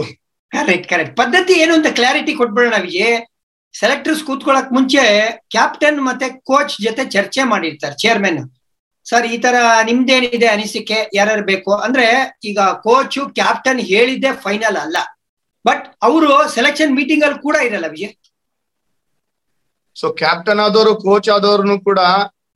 [0.51, 3.27] ಕರೆಕ್ಟ್ ಕರೆಕ್ಟ್ ಪದ್ಧತಿ ಏನು ಅಂತ ಕ್ಲಾರಿಟಿ ಕೊಟ್ಬಿಡೋಣ ನಮಗೆ.
[3.73, 5.03] ಸೆಲೆಕ್ಟರ್ಸ್ ಕೂತ್ಕೊಳ್ಳಕ್ ಮುಂಚೆ
[5.49, 8.39] ಕ್ಯಾಪ್ಟನ್ ಮತ್ತೆ ಕೋಚ್ ಜೊತೆ ಚರ್ಚೆ ಮಾಡಿರ್ತಾರೆ ಚೇರ್ಮನ್
[9.05, 11.09] ಸರ್, ಈ ತರ ನಿಮ್ದೇನಿದೆ ಅನಿಸಿಕೆ?
[11.13, 11.75] ಯಾರ್ಯಾರು ಬೇಕು?
[11.75, 14.97] ಅಂದ್ರೆ, ಈಗ ಕೋಚ್ ಕ್ಯಾಪ್ಟನ್ ಹೇಳಿದ್ದೆ ಫೈನಲ್ ಅಲ್ಲ.
[15.65, 18.13] ಬಟ್ ಅವರು ಸೆಲೆಕ್ಷನ್ ಮೀಟಿಂಗ್ ಅಲ್ಲಿ ಕೂಡ ಇರಲ್ಲ ವಿಜಯ್.
[19.99, 21.99] ಸೊ ಕ್ಯಾಪ್ಟನ್ ಆದವರು ಕೋಚ್ ಆದವ್ರು ಕೂಡ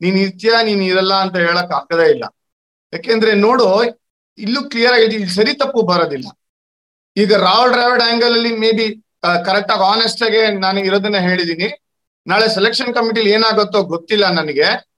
[0.02, 2.24] ನೀನ್ ಇರ್ತೀಯ, ನೀನ್ ಇರಲ್ಲ ಅಂತ ಹೇಳಕ್ ಆಗದೇ ಇಲ್ಲ.
[2.94, 3.84] ಯಾಕೆಂದ್ರೆ ನೋಡು,
[4.38, 6.28] ಇಲ್ಲೂ ಕ್ಲಿಯರ್ ಆಗಿದೆ ಸರಿ ತಪ್ಪು ಬರೋದಿಲ್ಲ.
[7.18, 9.04] ಈಗ ರಾಹುಲ್ ಡ್ರಾವಿಡ್ ಆಂಗಲ್ ಅಲ್ಲಿ ಮೇ ಬಿ
[9.46, 11.82] ಕರೆಕ್ಟ್ ಆಗಿ ಆನೆಸ್ಟ್ ಆಗಿ ನಾನು ಇರೋದನ್ನ ಹೇಳಿದೀನಿ.
[12.28, 14.95] ನಾಳೆ ಸೆಲೆಕ್ಷನ್ ಕಮಿಟಿಲಿ ಏನಾಗುತ್ತೋ ಗೊತ್ತಿಲ್ಲ ನನಗೆ.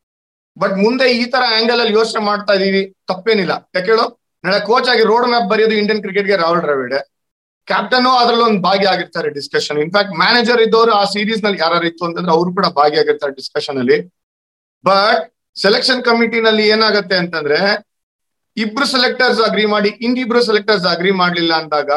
[0.62, 3.54] ಬಟ್ ಮುಂದೆ ಈ ತರ ಆಂಗಲ್ ಅಲ್ಲಿ ಯೋಚನೆ ಮಾಡ್ತಾ ಇದೀವಿ ತಪ್ಪೇನಿಲ್ಲ.
[3.76, 4.06] ಯಾಕೆ ಹೇಳು?
[4.44, 6.98] ನಾಳೆ ಕೋಚ್ ಆಗಿ ರೋಡ್ ಮ್ಯಾಪ್ ಬರೆಯೋದು ಇಂಡಿಯನ್ ಕ್ರಿಕೆಟ್ಗೆ ರಾಹುಲ್ ದ್ರಾವಿಡ್.
[7.68, 12.68] ಕ್ಯಾಪ್ಟನ್ ಅದ್ರಲ್ಲಿ ಒಂದು ಭಾಗಿಯಾಗಿರ್ತಾರೆ ಡಿಸ್ಕಷನ್ ಇನ್ಫ್ಯಾಕ್ಟ್ ಮ್ಯಾನೇಜರ್ ಇದ್ದವರು ಆ ಸೀರೀಸ್ನಲ್ಲಿ ಯಾರು ಇತ್ತು ಅಂತಂದ್ರೆ ಅವರು ಕೂಡ
[12.80, 13.98] ಭಾಗಿಯಾಗಿರ್ತಾರೆ ಡಿಸ್ಕಷನ್ ಅಲ್ಲಿ.
[14.84, 15.24] ಬಟ್
[15.56, 17.60] ಸೆಲೆಕ್ಷನ್ ಕಮಿಟಿನಲ್ಲಿ ಏನಾಗತ್ತೆ ಅಂತಂದ್ರೆ
[18.58, 21.92] ಇಬ್ರು ಸೆಲೆಕ್ಟರ್ಸ್ ಅಗ್ರಿ ಮಾಡಿ ಇನ್ನಿಬ್ರು ಸೆಲೆಕ್ಟರ್ಸ್ ಅಗ್ರಿ ಮಾಡ್ಲಿಲ್ಲ ಅಂದಾಗ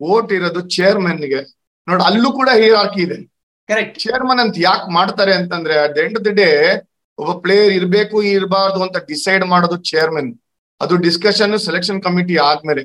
[0.00, 1.40] ಓಟ್ ಇರೋದು ಚೇರ್ಮನ್ಗೆ.
[1.88, 3.18] ನೋಡಿ ಅಲ್ಲೂ ಕೂಡ ಹೀರಾರ್ಕಿ ಇದೆ.
[3.68, 6.48] ಕರೆಕ್ಟ್ ಚೇರ್ಮನ್ ಅಂತ ಯಾಕೆ ಮಾಡ್ತಾರೆ ಅಂತಂದ್ರೆ at the end of the day
[7.20, 10.30] ಒಬ್ಬ ಪ್ಲೇಯರ್ ಇರ್ಬೇಕು ಇರಬಾರ್ದು ಅಂತ ಡಿಸೈಡ್ ಮಾಡೋದು ಚೇರ್ಮನ್
[10.80, 12.82] ಅದು ಡಿಸ್ಕಷನ್ ಸೆಲೆಕ್ಷನ್ ಕಮಿಟಿ ಆದ್ಮೇಲೆ.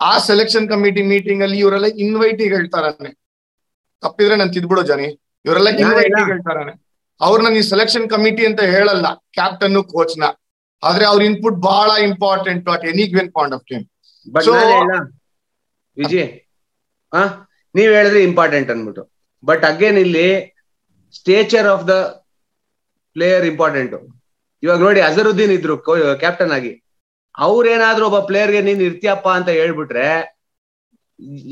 [0.00, 3.10] ಆ ಸೆಲೆಕ್ಷನ್ ಕಮಿಟಿ ಮೀಟಿಂಗ್ ಅಲ್ಲಿ ಇವರೆಲ್ಲ ಇನ್ವೈಟ್ ಹೇಳ್ತಾರನೆ.
[4.02, 5.08] ತಪ್ಪಿದ್ರೆ ನಾನು ತಿದ್ಬಿಡು ಜನಿ.
[5.46, 6.72] ಇವರೆಲ್ಲ ಇನ್ವೈಟ್ ಹೇಳ್ತಾರನೆ.
[7.20, 10.24] ಅವ್ರನ್ನ ನೀವು ಸೆಲೆಕ್ಷನ್ ಕಮಿಟಿ ಅಂತ ಹೇಳಲ್ಲ ಕ್ಯಾಪ್ಟನ್ ಕೋಚ್ನ.
[10.82, 13.84] ಆದ್ರೆ ಅವ್ರ ಇನ್ಪುಟ್ ಬಹಳ important at any given point of time
[14.26, 14.98] ನಾನು
[15.96, 16.28] ವಿಜಯ್
[17.74, 19.02] ನೀವ್ ಹೇಳಿದ್ರೆ ಇಂಪಾರ್ಟೆಂಟ್ ಅನ್ಬಿಟ್ಟು.
[19.48, 20.28] ಬಟ್ ಅಗೇನ್ ಇಲ್ಲಿ
[21.18, 21.94] stature of the
[23.16, 23.94] player important
[24.62, 25.74] ಇವಾಗ ನೋಡಿ ಅಜರುದ್ದೀನ್ ಇದ್ರು
[26.22, 26.72] ಕ್ಯಾಪ್ಟನ್ ಆಗಿ.
[27.46, 30.06] ಅವ್ರೇನಾದ್ರೂ ಒಬ್ಬ ಪ್ಲೇಯರ್ಗೆ ನೀನ್ ಇರ್ತೀಯಪ್ಪ ಅಂತ ಹೇಳ್ಬಿಟ್ರೆ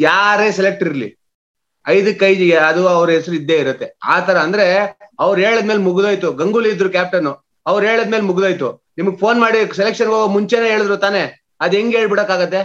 [0.07, 1.09] ಯಾರೇ ಸೆಲೆಕ್ಟ್ ಇರ್ಲಿ.
[1.87, 3.87] ಐದಕ್ಕೆ ಕೈಜಿಗೆ ಅದು ಅವ್ರ ಹೆಸರು ಇದ್ದೇ ಇರುತ್ತೆ.
[4.14, 4.66] ಆತರ ಅಂದ್ರೆ
[5.24, 6.29] ಅವ್ರು ಹೇಳದ್ಮೇಲೆ ಮುಗ್ದೋಯ್ತು.
[6.40, 7.29] ಗಂಗೂಲಿ ಇದ್ರು ಕ್ಯಾಪ್ಟನ್
[7.70, 8.68] ಅವ್ರು ಹೇಳದ್ಮೇಲೆ ಮುಗ್ದೋಯ್ತು.
[8.98, 11.22] ನಿಮ್ಗೆ ಫೋನ್ ಮಾಡಿ ಸೆಲೆಕ್ಷನ್ ಹೋಗೋ ಮುಂಚೆನೆ ಹೇಳಿದ್ರು ತಾನೆ.
[11.64, 12.61] ಅದ್ ಹೆಂಗ್ ಹೇಳ್ಬಿಡಕ್ಕಾಗತ್ತೆ?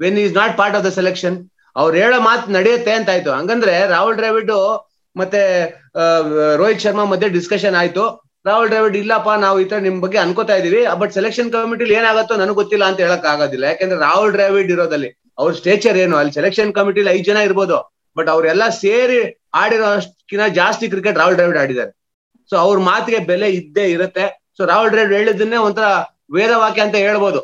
[0.00, 1.36] When is not part of the selection
[1.76, 3.30] ಅವ್ರು ಹೇಳೋ ಮಾತು ನಡೆಯುತ್ತೆ ಅಂತ ಆಯ್ತು.
[3.38, 4.52] ಹಂಗಂದ್ರೆ ರಾಹುಲ್ ದ್ರಾವಿಡ್
[5.16, 5.40] ಮತ್ತೆ
[6.60, 8.04] ರೋಹಿತ್ ಶರ್ಮಾ ಮಧ್ಯೆ ಡಿಸ್ಕಷನ್ ಆಯ್ತು.
[8.48, 12.56] ರಾಹುಲ್ ದ್ರಾವಿಡ್ ಇಲ್ಲಪ್ಪ, ನಾವು ಈ ತರ ನಿಮ್ ಬಗ್ಗೆ ಅನ್ಕೋತಾ ಇದೀವಿ ಬಟ್ ಸೆಲೆಕ್ಷನ್ ಕಮಿಟಿಲಿ ಏನಾಗುತ್ತೋ ನನಗೆ
[12.60, 13.64] ಗೊತ್ತಿಲ್ಲ ಅಂತ ಹೇಳಕ್ ಆಗೋದಿಲ್ಲ.
[13.72, 16.14] ಯಾಕಂದ್ರೆ ರಾಹುಲ್ ದ್ರಾವಿಡ್ ಇರೋದಲ್ಲಿ ಅವ್ರ ಸ್ಟೇಚರ್ ಏನು?
[16.20, 17.78] ಅಲ್ಲಿ ಸೆಲೆಕ್ಷನ್ ಕಮಿಟಿಲಿ ಐದ್ ಜನ ಇರ್ಬೋದು
[18.16, 19.20] ಬಟ್ ಅವ್ರೆಲ್ಲ ಸೇರಿ
[19.60, 21.92] ಆಡಿರೋ ಜಾಸ್ತಿ ಕ್ರಿಕೆಟ್ ರಾಹುಲ್ ದ್ರಾವಿಡ್ ಆಡಿದ್ದಾರೆ.
[22.50, 24.24] ಸೊ ಅವ್ರ ಮಾತಿಗೆ ಬೆಲೆ ಇದ್ದೇ ಇರುತ್ತೆ.
[24.56, 25.86] ಸೊ ರಾಹುಲ್ ದ್ರಾವಿಡ್ ಹೇಳಿದ್ದನ್ನೇ ಒಂಥರ
[26.36, 27.40] ವೇದವಾಕ್ಯ ಅಂತ ಹೇಳ್ಬೋದು.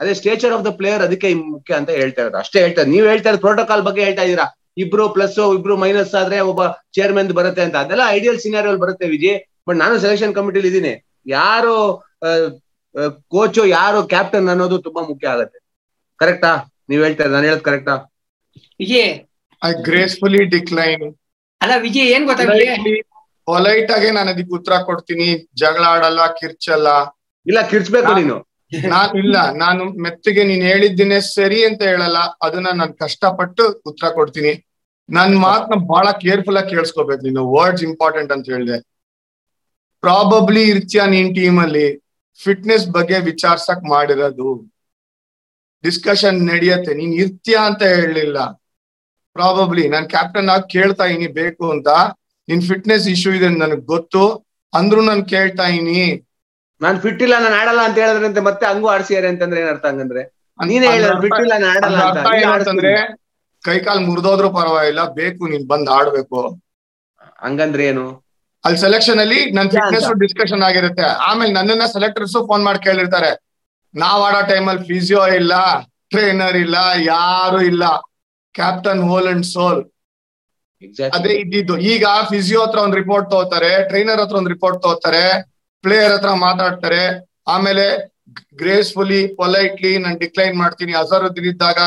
[0.00, 2.38] ಅದೇ ಸ್ಟೇಚರ್ ಆಫ್ ದ ಪ್ಲೇಯರ್ ಅದಕ್ಕೆ ಮುಖ್ಯ ಅಂತ ಹೇಳ್ತಾ ಇರೋದು.
[2.42, 4.46] ಅಷ್ಟೇ ಹೇಳ್ತಾರೆ ನೀವ್ ಹೇಳ್ತಾ ಇರೋದು ಪ್ರೋಟೋಕಾಲ್ ಬಗ್ಗೆ ಹೇಳ್ತಾ ಇದೀರಾ
[4.82, 6.62] ಇಬ್ರು ಪ್ಲಸ್ ಇಬ್ರು ಮೈನಸ್ ಆದ್ರೆ ಒಬ್ಬ
[6.96, 7.76] ಚೇರ್ಮನ್ ಬರುತ್ತೆ ಅಂತ.
[7.84, 9.32] ಅದೆಲ್ಲ ಐಡಿಯಲ್ ಸಿನಾರಿಯಲ್ ಬರುತ್ತೆ ವಿಜಿ
[9.70, 10.92] ಬಟ್ ನಾನು ಸೆಲೆಕ್ಷನ್ ಕಮಿಟಿಲಿ ಇದ್ದೀನಿ.
[11.38, 11.74] ಯಾರು
[13.34, 15.58] ಕೋಚು ಯಾರು ಕ್ಯಾಪ್ಟನ್ ಅನ್ನೋದು ತುಂಬಾ ಮುಖ್ಯ ಆಗತ್ತೆ.
[16.20, 16.52] ಕರೆಕ್ಟಾ
[16.90, 17.94] ನೀವ್ ಹೇಳ್ತಾರೆ ನಾನು ಹೇಳೋದು ಕರೆಕ್ಟಾ
[18.82, 19.12] ವಿಜಯ್.
[19.62, 21.04] ಐ ಗ್ರೇಸ್ಫುಲಿ ಡಿಕ್ಲೈನ್
[21.60, 22.26] ಅಲ್ಲ ವಿಜಯ್ ಏನ್
[23.50, 25.26] ಪೊಲೈಟ್ ಆಗಿ ನಾನು ಅದಕ್ಕೆ ಉತ್ತರ ಕೊಡ್ತೀನಿ.
[25.60, 26.88] ಜಗಳ ಆಡಲ್ಲ ಕಿರ್ಚಲ್ಲ.
[27.46, 28.36] ಇಲ್ಲ ಕಿರ್ಚ್ಬೇಕು ನೀನು.
[28.92, 32.18] ನಾನು ಇಲ್ಲ ನಾನು ಮೆತ್ತಿಗೆ ನೀನ್ ಹೇಳಿದ್ದೇನೆ ಸರಿ ಅಂತ ಹೇಳಲ್ಲ.
[32.46, 34.52] ಅದನ್ನ ನಾನು ಕಷ್ಟಪಟ್ಟು ಉತ್ತರ ಕೊಡ್ತೀನಿ.
[35.08, 37.42] ನನ್ ಮಾತ್ನ ಬಹಳ ಕೇರ್ಫುಲ್ ಆಗಿ ಕೇಳಿಸ್ಕೋಬೇಕು ನೀನು.
[37.54, 38.78] ವರ್ಡ್ಸ್ ಇಂಪಾರ್ಟೆಂಟ್ ಅಂತ ಹೇಳಿದೆ.
[40.02, 41.86] ಪ್ರಾಬಬ್ಲಿ ಇರ್ತೀಯ ನೀನ್ ಟೀಮ್ ಅಲ್ಲಿ
[42.40, 44.50] ಫಿಟ್ನೆಸ್ ಬಗ್ಗೆ ವಿಚಾರ್ಸಕ್ ಮಾಡಿರೋದು.
[45.84, 46.94] ಡಿಸ್ಕಷನ್ ನಡೆಯತ್ತೆ.
[46.94, 48.38] ನೀನ್ ಇರ್ತೀಯ ಅಂತ ಹೇಳಲಿಲ್ಲ.
[49.36, 51.88] ಪ್ರಾಬಬ್ಲಿ ನಾನ್ ಕ್ಯಾಪ್ಟನ್ ಆಗಿ ಕೇಳ್ತಾ ಇದೀನಿ ಬೇಕು ಅಂತ.
[52.48, 54.22] ನಿನ್ ಫಿಟ್ನೆಸ್ ಇಶ್ಯೂ ಇದೆ ನನಗೆ ಗೊತ್ತು.
[54.74, 56.24] ಅಂದ್ರೂ ನಾನು ಕೇಳ್ತಾ ಇದೀನಿ
[56.80, 60.22] ನಾನ್ ಫಿಟ್ ಇಲ್ಲ ನಾನು ಆಡಲ್ಲ ಅಂತ ಹೇಳಿದ್ರಂತೆ ಮತ್ತೆ ಹಂಗೂ ಆಡ್ಸಿಯಾರೆ ಅಂತಂದ್ರೆ ಏನರ್ಥ ಹಂಗಂದ್ರೆ?
[60.58, 62.18] ನೀನೇ ಅದ್ರ ಹೇಳಿದ್ರೆ ಫಿಟ್ ಇಲ್ಲ ನಾನು ಆಡಲ್ಲ ಅಂತ.
[62.18, 62.92] ಅರ್ಥ ಏನಂತಂದ್ರೆ
[63.64, 66.40] ಕೈ ಕಾಲ್ ಮುರಿದೋದ್ರು ಪರವಾಗಿಲ್ಲ ಬೇಕು ನೀನ್ ಬಂದ್ ಆಡ್ಬೇಕು.
[67.38, 68.29] ಹಂಗಂದ್ರೆ ಏನು?
[68.64, 70.08] ಅಲ್ಲಿ ಸೆಲೆಕ್ಷನ್ ಅಲ್ಲಿ ನನ್ ಫಿಟ್ನೆಸ್.
[70.24, 71.06] ಡಿಸ್ಕಷನ್ ಆಗಿರುತ್ತೆ.
[71.28, 73.30] ಆಮೇಲೆ ನನ್ನನ್ನ ಸೆಲೆಕ್ಟರ್ಸ್ ಫೋನ್ ಮಾಡಿ ಕೇಳಿರ್ತಾರೆ.
[73.94, 75.54] ನಾವ್ ಆಡೋ ಟೈಮಲ್ಲಿ ಫಿಸಿಯೋ ಇಲ್ಲ
[76.12, 76.76] ಟ್ರೈನರ್ ಇಲ್ಲ
[77.14, 77.84] ಯಾರು ಇಲ್ಲ.
[78.54, 79.80] Captain whole and sole.
[81.16, 81.74] ಅದೇ ಇದ್ದಿದ್ದು.
[81.92, 85.24] ಈಗ ಫಿಸಿಯೋ ಹತ್ರ ಒಂದ್ ರಿಪೋರ್ಟ್ ತಗೋತಾರೆ ಟ್ರೈನರ್ ಹತ್ರ ಒಂದ್ ರಿಪೋರ್ಟ್ ತಗೋತಾರೆ
[85.84, 87.02] ಪ್ಲೇಯರ್ ಹತ್ರ ಮಾತಾಡ್ತಾರೆ.
[87.54, 87.84] ಆಮೇಲೆ
[88.60, 90.92] ಗ್ರೇಸ್ಫುಲಿ ಪೊಲೈಟ್ಲಿ ನಾನು ಡಿಕ್ಲೈನ್ ಮಾಡ್ತೀನಿ.
[91.02, 91.80] ಅಜರುದ್ದೀನ್ ಇದ್ದಾಗ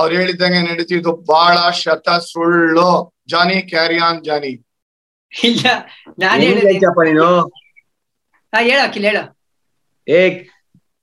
[0.00, 2.90] ಅವ್ರು ಹೇಳಿದಂಗೆ ನಡೀತಿದ್ದು ಬಹಳ ಶತ ಸುಳ್ಳು.
[3.32, 4.52] ಜಾನಿ ಕ್ಯಾರಿ ಆನ್ ಜಾನಿ
[5.32, 5.64] ಇಲ್ಲ
[6.22, 6.42] ನಾನ್
[8.70, 9.18] ಹೇಳ ಅಖಿಲ್ ಹೇಳ.
[10.06, 10.20] ಏ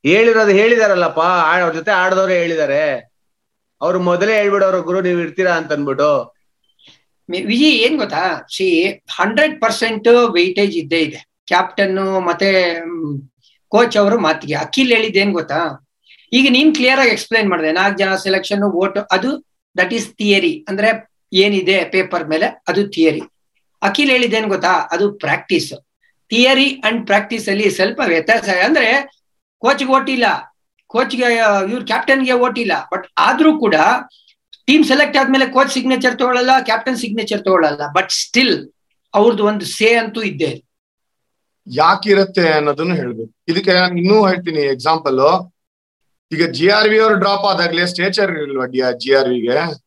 [0.05, 2.83] ಹೇಳಿರೋದು ಹೇಳಿದಾರಲ್ಲಪ್ಪ ಅವ್ರ ಜೊತೆ ಆಡದವ್ರೆ ಹೇಳಿದಾರೆ.
[3.81, 6.09] ಅವ್ರು ಮೊದಲೇ ಹೇಳ್ಬಿಡೋರು ಗುರು ನೀವ್ ಇರ್ತೀರಾ ಅಂತ ಅನ್ಬಿಟ್ಟು
[7.49, 8.23] ವಿಜಿ ಏನ್ ಗೊತ್ತಾ?
[8.55, 8.65] ಸಿ
[9.17, 11.19] ಹಂಡ್ರೆಡ್ ಪರ್ಸೆಂಟ್ ವೈಟೇಜ್ ಇದ್ದೇ ಇದೆ.
[11.47, 12.49] ಕ್ಯಾಪ್ಟನ್ ಮತ್ತೆ
[13.71, 14.55] ಕೋಚ್ ಅವರು ಮಾತಿಗೆ.
[14.55, 15.61] ಅಖಿಲ್ ಹೇಳಿದ್ ಏನ್ ಗೊತ್ತಾ?
[16.31, 17.71] ಈಗ ನೀನ್ ಕ್ಲಿಯರ್ ಆಗಿ ಎಕ್ಸ್ಪ್ಲೈನ್ ಮಾಡಿದೆ.
[17.79, 19.31] ನಾಲ್ಕು ಜನ ಸೆಲೆಕ್ಷನ್ ವೋಟ್ ಅದು
[19.75, 20.89] ದಟ್ ಈಸ್ ಥಿಯರಿ ಅಂದ್ರೆ
[21.33, 23.23] ಏನಿದೆ ಪೇಪರ್ ಮೇಲೆ ಅದು ಥಿಯರಿ
[23.87, 24.73] ಅಖಿಲ್ ಹೇಳಿದ್ದೇನು ಗೊತ್ತಾ?
[24.93, 25.69] ಅದು ಪ್ರಾಕ್ಟೀಸ್
[26.31, 28.89] ಥಿಯರಿ ಅಂಡ್ ಪ್ರಾಕ್ಟೀಸ್ ಅಲ್ಲಿ ಸ್ವಲ್ಪ ವ್ಯತ್ಯಾಸ ಅಂದ್ರೆ
[29.63, 30.25] ಕೋಚ್ಗೆ ಓಟಿಲ್ಲ
[30.91, 31.27] ಕೋಚ್ಗೆ
[31.71, 32.73] ಇವ್ರ ಕ್ಯಾಪ್ಟನ್ಗೆ ಓಟ್ ಇಲ್ಲ.
[32.91, 33.75] ಬಟ್ ಆದ್ರೂ ಕೂಡ
[34.67, 38.55] ಟೀಮ್ ಸೆಲೆಕ್ಟ್ ಆದ್ಮೇಲೆ ಕೋಚ್ ಸಿಗ್ನೇಚರ್ ತಗೊಳ್ಳಲ್ಲ ಕ್ಯಾಪ್ಟನ್ ಸಿಗ್ನೇಚರ್ ತಗೊಳ್ಳಲ್ಲ ಬಟ್ ಸ್ಟಿಲ್
[39.13, 40.51] ಅವ್ರದ್ದು ಒಂದು ಸೇ ಅಂತೂ ಇದ್ದೇ
[41.67, 43.31] ಯಾಕಿರುತ್ತೆ ಅನ್ನೋದನ್ನು ಹೇಳ್ಬೇಕು.
[43.47, 45.19] ಇದಕ್ಕೆ ನಾನು ಇನ್ನೂ ಹೇಳ್ತೀನಿ ಎಕ್ಸಾಂಪಲ್
[46.31, 48.65] ಈಗ ಜಿ ಆರ್ ವಿ ಅವರು ಡ್ರಾಪ್ ಆದಾಗ್ಲೇ ಸ್ಟೇಚರ್ ಇರಲ್ವಾ
[49.01, 49.84] ಜಿ ಆರ್ ವಿಗೆ 100%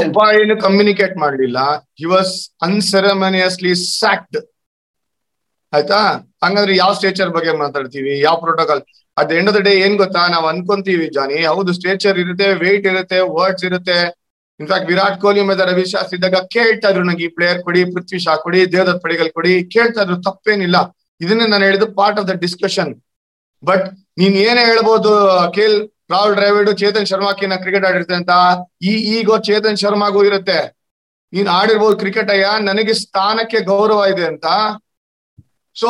[0.00, 1.58] ಒಬ್ಬ ಏನು ಕಮ್ಯುನಿಕೇಟ್ ಮಾಡಲಿಲ್ಲ.
[2.00, 2.32] ಹಿ ವಾಸ್
[2.66, 4.38] ಅನ್ಸೆರೆಮನಿಯಸ್ಲಿ ಸ್ಯಾಕ್ಡ್
[5.72, 6.00] ಆಯ್ತಾ?
[6.44, 8.12] ಹಂಗಂದ್ರೆ ಯಾವ ಸ್ಟೇಚರ್ ಬಗ್ಗೆ ಮಾತಾಡ್ತೀವಿ?
[8.26, 8.82] ಯಾವ protocol
[9.16, 10.22] at end of the day ಏನ್ ಗೊತ್ತಾ?
[10.34, 13.98] ನಾವ್ ಅನ್ಕೊಂತೀವಿ ಜಾನಿ, ಹೌದು ಸ್ಟೇಚರ್ ಇರುತ್ತೆ ವೇಟ್ ಇರುತ್ತೆ ವರ್ಡ್ಸ್ ಇರುತ್ತೆ.
[14.60, 18.34] ಇನ್ಫ್ಯಾಕ್ಟ್ ವಿರಾಟ್ ಕೊಹ್ಲಿ ಮತ್ತೆ ರವಿ ಶಾಸ್ತ್ರಿ ಇದ್ದಾಗ ಕೇಳ್ತಾ ಇದ್ರು ನಂಗೆ ಈ ಪ್ಲೇಯರ್ ಕೊಡಿ, ಪೃಥ್ವಿ ಶಾ
[18.44, 19.54] ಕೊಡಿ, ದೇವದತ್ ಪಡಿಗಲ್ ಕೊಡಿ.
[19.74, 20.76] ಕೇಳ್ತಾ ಇದ್ರು, ತಪ್ಪೇನಿಲ್ಲ.
[21.24, 22.92] ಇದನ್ನೇ ನಾನು ಹೇಳಿದ್ದು part of the discussion
[23.62, 23.86] but
[24.20, 25.10] ನೀನ್ ಏನೇ ಹೇಳ್ಬೋದು
[25.46, 25.76] ಅಖಿಲ್
[26.12, 28.34] ರಾಹುಲ್ ದ್ರಾವಿಡ್ ಚೇತನ್ ಶರ್ಮಾಕಿನ ಕ್ರಿಕೆಟ್ ಆಡಿರ್ತೇನೆ ಅಂತ.
[28.90, 30.58] ಈ ಈಗೋ ಚೇತನ್ ಶರ್ಮಾಗೂ ಇರುತ್ತೆ.
[31.32, 34.46] ನೀನ್ ಆಡಿರ್ಬೋದು ಕ್ರಿಕೆಟ್ ಅಯ್ಯ ನನಗೆ ಸ್ಥಾನಕ್ಕೆ ಗೌರವ ಇದೆ ಅಂತ.
[35.76, 35.86] ಸೊ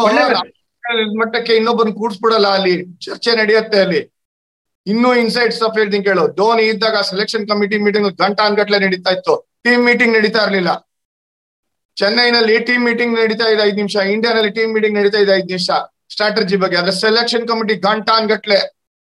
[1.21, 2.75] ಮಟ್ಟಕ್ಕೆ ಇನ್ನೊಬ್ಬರನ್ನ ಕೂಡ್ಸ್ಬಿಡಲ್ಲ ಅಲ್ಲಿ.
[3.07, 4.03] ಚರ್ಚೆ ನಡೆಯುತ್ತೆ ಅಲ್ಲಿ.
[4.87, 6.25] ಇನ್ನೂ ಇನ್ಸೈಡ್ ಸ್ಟಫ್ ಹೇಳ್ತೀನಿ ಕೇಳು.
[6.39, 9.35] ಧೋನಿ ಇದ್ದಾಗ ಸೆಲೆಕ್ಷನ್ ಕಮಿಟಿ ಮೀಟಿಂಗ್ ಗಂಟಾನ್ಗಟ್ಲೆ ನಡೀತಾ ಇತ್ತು.
[9.65, 10.71] ಟೀಮ್ ಮೀಟಿಂಗ್ ನಡೀತಾ ಇರ್ಲಿಲ್ಲ.
[11.97, 13.97] ಚೆನ್ನೈನಲ್ಲಿ ಟೀಮ್ ಮೀಟಿಂಗ್ ನಡೀತಾ ಇದೆ ಐದ್ ನಿಮಿಷ.
[14.15, 15.71] ಇಂಡಿಯಾನಲ್ಲಿ ಟೀಮ್ ಮೀಟಿಂಗ್ ನಡೀತಾ ಇದೆ ಐದ್ ನಿಮಿಷ.
[16.13, 16.77] ಸ್ಟ್ರಾಟಜಿ ಬಗ್ಗೆ.
[16.77, 18.59] ಆದ್ರೆ ಸೆಲೆಕ್ಷನ್ ಕಮಿಟಿ ಗಂಟಾನ್ಗಟ್ಲೆ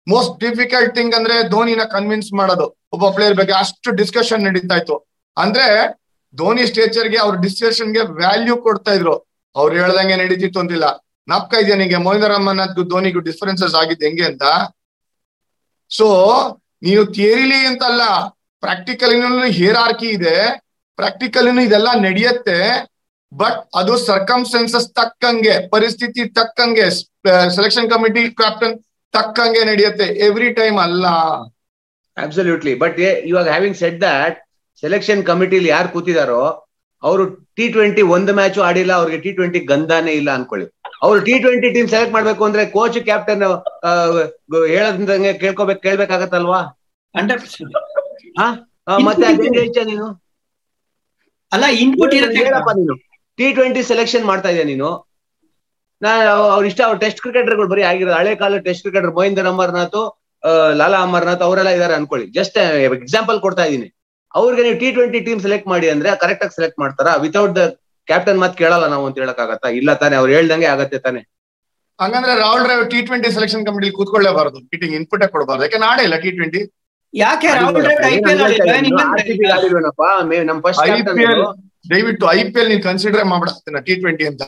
[0.09, 2.85] ಮೋಸ್ಟ್ ಡಿಫಿಕಲ್ಟ್ ಥಿಂಗ್ ಅಂದ್ರೆ ಧೋನಿನ ಕನ್ವಿನ್ಸ್ ಮಾಡೋದು.
[2.93, 5.07] ಒಬ್ಬ ಪ್ಲೇಯರ್ ಬಗ್ಗೆ ಅಷ್ಟು ಡಿಸ್ಕಷನ್ ನಡೀತಾ ಇತ್ತು.
[5.37, 5.99] ಅಂದ್ರೆ
[6.37, 9.15] ಧೋನಿ ಸ್ಟೇಚರ್ಗೆ ಅವ್ರ ಡಿಸ್ಕಷನ್ಗೆ ವ್ಯಾಲ್ಯೂ ಕೊಡ್ತಾ ಇದ್ರು.
[9.57, 10.85] ಅವ್ರು ಹೇಳ್ದಂಗೆ ನಡೀತಿತ್ತು ಅಂತಿಲ್ಲ.
[11.29, 11.97] ನಪ್ಕ ಇದೆಯಾ ನಿಂಗೆ?
[11.97, 14.43] ಮೊಹಿಂದರ್ ರಹಮಾನ್ಗೂ ಧೋನಿಗೂ ಡಿಫರೆನ್ಸಸ್ ಆಗಿದ್ದು ಹೆಂಗೆ ಅಂತ?
[15.91, 16.07] ಸೊ
[16.83, 18.01] ನೀವು ಥಿಯರಿಲಿ ಅಂತಲ್ಲ.
[18.61, 20.65] ಪ್ರಾಕ್ಟಿಕಲ್ ಹೇರಾರ್ಕಿ ಇದೆ.
[20.97, 22.89] ಪ್ರಾಕ್ಟಿಕಲ್ ಇದೆಲ್ಲ ನಡೆಯುತ್ತೆ.
[23.37, 28.85] ಬಟ್ ಅದು ಸರ್ಕಮ್ಸ್ಟೆನ್ಸಸ್ ತಕ್ಕಂಗೆ, ಪರಿಸ್ಥಿತಿ ತಕ್ಕಂಗೆ ಸೆಲೆಕ್ಷನ್ ಕಮಿಟಿ ಕ್ಯಾಪ್ಟನ್
[29.17, 31.07] ತಕ್ಕಂಗೆ ನಡೆಯುತ್ತೆ ಎವ್ರಿ ಟೈಮ್ ಅಲ್ಲ.
[32.17, 32.99] ಅಬ್ಸಲ್ಯೂಟ್ಲಿ ಬಟ್
[33.31, 34.37] ಇವಾಗ ಹ್ಯಾವಿಂಗ್ ಸೆಟ್ ದಟ್
[34.83, 36.43] ಸೆಲೆಕ್ಷನ್ ಕಮಿಟಿಲಿ ಯಾರು ಕೂತಿದಾರೋ
[37.03, 37.25] ಅವರು
[37.57, 40.67] ಟಿ ಟ್ವೆಂಟಿ ಒಂದು ಮ್ಯಾಚು ಆಡಿಲ್ಲ ಅವ್ರಿಗೆ ಟಿ ಟ್ವೆಂಟಿ ಗಂಧಾನೇ ಇಲ್ಲ ಅನ್ಕೊಳ್ಳಿ.
[41.07, 43.43] ಅವ್ರು ಟಿ ಟ್ವೆಂಟಿ ಟೀಮ್ ಸೆಲೆಕ್ಟ್ ಮಾಡ್ಬೇಕು ಅಂದ್ರೆ ಕೋಚ್ ಕ್ಯಾಪ್ಟನ್
[44.75, 46.61] ಹೇಳದಂಗೆ ಕೇಳ್ಕೊಬೇಕು ಕೇಳ್ಬೇಕಾಗತ್ತಲ್ವಾ?
[49.07, 49.27] ಮತ್ತೆ
[49.91, 50.07] ನೀನು?
[51.53, 52.15] ಅಲ್ಲ ಇನ್ಪುಟ್
[52.79, 52.95] ನೀನು.
[53.39, 54.91] ಟಿ ಟ್ವೆಂಟಿ ಸೆಲೆಕ್ಷನ್ ಮಾಡ್ತಾ ಇದೆಯಾ ನೀನು.
[56.05, 56.11] ನಾ
[56.55, 58.17] ಅವ್ರ ಇಷ್ಟ ಅವ್ರ ಟೆಸ್ಟ್ ಕ್ರಿಕೆಟರ್ಗಳು ಬರೀ ಆಗಿರೋದು.
[58.21, 60.01] ಹಳೆ ಕಾಲ ಟೆಸ್ಟ್ ಕ್ರಿಕೆಟರ್ ಮೋಹಿಂದರ್ ಅಮರ್ನಾಥ್
[60.81, 62.27] ಲಾಲಾ ಅಮರ್ನಾಥ್ ಅವರೆಲ್ಲ ಇದಾರೆ ಅನ್ಕೊಳ್ಳಿ.
[62.39, 62.57] ಜಸ್ಟ್
[62.99, 63.89] ಎಕ್ಸಾಂಪಲ್ ಕೊಡ್ತಾ ಇದೀನಿ.
[64.39, 67.13] ಅವ್ರಿಗೆ ನೀವು ಟಿ ಟ್ವೆಂಟಿ ಟೀಮ್ ಸೆಲೆಕ್ಟ್ ಮಾಡಿ ಅಂದ್ರೆ ಕರೆಕ್ಟ್ ಆಗಿ ಸೆಲೆಕ್ಟ್ ಮಾಡ್ತಾರಾ?
[67.25, 67.63] ವಿತೌಟ್ ದ
[68.09, 69.69] ಕ್ಯಾಪ್ಟನ್ ಮಾತ್ ಕೇಳಲ್ಲ ನಾವು ಅಂತ ಹೇಳಕ್ಕಾಗತ್ತಾ?
[69.81, 71.21] ಇಲ್ಲ ತಾನೆ ಅವ್ರು ಹೇಳ್ದಂಗೆ ಆಗತ್ತೆ ತಾನೆ.
[71.99, 74.59] ಹಂಗಂದ್ರೆ Rahul Dravid T twenty selection committee ಕೂತ್ಕೊಳ್ಳೇಬಾರದು.
[74.73, 75.65] Meeting input ಕೊಡಬಾರ್ದು.
[75.67, 76.63] ಯಾಕೆ ನಾಡೇ ಇಲ್ಲ ಟಿ ಟ್ವೆಂಟಿ
[77.15, 77.49] ಯಾಕೆ
[81.93, 84.43] ದಯವಿಟ್ಟು ಐ ಪಿ ಎಲ್ ನೀನ್ ಕನ್ಸಿಡರ್ ಮಾಡ್ಬಿಡ್ತೀನಿ ಟಿ ಟ್ವೆಂಟಿ ಅಂತ.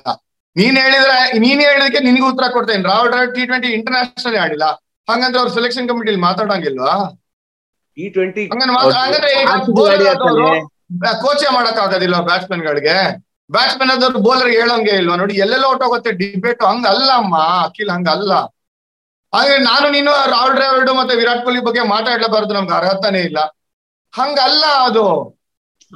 [0.56, 2.82] ನೀನ್ ಹೇಳಿದ್ರೆ ನೀನ್ ಹೇಳಿದಕ್ಕೆ ನಿನ್ಗೆ ಉತ್ತರ ಕೊಡ್ತೇನೆ.
[2.90, 4.66] Rahul Dravid T twenty international ಆಡಿಲ್ಲ.
[5.08, 6.94] ಹಂಗಂದ್ರೆ ಅವ್ರ ಸೆಲೆಕ್ಷನ್ ಕಮಿಟಿಲಿ ಮಾತಾಡಂಗಿಲ್ವಾ?
[7.96, 8.42] ಟಿ ಟ್ವೆಂಟಿ
[11.24, 12.96] ಕೋಚೆ ಮಾಡಕ್ ಆಗೋದಿಲ್ಲ ಬ್ಯಾಟ್ಸ್ಮನ್ ಗಳಿಗೆ
[13.50, 18.32] ಬ್ಯಾಟ್ಸ್ಮನ್ ಆದವ್ರು ಬೌಲರ್ ಹೇಳಂಗೆ ಇಲ್ವಾ ನೋಡಿ ಎಲ್ಲೆಲ್ಲ ಹೊಟ್ಟೋಗುತ್ತೆ ಡಿಬೇಟ್ ಹಂಗ ಅಲ್ಲ ಅಮ್ಮ ಅಖಿಲ್ ಹಂಗ ಅಲ್ಲ
[19.32, 22.52] ಹಾಗೆ ನಾನು ನೀನು ರಾಹುಲ್ ಡ್ರಾವಿಡ್ ಮತ್ತೆ ವಿರಾಟ್ ಕೊಹ್ಲಿ ಬಗ್ಗೆ ಮಾತಾಡ್ಲೇಬಾರ್ದು.
[22.54, 23.38] ನಮ್ಗೆ ಅರ್ಹತಾನೇ ಇಲ್ಲ.
[24.14, 25.04] ಹಂಗಲ್ಲ ಅದು.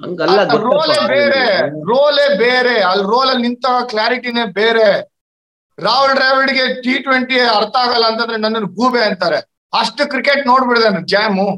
[0.02, 1.44] ಹಂಗಲ್ಲ ರೋಲೇ ಬೇರೆ
[1.92, 2.76] ರೋಲೇ ಬೇರೆ.
[2.90, 4.88] ಅಲ್ಲಿ ರೋಲ್ ಅಲ್ಲಿ ನಿಂತ ಕ್ಲಾರಿಟಿನೇ ಬೇರೆ.
[5.78, 9.38] ರಾಹುಲ್ ದ್ರಾವಿಡ್ಗೆ ಟಿ ಟ್ವೆಂಟಿ ಅರ್ಥ ಆಗಲ್ಲ ಅಂತಂದ್ರೆ ನನ್ನನ್ನು ಗೂಬೆ ಅಂತಾರೆ.
[9.72, 11.48] ಅಷ್ಟು ಕ್ರಿಕೆಟ್ ನೋಡ್ಬಿಡಿದಾನೆ ಜಾಮು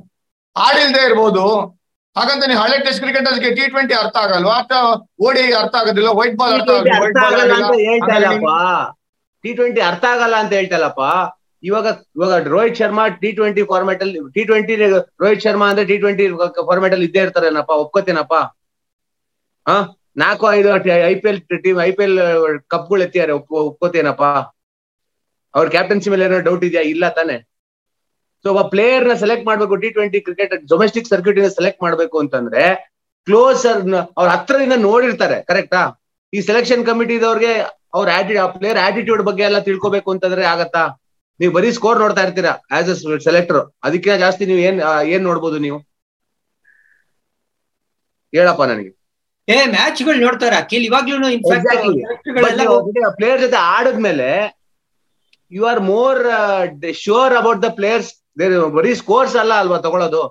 [0.57, 1.44] ಆಡಿಲ್ದೆ ಇರ್ಬೋದು.
[2.16, 4.57] ಹಾಗಂತ ನೀವು ಹಳೆ ಟೆಸ್ಟ್ ಕ್ರಿಕೆಟ್ ಅದಕ್ಕೆ ಟಿ ಟ್ವೆಂಟಿ ಅರ್ಥ ಆಗಲ್ವಾ?
[4.62, 4.81] ಅಥವಾ
[5.26, 8.59] ಓಡಿ ಅರ್ಥ ಆಗೋದಿಲ್ಲ ವೈಟ್ ಬಾಲ್ ಅರ್ಥ ಆಗೋದಿಲ್ಲ ವೈಟ್ ಬಾಲ್ ಆಗಲ್ಲ
[9.44, 11.05] ಟಿ ಟ್ವೆಂಟಿ ಅರ್ಥ ಆಗಲ್ಲ ಅಂತ ಹೇಳ್ತಲ್ಲಪ್ಪ
[11.62, 14.75] ಇವಾಗ ಇವಾಗ Rohit Sharma T twenty format ಅಲ್ಲಿ ಟಿ ಟ್ವೆಂಟಿ
[15.22, 16.25] ರೋಹಿತ್ ಶರ್ಮಾ ಅಂದ್ರೆ ಟಿ ಟ್ವೆಂಟಿ
[16.68, 17.72] ಫಾರ್ಮ್ಯಾಟ್ ಅಲ್ಲಿ ಇದ್ದೇ ಇರ್ತಾರೇನಪ್ಪ?
[17.85, 18.35] ಒಪ್ಕೋತೇನಪ್ಪ?
[19.66, 19.77] ಹಾ?
[20.22, 20.68] ನಾಲ್ಕು, ಐದು
[21.11, 22.18] I P L team I P L
[22.75, 23.33] ಕಪ್ಗಳು ಎತ್ತಿದ್ದಾರೆ.
[23.33, 24.25] ಒಪ್ಕೋ, ಒಪ್ಕೋತೇನಪ್ಪ?
[25.55, 26.83] ಅವ್ರ ಕ್ಯಾಪ್ಟನ್ಸಿ ಮೇಲೆ ಏನೋ ಡೌಟ್ ಇದೆಯಾ?
[26.94, 27.37] ಇಲ್ಲ ತಾನೆ.
[28.44, 32.62] ಸೊ ಒಬ್ಬ ಪ್ಲೇಯರ್ನ ಸೆಲೆಕ್ಟ್ ಮಾಡ್ಬೇಕು T twenty cricket domestic circuit ಇಂದ ಸೆಲೆಕ್ಟ್ ಮಾಡ್ಬೇಕು ಅಂತಂದ್ರೆ
[33.27, 33.64] ಕ್ಲೋಸ್
[34.18, 35.83] ಅವ್ರ ಹತ್ರದಿಂದ ನೋಡಿರ್ತಾರೆ ಕರೆಕ್ಟಾ
[36.33, 37.53] ಈ ಸೆಲೆಕ್ಷನ್ ಕಮಿಟಿದವ್ರಿಗೆ
[37.94, 40.83] ಅವ್ರ ಆಟಿ ಆ ಪ್ಲೇಯರ್ ಆಟಿಟ್ಯೂಡ್ ಬಗ್ಗೆ ಎಲ್ಲ ತಿಳ್ಕೊಬೇಕು ಅಂತಂದ್ರೆ ಆಗತ್ತಾ?
[41.40, 42.97] ನೀವು ಬರೀ ಸ್ಕೋರ್ ನೋಡ್ತಾ ಇರ್ತೀರಾ ಆಸ್ ಅ
[43.29, 44.79] ಸೆಲೆಕ್ಟರ್ ಅದಕ್ಕಿಂತ ಜಾಸ್ತಿ ನೀವು ಏನ್
[45.14, 45.79] ಏನ್ ನೋಡ್ಬೋದು ನೀವು?
[48.33, 48.90] ಹೇಳಪ್ಪ ನನಗೆ.
[49.49, 50.57] ಏ ಮ್ಯಾಚ್ಗಳು ನೋಡ್ತಾರೆ?
[50.62, 51.16] ಅಖಿಲ್ ಇವಾಗ್ಲೂ
[53.18, 54.29] ಪ್ಲೇಯರ್ ಜೊತೆ ಆಡದ್ಮೇಲೆ
[55.53, 56.21] you are more
[57.05, 58.11] sure about the players
[58.77, 60.23] ಬರೀ ಸ್ಕೋರ್ಸ್ ಅಲ್ಲ ಅಲ್ವಾ ತಗೊಳ್ಳೋದು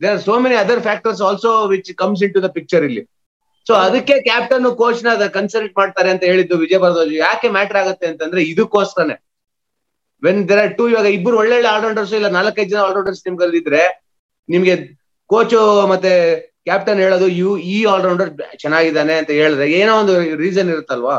[0.00, 3.02] there are so many other factors also which comes into the picture ಇಲ್ಲಿ.
[3.66, 7.12] ಸೊ ಅದಕ್ಕೆ ಕ್ಯಾಪ್ಟನ್ ಕೋಚ್ನ ಕನ್ಸಲ್ಟ್ ಮಾಡ್ತಾರೆ ಅಂತ ಹೇಳಿದ್ದು ವಿಜಯ ಭಾರದ್ವಾಜ್.
[7.26, 9.16] ಯಾಕೆ ಮ್ಯಾಟರ್ ಆಗುತ್ತೆ ಅಂತಂದ್ರೆ ಇದಕ್ಕೋಸ್ಕರನೇ.
[10.26, 13.82] ವೆನ್ ದೇರ್ ಆರ್ ಟೂ ಇವಾಗ ಇಬ್ರು ಒಳ್ಳೊಳ್ಳೆ ಆಲ್ರೌಂಡರ್ಸ್ ಇಲ್ಲ, ನಾಲ್ಕೈದು ಜನ ಆಲ್ರೌಂಡರ್ಸ್ ನಿಮ್ಗೆ ಇದ್ರೆ
[14.48, 14.74] ನಿಮ್ಗೆ
[15.32, 15.60] ಕೋಚು
[15.92, 16.12] ಮತ್ತೆ
[16.68, 18.30] ಕ್ಯಾಪ್ಟನ್ ಹೇಳೋದು, ಯು, ಈ ಆಲ್ರೌಂಡರ್
[18.62, 21.16] ಚೆನ್ನಾಗಿದ್ದಾನೆ ಅಂತ ಹೇಳಿದ್ರೆ, ಏನೋ ಒಂದು ರೀಸನ್ ಇರುತ್ತಲ್ವಾ?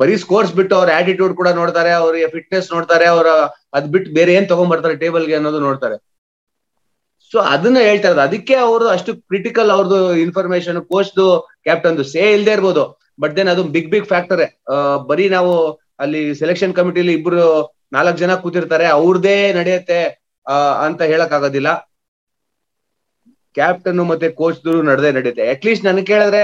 [0.00, 3.28] ಬರೀ ಸ್ಕೋರ್ಸ್ ಬಿಟ್ಟು ಅವ್ರ ಆಟಿಟ್ಯೂಡ್ ಕೂಡ ನೋಡ್ತಾರೆ ಅವ್ರಿಗೆ ಫಿಟ್ನೆಸ್ ನೋಡ್ತಾರೆ, ಅವ್ರ
[3.76, 5.96] ಅದ್ ಬಿಟ್ಟು ಬೇರೆ ಏನ್ ತಗೊಂಡ್ಬರ್ತಾರೆ ಟೇಬಲ್ಗೆ ಅನ್ನೋದು ನೋಡ್ತಾರೆ.
[7.32, 8.22] ಸೊ ಅದನ್ನ ಹೇಳ್ತಾ ಇರೋದು.
[8.28, 11.26] ಅದಕ್ಕೆ ಅವರು ಅಷ್ಟು ಕ್ರಿಟಿಕಲ್ ಅವ್ರದ್ದು ಇನ್ಫಾರ್ಮೇಶನ್ ಕೋಚ್ದು
[11.66, 12.84] ಕ್ಯಾಪ್ಟನ್ದು ಸೇ ಇಲ್ದೇ ಇರ್ಬೋದು.
[13.22, 14.42] ಬಟ್ ದೆನ್ ಅದು ಬಿಗ್ ಬಿಗ್ ಫ್ಯಾಕ್ಟರ್
[15.10, 15.52] ಬರೀ ನಾವು
[16.04, 17.44] ಅಲ್ಲಿ ಸೆಲೆಕ್ಷನ್ ಕಮಿಟಿಲಿ ಇಬ್ರು
[17.96, 20.00] ನಾಲ್ಕು ಜನ ಕೂತಿರ್ತಾರೆ, ಅವ್ರದೇ ನಡೆಯುತ್ತೆ
[20.86, 21.70] ಅಂತ ಹೇಳಕ್ ಆಗೋದಿಲ್ಲ
[23.56, 24.58] ಕ್ಯಾಪ್ಟನ್ ಮತ್ತೆ ಕೋಚ್
[24.90, 25.44] ನಡೆದೇ ನಡೆಯುತ್ತೆ.
[25.54, 26.42] ಅಟ್ಲೀಸ್ಟ್ ನನ್ ಕೇಳಿದ್ರೆ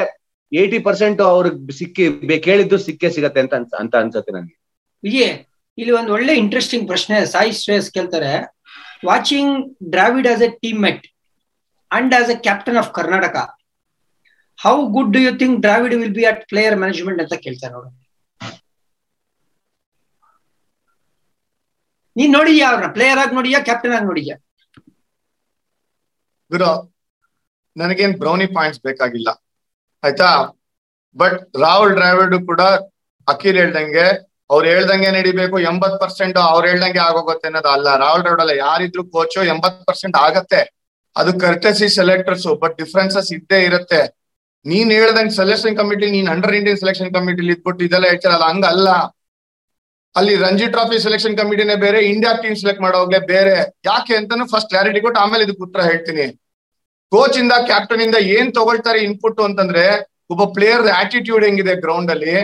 [0.52, 2.04] ಏಯ್ಟಿ ಪರ್ಸೆಂಟ್ ಅವ್ರಿಗೆ ಸಿಕ್ಕಿ
[2.46, 4.56] ಕೇಳಿದ್ದು ಸಿಕ್ಕೇ ಸಿಗತ್ತೆ ಅಂತ ಅಂತ ಅನ್ಸತ್ತೆ ನನಗೆ
[5.04, 5.34] ವಿಜಯ್,
[5.78, 8.32] ಇಲ್ಲಿ ಒಂದು ಒಳ್ಳೆ ಇಂಟ್ರೆಸ್ಟಿಂಗ್ ಪ್ರಶ್ನೆ ಸಾಯಿ ಶ್ರೇಯಸ್ ಕೇಳ್ತಾರೆ.
[9.10, 9.54] Watching
[9.94, 10.50] Dravid as a
[10.86, 11.04] teammate
[11.90, 13.36] and as a captain of Karnataka
[14.58, 17.90] how good do you think Dravid will be at player management ಅಂತ ಕೇಳ್ತಾರೆ ನೋಡು
[22.16, 22.88] ನೀನ್ ನೋಡಿದ್ಯಾ ಅವ್ರನ್ನ?
[22.96, 24.36] ಪ್ಲೇಯರ್ ಆಗಿ ನೋಡಿಯಾ ಕ್ಯಾಪ್ಟನ್ ಆಗಿ ನೋಡಿದ್ಯಾ?
[26.50, 26.70] ಗುರು,
[27.76, 29.28] ನನಗೇನ್ ಬ್ರೌನಿ ಪಾಯಿಂಟ್ಸ್ ಬೇಕಾಗಿಲ್ಲ.
[30.02, 30.28] ಆಯ್ತಾ?
[31.16, 32.62] ಬಟ್ ರಾಹುಲ್ ದ್ರಾವಿಡ್ ಕೂಡ
[33.28, 34.06] ಅಖಿಲ್ ಹೇಳ್ದಂಗೆ,
[34.52, 37.88] ಅವ್ರು ಹೇಳ್ದಂಗೆ ನಡಿಬೇಕು ಎಂಬತ್ ಪರ್ಸೆಂಟ್ ಅವ್ರು ಹೇಳ್ದಂಗೆ ಆಗೋಗುತ್ತೆ ಅನ್ನೋದು ಅಲ್ಲ.
[38.02, 40.60] ರಾಹುಲ್ ದ್ರಾವಿಡ್ ಅಲ್ಲ, ಯಾರಿದ್ರು ಕೋಚು ಎಂಬತ್ ಪರ್ಸೆಂಟ್ ಆಗತ್ತೆ.
[41.16, 44.00] ಅದು ಕರ್ಟಸಿ ಸೆಲೆಕ್ಟರ್ಸ್ ಬಟ್ ಡಿಫ್ರೆನ್ಸಸ್ ಇದ್ದೇ ಇರುತ್ತೆ.
[44.66, 48.88] ನೀನ್ ಹೇಳ್ದಂಗೆ ಸೆಲೆಕ್ಷನ್ ಕಮಿಟಿ ನೀನ್ ಅಂಡರ್ ಇಂಡಿಯನ್ ಸೆಲೆಕ್ಷನ್ ಕಮಿಟಿಲಿ ಇದ್ಬಿಟ್ಟು ಇದೆಲ್ಲ ಹೇಳ್ತಾರಲ್ಲ, ಹಂಗಲ್ಲ.
[50.18, 53.54] ಅಲ್ಲಿ ರಂಜಿ ಟ್ರಾಫಿ ಸೆಲೆಕ್ಷನ್ ಕಮಿಟಿನೇ ಬೇರೆ ಇಂಡಿಯಾ ಟೀಮ್ ಸೆಲೆಕ್ಟ್ ಮಾಡೋವಾಗ್ಲೇ ಬೇರೆ.
[53.90, 56.26] ಯಾಕೆ ಅಂತಾನು ಫಸ್ಟ್ ಕ್ಲಾರಿಟಿ ಕೊಟ್ಟು ಆಮೇಲೆ ಇದಕ್ಕೆ ಉತ್ತರ ಹೇಳ್ತೀನಿ.
[57.12, 59.86] ಕೋಚ್ ಇಂದ ಕ್ಯಾಪ್ಟನ್ ಇಂದ ಏನ್ ತಗೊಳ್ತಾರೆ ಇನ್ಪುಟ್ ಅಂತಂದ್ರೆ,
[60.32, 62.36] ಒಬ್ಬ ಪ್ಲೇಯರ್ ಆಟಿಟ್ಯೂಡ್ ಹೆಂಗಿದೆ ಗ್ರೌಂಡ್ ಅಲ್ಲಿ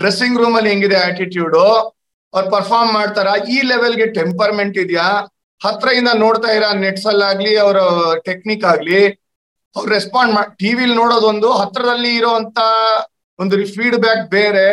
[0.00, 1.56] ಡ್ರೆಸ್ಸಿಂಗ್ ರೂಮ್ ಅಲ್ಲಿ ಹೆಂಗಿದೆ ಆಟಿಟ್ಯೂಡ್
[2.34, 5.08] ಅವ್ರು ಪರ್ಫಾರ್ಮ್ ಮಾಡ್ತಾರ, ಈ ಲೆವೆಲ್ಗೆ ಟೆಂಪರ್ಮೆಂಟ್ ಇದೆಯಾ?
[6.00, 7.78] ಇಂದ ನೋಡ್ತಾ ಇರೋ ನೆಟ್ಸ್ ಅಲ್ಲಾಗ್ಲಿ ಅವರ
[8.28, 9.00] ಟೆಕ್ನಿಕ್ ಆಗ್ಲಿ,
[9.76, 12.58] ಅವ್ರು ರೆಸ್ಪಾಂಡ್ ಮಾಡಿ ಟಿವಿಲಿ ನೋಡೋದೊಂದು, ಹತ್ರದಲ್ಲಿ ಇರೋಂತ
[13.38, 14.68] ಒಂದು ಫೀಡ್ಬ್ಯಾಕ್ ಬೇರೆ.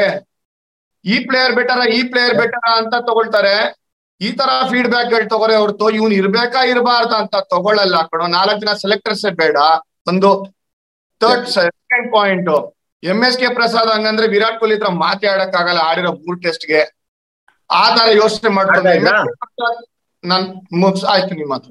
[1.14, 3.56] ಈ ಪ್ಲೇಯರ್ ಬೆಟರ ಈ ಪ್ಲೇಯರ್ ಬೆಟರ ಅಂತ ತಗೊಳ್ತಾರೆ.
[4.22, 8.28] ಈ ತರ ಫೀಡ್ಬ್ಯಾಕ್ಗಳು ತಗೋರೆ ಹೊರತು ಇವ್ನು ಇರ್ಬೇಕಾ ಇರಬಾರ್ದ ಅಂತ ತಗೊಳ್ಳಲ್ಲ ಕಣೋ.
[8.38, 9.58] ನಾಲ್ಕು ಜನ ಸೆಲೆಕ್ಟರ್ಸ್ ಬೇಡ.
[10.12, 10.30] ಒಂದು
[11.22, 12.50] third second point
[13.04, 16.80] M S K Prasad ಹಂಗಂದ್ರೆ ವಿರಾಟ್ ಕೊಹ್ಲಿ ಹತ್ರ ಮಾತಾಡಕ್ ಆಗಲ್ಲ ಆಡಿರೋ ಮೂರ್ ಟೆಸ್ಟ್ಗೆ
[17.70, 18.94] ಆ ತರ ಯೋಚನೆ ಮಾಡ್ತಾರೆ
[20.24, 20.46] ನಾನ್
[20.84, 21.70] ಮುಗ್ಸ್ ಆಯ್ತು ನಿಮ್ಮ ಮಾತು.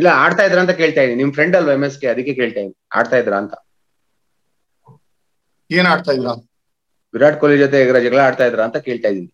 [0.00, 2.76] ಇಲ್ಲ ಆಡ್ತಾ ಇದ್ರ ಅಂತ ಕೇಳ್ತಾ ಇದೀನಿ ನಿಮ್ ಫ್ರೆಂಡ್ ಅಲ್ವಾ ಎಂ ಎಸ್ ಕೆ ಅದಕ್ಕೆ ಕೇಳ್ತಾ ಇದೀನಿ
[2.98, 3.54] ಆಡ್ತಾ ಇದ್ರ ಅಂತ.
[5.70, 6.30] ಏನ್ ಆಡ್ತಾ ಇದ್ರ?
[7.14, 9.30] ವಿರಾಟ್ ಕೊಹ್ಲಿ ಜೊತೆ ಜಗಳ ಆಡ್ತಾ ಇದ್ರ ಅಂತ ಕೇಳ್ತಾ ಇದೀನಿ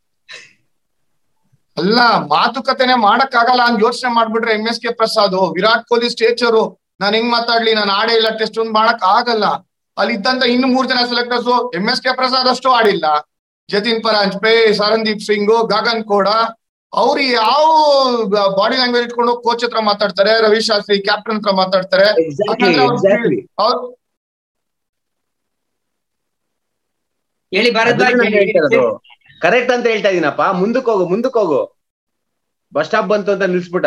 [1.77, 1.99] ಅಲ್ಲ
[2.33, 6.63] ಮಾತುಕತೆನೆ ಮಾಡಕ್ ಆಗಲ್ಲ ಅಂತ ಯೋಚನೆ ಮಾಡ್ಬಿಟ್ರೆ M S K Prasad Virat Kohli stature
[7.01, 9.45] ನಾನ್ ಹೆಂಗ್ ಮಾತಾಡ್ಲಿ ನಾನು ಆಡೇ ಇಲ್ಲ ಟೆಸ್ಟ್ ಒಂದ್ ಮಾಡಕ್ ಆಗಲ್ಲ.
[9.97, 13.07] ಅಲ್ಲಿ ಇದ್ದಂತ ಇನ್ನು ಮೂರ್ ಜನ selectors M S K Prasad ಅಷ್ಟು ಆಡಿಲ್ಲ.
[13.69, 16.29] ಜತಿನ್ ಪರಾಂಜ್ಪೆ ಸರಂದೀಪ್ ಸಿಂಗ್ ಗಗನ್ ಕೋಡ
[16.93, 17.65] ಅವ್ರು ಯಾವ
[18.59, 22.07] ಬಾಡಿ ಲ್ಯಾಂಗ್ವೇಜ್ ಇಟ್ಕೊಂಡು ಕೋಚ್ ಹತ್ರ ಮಾತಾಡ್ತಾರೆ ರವಿ ಶಾಸ್ತ್ರಿ ಕ್ಯಾಪ್ಟನ್ ಹತ್ರ ಮಾತಾಡ್ತಾರೆ
[22.43, 22.99] ಯಾಕಂದ್ರೆ ಅವ್ರು
[23.65, 23.81] ಅವ್ರು
[27.53, 27.71] ಹೇಳಿ
[29.45, 30.45] ಕರೆಕ್ಟ್ ಅಂತ ಹೇಳ್ತಾ ಇದೀನಪ್ಪ.
[30.61, 31.61] ಮುಂದಕ್ಕೆ ಹೋಗು ಮುಂದಕ್ಕೆ ಹೋಗು.
[32.73, 33.87] ಬಸ್ ಸ್ಟಾಪ್ ಬಂತು ಅಂತ ನಿಲ್ಸ್ಬಿಟ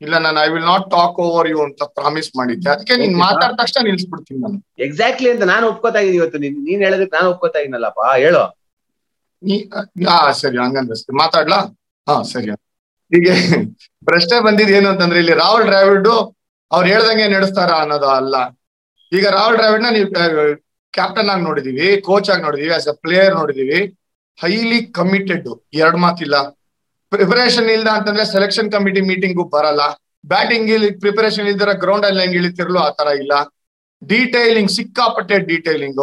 [0.00, 2.68] ಇಲ್ಲ ನಾನು I will not talk over you ಅಂತ ಪ್ರಾಮಿಸ್ ಮಾಡಿದ್ದೆ.
[2.74, 4.56] ಅದಕ್ಕೆ ನೀನ್ ಮಾತಾಡಿದ ತಕ್ಷಣ ನಿಲ್ಸ್ಬಿಡ್ತೀನಿ ನಾನು.
[4.86, 6.38] ಎಕ್ಸಾಕ್ಟ್ಲಿ ಅಂತ ನಾನು ಒಪ್ಕೋತಾ ಇದೀನಿ ಇವತ್ತು.
[6.44, 8.02] ನೀನ್ ನೀನ್ ಹೇಳೋದಕ್ಕೆ ನಾನು ಒಪ್ಕೋತಾ ಇದೀನಲ್ಲಪ್ಪ.
[8.24, 8.42] ಹೇಳು.
[9.42, 9.56] ನೀ
[10.08, 11.14] ಹಾ ಸರಿ ಹಂಗಂದ್ರೆ ಸರಿ.
[11.22, 11.60] ಮಾತಾಡ್ಲಾ?
[12.06, 12.50] ಹಾ ಸರಿ.
[13.12, 13.28] ಈಗ
[14.08, 16.10] ಪ್ರಶ್ನೆ ಬಂದಿದ್ ಏನು ಅಂತಂದ್ರೆ ಇಲ್ಲಿ ರಾಹುಲ್ ಡ್ರಾವಿಡ್
[16.70, 18.34] ಅವ್ರು ಹೇಳ್ದಂಗೆ ನಡೆಸ್ತಾರ ಅನ್ನೋದು ಅಲ್ಲ.
[19.12, 20.08] ಈಗ ರಾಹುಲ್ ಡ್ರಾವಿಡ್ನ ನೀವು
[20.92, 23.80] ಕ್ಯಾಪ್ಟನ್ ಆಗಿ ನೋಡಿದೀವಿ ಕೋಚ್ ಆಗಿ ನೋಡಿದೀವಿ ಆಸ್ ಅ ಪ್ಲೇಯರ್ ನೋಡಿದೀವಿ.
[24.38, 26.36] ಹೈಲಿ ಕಮಿಟೆಡ್ ಎರಡ್ ಮಾತಿಲ್ಲ.
[27.12, 29.82] ಪ್ರಿಪರೇಷನ್ ಇಲ್ದ ಅಂತಂದ್ರೆ ಸೆಲೆಕ್ಷನ್ ಕಮಿಟಿ ಮೀಟಿಂಗು ಬರಲ್ಲ.
[30.26, 33.32] ಬ್ಯಾಟಿಂಗ್ ಇಲ್ಲಿ ಪ್ರಿಪರೇಷನ್ ಇಲ್ದಿರ ಗ್ರೌಂಡ್ ಅಲ್ಲಿ ಹೆಂಗ್ ಇಳಿತಿರ್ಲು ಆ ತರ ಇಲ್ಲ.
[34.02, 36.00] ಡೀಟೈಲಿಂಗ್ ಸಿಕ್ಕಾಪಟ್ಟೆ ಡೀಟೈಲಿಂಗ್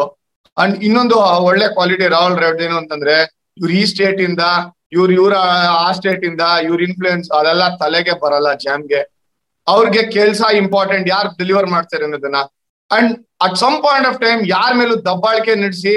[0.58, 1.15] ಅಂಡ್ ಇನ್ನೊಂದು
[1.49, 3.15] ಒಳ್ಳೆ ಕ್ವಾಲಿಟಿ ರಾಹುಲ್ ದ್ರಾವಿಡ್ ಏನು ಅಂತಂದ್ರೆ,
[3.58, 4.43] ಇವ್ರು ಈ ಸ್ಟೇಟ್ ಇಂದ,
[4.91, 5.34] ಇವ್ರು ಇವ್ರ
[5.86, 9.02] ಆ ಸ್ಟೇಟ್ ಇಂದ, ಇವ್ರ ಇನ್ಫ್ಲೂಯೆನ್ಸ್ ಅದೆಲ್ಲ ತಲೆಗೆ ಬರಲ್ಲ ಜಾಮ್ಗೆ
[9.67, 12.39] ಅವ್ರಿಗೆ ಕೆಲ್ಸ ಇಂಪಾರ್ಟೆಂಟ್ ಯಾರು ಡೆಲಿವರ್ ಮಾಡ್ತಾರೆ ಅನ್ನೋದನ್ನ.
[12.97, 13.12] And
[13.45, 15.93] at some point of time ಯಾರ ಮೇಲೂ ದಬ್ಬಾಳಿಕೆ ನಡೆಸಿ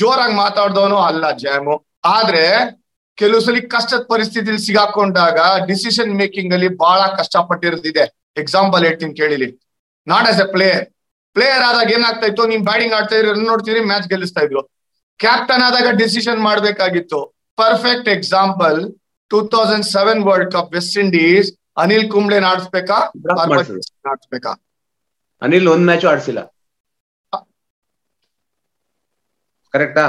[0.00, 1.74] ಜೋರಾಗಿ ಮಾತಾಡ್ದವನು ಅಲ್ಲ ಜಾಮು.
[2.16, 2.44] ಆದ್ರೆ
[3.20, 5.38] ಕೆಲವು ಸಲ ಕಷ್ಟದ ಪರಿಸ್ಥಿತಿಲಿ ಸಿಗಾಕೊಂಡಾಗ
[5.70, 8.04] ಡಿಸಿಷನ್ ಮೇಕಿಂಗ್ ಅಲ್ಲಿ ಬಹಳ ಕಷ್ಟಪಟ್ಟಿರೋದಿದೆ.
[8.42, 9.48] ಎಕ್ಸಾಂಪಲ್ ಹೇಳ್ತೀನಿ ಕೇಳಿಲಿ.
[10.06, 10.84] Not as a player
[11.36, 12.44] player ಆದಾಗ ಏನಾಗ್ತಾ ಇತ್ತು?
[12.52, 14.62] ನೀನ್ ಬ್ಯಾಟಿಂಗ್ ಆಡ್ತಾ ಇದ್ರೆ ರನ್ ನೋಡ್ತೀರಿ ಮ್ಯಾಚ್ ಗೆಲ್ಲಿಸ್ತಾ ಇದ್ರು.
[15.20, 17.20] ಕ್ಯಾಪ್ಟನ್ ಆದಾಗ ಡಿಸಿಷನ್ ಮಾಡ್ಬೇಕಾಗಿತ್ತು.
[17.58, 18.78] Perfect example
[19.30, 21.48] two thousand seven world cup West Indies
[21.82, 22.98] Anil Kumble ಆಡಿಸ್ಬೇಕಾ
[24.12, 24.52] ಆಡಿಸ್ಬೇಕಾ
[25.42, 26.40] ಅನಿಲ್ ಒಂದ್ ಮ್ಯಾಚು ಆಡ್ಸಿಲ್ಲ.
[29.74, 30.04] ಕರೆಕ್ಟಾ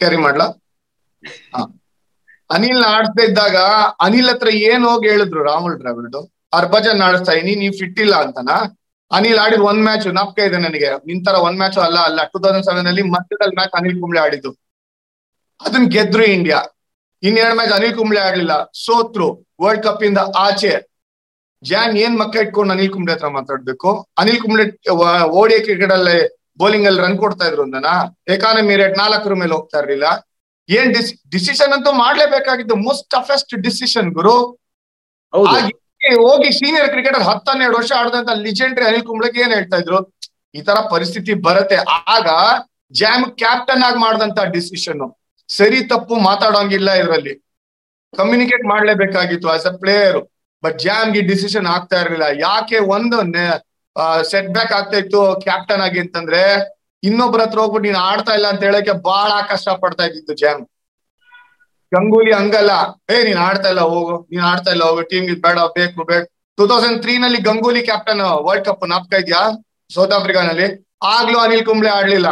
[0.00, 0.46] ಕ್ಯಾರಿ ಮಾಡ್ಲಾ.
[2.50, 3.56] ಅನಿಲ್ ಆಡ್ತಾ ಇದ್ದಾಗ
[4.00, 6.18] ಅನಿಲ್ ಹತ್ರ ಏನ್ ಹೋಗಿ ಹೇಳಿದ್ರು ರಾಹುಲ್ ಡ್ರಾವಿಡ್
[6.56, 8.50] ಹರ್ಭಜನ್ ಆಡಿಸ್ತಾ ಇದೀನಿ ನೀವ್ ಫಿಟ್ ಇಲ್ಲ ಅಂತನ?
[9.10, 10.90] ಅನಿಲ್ ಆಡಿದ್ ಒಂದ್ ಮ್ಯಾಚ್ ನಾಪ್ಕ ಇದೆ ನನಗೆ.
[11.10, 14.50] ನಿಂತರ ಒಂದ್ ಮ್ಯಾಚ್ ಅಲ್ಲ ಅಲ್ಲ ಟೂ ತೌಸಂಡ್ ಸೆವೆನ್ ಅಲ್ಲಿ ಮಧ್ಯದಲ್ಲಿ ಮ್ಯಾಚ್ ಅನಿಲ್ ಕುಂಬ್ಳೆ ಆಡಿದ್ದು.
[15.60, 16.60] ಅದನ್ ಗೆದ್ರು ಇಂಡಿಯಾ.
[17.22, 18.54] ಇನ್ನೆರಡು ಮ್ಯಾಚ್ ಅನಿಲ್ ಕುಂಬ್ಳೆ ಆಡ್ಲಿಲ್ಲ.
[18.84, 19.28] ಸೋತ್ರು
[19.60, 20.72] ವರ್ಲ್ಡ್ ಕಪ್ ಇಂದ ಆಚೆ.
[21.62, 23.90] ಜಾನ್ ಏನ್ ಮಕ್ಕ ಇಟ್ಕೊಂಡು ಅನಿಲ್ ಕುಂಬ್ಳೆ ಹತ್ರ ಮಾತಾಡ್ಬೇಕು?
[24.20, 24.64] ಅನಿಲ್ ಕುಂಬ್ಳೆ
[25.40, 26.18] ಓಡಿಯ ಕ್ರಿಕೆಟ್ ಅಲ್ಲಿ
[26.60, 27.88] ಬೌಲಿಂಗ್ ಅಲ್ಲಿ ರನ್ ಕೊಡ್ತಾ ಇದ್ರು ಅಂದನ?
[28.34, 30.06] ಎಕಾನಮಿ ರೇಟ್ ನಾಲ್ಕರ ಮೇಲೆ ಹೋಗ್ತಾ ಇರ್ಲಿಲ್ಲ.
[30.68, 30.90] ಏನ್
[31.34, 34.36] ಡಿಸಿಷನ್ ಅಂತೂ ಮಾಡ್ಲೇಬೇಕಾಗಿತ್ತು ಮೋಸ್ಟ್ ಟಫೆಸ್ಟ್ ಡಿಸಿಷನ್ ಗುರು.
[36.26, 39.98] ಹೋಗಿ ಸೀನಿಯರ್ ಕ್ರಿಕೆಟರ್ ಹತ್ತನ್ನೆರಡು ವರ್ಷ ಆಡದಂತ ಲಿಜೆಂಡ್ರಿ ಅನಿಲ್ ಕುಂಬ್ಳೆಗೆ ಏನ್ ಹೇಳ್ತಾ ಇದ್ರು?
[40.58, 41.78] ಈ ತರ ಪರಿಸ್ಥಿತಿ ಬರುತ್ತೆ.
[42.14, 42.28] ಆಗ
[43.00, 45.02] ಜಾಮ್ ಕ್ಯಾಪ್ಟನ್ ಆಗಿ ಮಾಡಿದಂತ ಡಿಸಿಷನ್
[45.48, 47.34] ಸರಿ ತಪ್ಪು ಮಾತಾಡೋಂಗಿಲ್ಲ ಇದರಲ್ಲಿ.
[48.12, 50.18] ಕಮ್ಯುನಿಕೇಟ್ ಮಾಡ್ಲೇಬೇಕಾಗಿತ್ತು ಆಸ್ ಅ ಪ್ಲೇಯರ್
[50.62, 52.28] ಬಟ್ ಜಾಮ್ಗೆ ಡಿಸಿಷನ್ ಆಗ್ತಾ ಇರಲಿಲ್ಲ.
[52.46, 53.18] ಯಾಕೆ ಒಂದು
[54.30, 56.40] ಸೆಟ್ ಬ್ಯಾಕ್ ಆಗ್ತಾ ಇತ್ತು ಕ್ಯಾಪ್ಟನ್ ಆಗಿ ಅಂತಂದ್ರೆ
[57.02, 60.62] ಇನ್ನೊಬ್ಬರ ಹತ್ರ ಹೋಗ್ಬಿಟ್ಟು ನೀನ್ ಆಡ್ತಾ ಇಲ್ಲ ಅಂತ ಹೇಳಕ್ಕೆ ಬಹಳ ಕಷ್ಟ ಪಡ್ತಾ ಇದ್ದಿತ್ತು ಜಾಮ್
[61.92, 62.72] ಗಂಗೂಲಿ ಹಂಗಲ್ಲ.
[63.12, 64.14] ಏ, ನೀನ್ ಆಡ್ತಾ ಇಲ್ಲ, ಹೋಗು.
[64.30, 65.02] ನೀನ್ ಆಡ್ತಾ ಇಲ್ಲ, ಹೋಗು.
[65.10, 66.26] ಟೀಮ್ ಬೇಡ, ಬೇಕು ಬೇಕು.
[66.58, 69.40] ಟೂ ತೌಸಂಡ್ ತ್ರೀ ನಲ್ಲಿ ಗಂಗೂಲಿ ಕ್ಯಾಪ್ಟನ್ ವರ್ಲ್ಡ್ ಕಪ್ ನಾಪ್ಕ ಇದ್ಯಾ?
[69.94, 70.66] ಸೌತ್ ಆಫ್ರಿಕಾನಲ್ಲಿ
[71.14, 72.28] ಆಗ್ಲೂ Anil Kumble ಆಡ್ಲಿಲ್ಲ.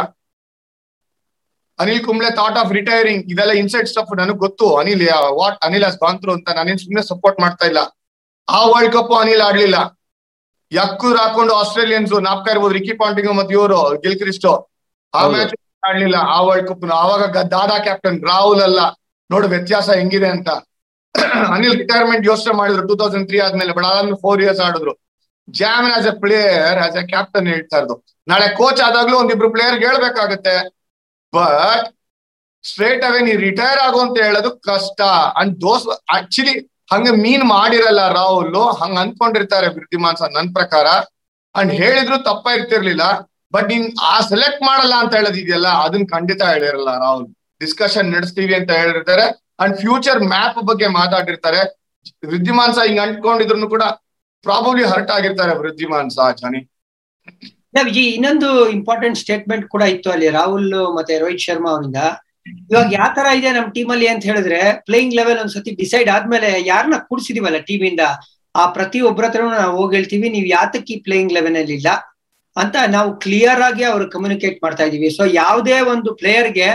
[1.79, 4.67] Anil Kumble thought of retiring ಇದೆಲ್ಲ ಇನ್ಸೈಡ್ ಸ್ಟಫ್ ನನಗೆ ಗೊತ್ತು.
[4.81, 5.03] ಅನಿಲ್
[5.39, 6.47] ವಾಟ್ ಅನಿಲ್ ಅಸ್ ಬಾಂತ್ರು ಅಂತ.
[6.59, 7.81] ನಾನೇನ್ ಸುಮ್ಮನೆ ಸಪೋರ್ಟ್ ಮಾಡ್ತಾ ಇಲ್ಲ.
[8.47, 9.77] ಆ ವರ್ಲ್ಡ್ ಕಪ್ ಅನಿಲ್ ಆಡ್ಲಿಲ್ಲ.
[10.71, 14.53] ಯಕ್ಕೂರ್ ಹಾಕೊಂಡು ಆಸ್ಟ್ರೇಲಿಯನ್ಸ್ ನಾಪ್ಕ ಇರ್ಬೋದು ರಿಕಿ ಪಾಂಟಿಂಗ್ ಮತ್ತೆ ಇವರು ಗಿಲ್ ಕ್ರಿಸ್ಟೋ
[15.13, 15.53] ಆ ಮ್ಯಾಚ್
[15.89, 18.81] ಆಡ್ಲಿಲ್ಲ ಆ ವರ್ಲ್ಡ್ ಕಪ್ ಆವಾಗ ದಾದಾ ಕ್ಯಾಪ್ಟನ್ ರಾಹುಲ್ ಅಲ್ಲ.
[19.29, 20.49] ನೋಡು ವ್ಯತ್ಯಾಸ ಹೆಂಗಿದೆ ಅಂತ.
[21.55, 24.93] ಅನಿಲ್ ರಿಟೈರ್ಮೆಂಟ್ ಯೋಚನೆ ಮಾಡಿದ್ರು ಟೂ ತೌಸಂಡ್ ತ್ರೀ ಆದ್ಮೇಲೆ ಬಟ್ ಅದಾದ್ಮೇಲೆ ಫೋರ್ ಇಯರ್ಸ್ ಆಡಿದ್ರು.
[25.47, 27.95] Jamun as a player as a captain ಹೇಳ್ತಾ ಇರೋದು.
[28.31, 30.55] ನಾಳೆ ಕೋಚ್ ಆದಾಗ್ಲೂ ಒಂದಿಬ್ರು ಪ್ಲೇಯರ್ ಹೇಳ್ಬೇಕಾಗತ್ತೆ.
[31.33, 31.85] ಬಟ್
[32.63, 35.01] ಸ್ಟ್ರೇಟ್ ಅವೇ ನೀ ರಿಟೈರ್ ಆಗು ಅಂತ ಹೇಳೋದು ಕಷ್ಟ.
[35.41, 35.85] ಅಂಡ್ ದೋಸ್
[36.17, 36.55] ಆಕ್ಚುಲಿ
[36.93, 40.87] ಹಂಗ ಮೀನ್ ಮಾಡಿರಲ್ಲ ರಾಹುಲ್, ಹಂಗ ಅನ್ಕೊಂಡಿರ್ತಾರೆ ವೃದ್ಧಿಮಾನ್ ಸರ್ ನನ್ ಪ್ರಕಾರ.
[41.55, 43.05] ಅಂಡ್ ಹೇಳಿದ್ರು ತಪ್ಪ ಇರ್ತಿರ್ಲಿಲ್ಲ
[43.55, 47.27] ಬಟ್ ನೀನ್ ಆ ಸೆಲೆಕ್ಟ್ ಮಾಡಲ್ಲ ಅಂತ ಹೇಳೋದಿದೆಯಲ್ಲ ಅದನ್ನ ಖಂಡಿತ ಹೇಳಿರಲ್ಲ ರಾಹುಲ್.
[47.63, 49.25] ಡಿಸ್ಕಷನ್ ನಡೆಸ್ತೀವಿ ಅಂತ ಹೇಳಿರ್ತಾರೆ,
[49.63, 51.61] ಅಂಡ್ ಫ್ಯೂಚರ್ ಮ್ಯಾಪ್ ಬಗ್ಗೆ ಮಾತಾಡಿರ್ತಾರೆ.
[52.31, 53.83] ವೃದ್ಧಿಮಾನ್ ಸಹ ಹಿಂಗ್ ಅಂಟ್ಕೊಂಡಿದ್ರು ಕೂಡ
[54.43, 56.09] ಪ್ರಾಬಬ್ಲಿ ಹರ್ಟ್ ಆಗಿರ್ತಾರೆ ವೃದ್ಧಿಮಾನ್
[56.41, 56.61] ಜಾನಿ.
[58.01, 60.67] ಈ ಇನ್ನೊಂದು ಇಂಪಾರ್ಟೆಂಟ್ ಸ್ಟೇಟ್ಮೆಂಟ್ ಕೂಡ ಇತ್ತು ಅಲ್ಲಿ ರಾಹುಲ್
[60.97, 62.01] ಮತ್ತೆ ರೋಹಿತ್ ಶರ್ಮಾ ಅವರಿಂದ.
[62.71, 66.97] ಇವಾಗ ಯಾವ ತರ ಇದೆ ನಮ್ ಟೀಮ್ ಅಲ್ಲಿ ಅಂತ ಹೇಳಿದ್ರೆ ಪ್ಲೇಯಿಂಗ್ ಲೆವೆಲ್ ಒಂದ್ಸತಿ ಡಿಸೈಡ್ ಆದ್ಮೇಲೆ ಯಾರನ್ನ
[67.09, 68.03] ಕೂಡಿಸಿದೀವಲ್ಲ ಟೀಮ್ ಇಂದ?
[68.55, 71.89] ಆ ಪ್ರತಿ ಒಬ್ಬರ ಹತ್ರ ನಾವು ಹೋಗಿ ಹೇಳ್ತೀವಿ, ನೀವು ಯಾತಕ್ಕೆ ಪ್ಲೇಯಿಂಗ್ ಲೆವೆನ್ ಅಲ್ಲಿ ಇಲ್ಲ?
[72.55, 75.09] ಅಂತ ನಾವು ಕ್ಲಿಯರ್ ಆಗಿ ಅವ್ರು ಕಮ್ಯುನಿಕೇಟ್ ಮಾಡ್ತಾ ಇದೀವಿ.
[75.17, 76.69] ಸೊ ಯಾವುದೇ ಒಂದು ಪ್ಲೇಯರ್ಗೆ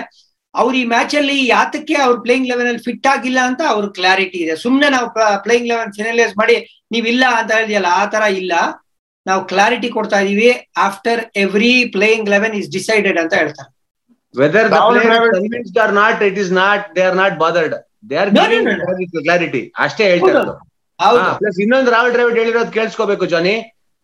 [0.54, 4.54] ಅವ್ರ ಈ ಮ್ಯಾಚ್ ಅಲ್ಲಿ ಯಾತಕ್ಕೆ ಅವ್ರ ಪ್ಲೇಯಿಂಗ್ ಲೆವೆನ್ ಅಲ್ಲಿ ಫಿಟ್ ಆಗಿಲ್ಲ ಅಂತ ಅವ್ರ ಕ್ಲಾರಿಟಿ ಇದೆ.
[4.64, 5.08] ಸುಮ್ನೆ ನಾವು
[5.44, 6.56] ಪ್ಲೇಯಿಂಗ್ ಲೆವೆನ್ ಫಿನಲೈಸ್ ಮಾಡಿ
[6.94, 8.52] ನೀವ್ ಇಲ್ಲ ಅಂತ ಹೇಳಿದ್ಯಲ್ಲ, ಆ ತರ ಇಲ್ಲ.
[9.26, 10.50] ನಾವು ಕ್ಲಾರಿಟಿ ಕೊಡ್ತಾ ಇದೀವಿ.
[10.86, 13.70] After every playing eleven is decided ಅಂತ ಹೇಳ್ತಾರೆ.
[14.34, 17.74] Whether the Rahul Dravid- convinced are not it is not they are not bothered
[18.10, 20.54] they are No, no, no, clarity ಅಷ್ಟೇ ಹೇಳ್ತಾ ಇರೋದು.
[20.98, 21.26] ಹೌದು.
[21.40, 23.54] ಪ್ಲಸ್ ಇನ್ನೊಂದು ರಾಹುಲ್ ದ್ರಾವಿಡ್ ಹೇಳಿರೋದು ಕೇಳಿಸ್ಕೋಬೇಕು ಜಾನಿ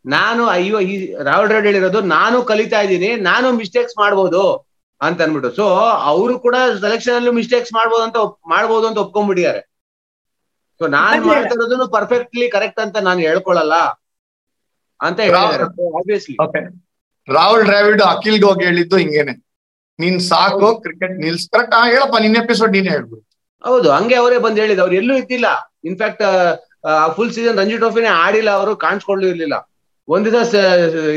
[0.04, 0.94] ನಾನು ಅಯ್ಯೋ ಈ
[1.28, 4.42] ರಾಹುಲ್ ದ್ರಾವಿಡ್ ಹೇಳಿರೋದು ನಾನು ಕಲಿತಾ ಇದ್ದೀನಿ ನಾನು ಮಿಸ್ಟೇಕ್ಸ್ ಮಾಡ್ಬೋದು
[5.00, 5.64] ಅಂತ ಅನ್ಬಿಟ್ಟು ಸೊ
[6.10, 8.18] ಅವರು ಕೂಡ ಸೆಲೆಕ್ಷನ್ ಅಲ್ಲೂ ಮಿಸ್ಟೇಕ್ಸ್ ಮಾಡ್ಬೋದು ಅಂತ
[8.48, 9.60] ಮಾಡ್ಬೋದು ಅಂತ ಒಪ್ಕೊಂಡ್ಬಿಟ್ಟಿದ್ದಾರೆ.
[10.80, 13.74] ಸೊ ನಾನ್ ಮಾಡ್ತಾ ಇರೋದನ್ನು ಪರ್ಫೆಕ್ಟ್ಲಿ ಕರೆಕ್ಟ್ ಅಂತ ನಾನು ಹೇಳ್ಕೊಳಲ್ಲ
[15.00, 15.64] ಅಂತ ಹೇಳಿದ್ದಾರೆ.
[17.28, 19.34] ರಾಹುಲ್ ದ್ರಾವಿಡ್ ಅಖಿಲ್ಗೆ ಹೋಗಿ ಹೇಳಿದ್ದು ಹಿಂಗೇನೆ.
[20.02, 21.46] ನೀನ್ ಸಾಕು ಕ್ರಿಕೆಟ್ ನಿಲ್ಸ್.
[21.54, 23.22] ಕರೆಕ್ಟ್ ಹೇಳಪ್ಪ ನಿನ್ ಎಪಿಸೋಡ್ ನೀನೇ ಹೇಳ್ಬೋದು.
[23.64, 25.46] ಹೌದು ಹಂಗೆ ಅವರೇ ಬಂದ್ ಹೇಳಿದ್ ಅವ್ರು ಎಲ್ಲೂ ಇದ್ದಿಲ್ಲ.
[25.90, 26.22] In fact
[27.16, 29.56] full season Ranji ಟ್ರೋಫಿನೇ ಆಡಿಲ್ಲ ಅವರು ಕಾಣಿಸ್ಕೊಳ್ಳೂ ಇರ್ಲಿಲ್ಲ.
[30.08, 30.54] ಒಂದ್ ದಿವಸ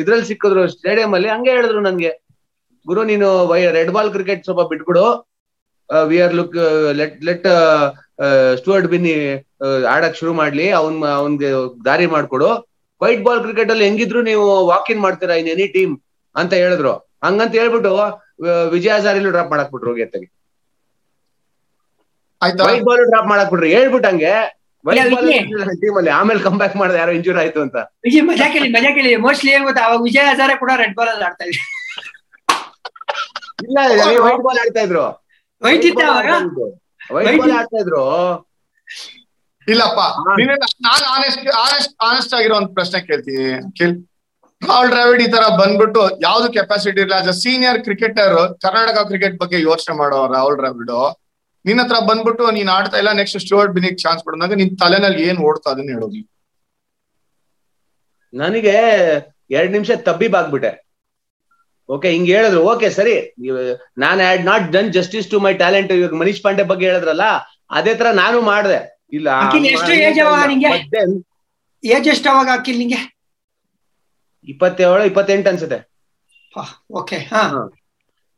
[0.02, 2.14] ಇದ್ರಲ್ಲಿ ಸಿಕ್ಕಿದ್ರು ಸ್ಟೇಡಿಯಂ ಅಲ್ಲಿ ಹಂಗೆ ಹೇಳಿದ್ರು ನನ್ಗೆ.
[2.86, 3.28] ಗುರು ನೀನು
[3.80, 5.06] ರೆಡ್ ಬಾಲ್ ಕ್ರಿಕೆಟ್ ಸ್ವಲ್ಪ ಬಿಟ್ಬಿಡು.
[6.10, 6.56] We are look
[7.00, 7.46] let let
[8.62, 9.14] Stuart Binny
[9.94, 10.66] ಆಡಕ್ ಶುರು ಮಾಡ್ಲಿ.
[10.80, 11.50] ಅವನ್ ಅವನ್ಗೆ
[11.88, 12.50] ದಾರಿ ಮಾಡ್ಕೊಡು.
[13.02, 15.94] ವೈಟ್ ಬಾಲ್ ಕ್ರಿಕೆಟ್ ಅಲ್ಲಿ ಹೆಂಗಿದ್ರು ನೀವು ವಾಕ್ ಇನ್ ಮಾಡ್ತೀರಾ ಇನ್ ಎನಿ ಟೀಮ್
[16.36, 16.94] ಅಂತ ಹೇಳಿದ್ರು.
[17.24, 17.91] ಹಂಗಂತ ಹೇಳ್ಬಿಟ್ಟು
[18.76, 20.28] ವಿಜಯ ಹಜಾರಿಲು ಡ್ರಾಪ್ ಮಾಡಕ್ ಬಿಟ್ರು ಹೋಗಿ ಎತ್ತಗೆ
[22.41, 22.63] ಆಯ್ತಾ?
[22.67, 24.34] ವೈಟ್ ಬಾಲ್ ಡ್ರಾಪ್ ಮಾಡಕ್ ಬಿಟ್ರಿ ಹೇಳ್ಬಿಟ್ಟು ಹಂಗೆ
[24.86, 27.78] ಇಲ್ಲ, ಟೀಮ್ ಅಲ್ಲಿ ಆಮೇಲೆ ಕಮ್ ಬ್ಯಾಕ್ ಮಾಡಿದ ಯಾರೋ ಇಂಜೂರ್ ಆಯ್ತು ಅಂತ.
[28.05, 29.09] ವಿಜಯ್ ಮಜಾ ಕೇಳಿ ಮಜಾ ಕೇಳಿ.
[29.26, 31.63] ಮೋಸ್ಟ್ಲಿ ಏನ್ ಗೊತ್ತಾ ಅವಾಗ ವಿಜಯ್ ಹಜಾರೆ ಕೂಡ ರೆಡ್ ಬಾಲ್ ಅಲ್ಲಿ ಆಡ್ತಾ ಇದ್ರು.
[33.65, 33.78] ಇಲ್ಲ
[34.28, 35.03] ವೈಟ್ ಬಾಲ್ ಆಡ್ತಾ ಇದ್ರು.
[35.61, 36.30] ವೈಟ್ ಇತ್ತ ಅವಾಗ
[37.15, 38.03] ವೈಟ್ ಬಾಲ್ ಆಡ್ತಾ ಇದ್ರು.
[39.67, 39.99] ಇಲ್ಲಪ್ಪ.
[40.88, 43.47] ನಾನು ಆನೆಸ್ಟ್ ಆನೆಸ್ಟ್ ಆನೆಸ್ಟ್ ಆಗಿರೋ ಒಂದು ಪ್ರಶ್ನೆ ಕೇಳ್ತೀನಿ.
[43.80, 43.95] ಕೇಳ್
[44.62, 48.34] ರಾಹುಲ್ ದ್ರಾವಿಡ್ ಈ ತರ ಬಂದ್ಬಿಟ್ಟು ಯಾವ್ದು ಕೆಪಾಸಿಟಿ ಇಲ್ಲ as a senior cricketer
[48.64, 50.91] Karnataka cricket ಬಗ್ಗೆ ಯೋಚನೆ ಮಾಡೋ ರಾಹುಲ್ ದ್ರಾವಿಡ್
[51.66, 55.70] ನಿನ್ನ ಹತ್ರ ಬಂದ್ಬಿಟ್ಟು ನೀನ್ ಆಡ್ತಾ ಇಲ್ಲ ನೆಕ್ಸ್ಟ್ ಸ್ಟುವರ್ಟ್ ಬಿನಿಗ್ ಚಾನ್ಸ್ ಕೊಡೋದಾಗ ನಿನ್ ತಲೆನಲ್ಲಿ ಏನ್ ಓಡ್ತಾ
[55.74, 56.22] ಅದನ್ನ ಹೇಳೋದು
[58.34, 58.76] ನನಗೆ
[59.51, 60.72] ಎರಡ್ ನಿಮಿಷ ತಬ್ಬಿಬಾಗ್ಬಿಟ್ಟೆ
[61.89, 63.14] ಓಕೆ ಹಿಂಗ್ ಹೇಳಿದ್ರು ಓಕೆ ಸರಿ.
[63.97, 67.26] ನಾನು had not done justice to my talent ಇವಾಗ ಮನೀಶ್ ಪಾಂಡೆ ಬಗ್ಗೆ ಹೇಳಿದ್ರಲ್ಲ
[67.78, 68.78] ಅದೇ ತರ ನಾನು ಮಾಡ್ದೆ.
[69.14, 69.28] ಇಲ್ಲ?
[71.84, 72.99] ಏಜ್ ಎಷ್ಟು ಅವಾಗ ಅಕ್ಕಿಲ್ ನಿಂಗೆ?
[74.48, 75.80] ಇಪ್ಪತ್ತೇಳು ಇಪ್ಪತ್ತೆಂಟು ಅನ್ಸುತ್ತೆ.
[76.92, 77.18] ಓಕೆ.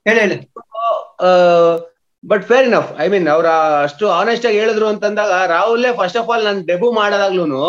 [0.08, 0.38] ಹೇಳಿ ಹೇಳಿ.
[2.24, 3.48] But fair enough I mean ಅವ್ರ
[3.84, 7.62] ಅಷ್ಟು ಆನೆಸ್ಟ್ ಆಗಿ ಹೇಳಿದ್ರು ಅಂತಂದಾಗ ರಾಹುಲ್ಲೇ ಫಸ್ಟ್ ಆಫ್ ಆಲ್ ನಾನು ಡೆಬ್ಯೂ ಮಾಡದಾಗ್ಲೂನು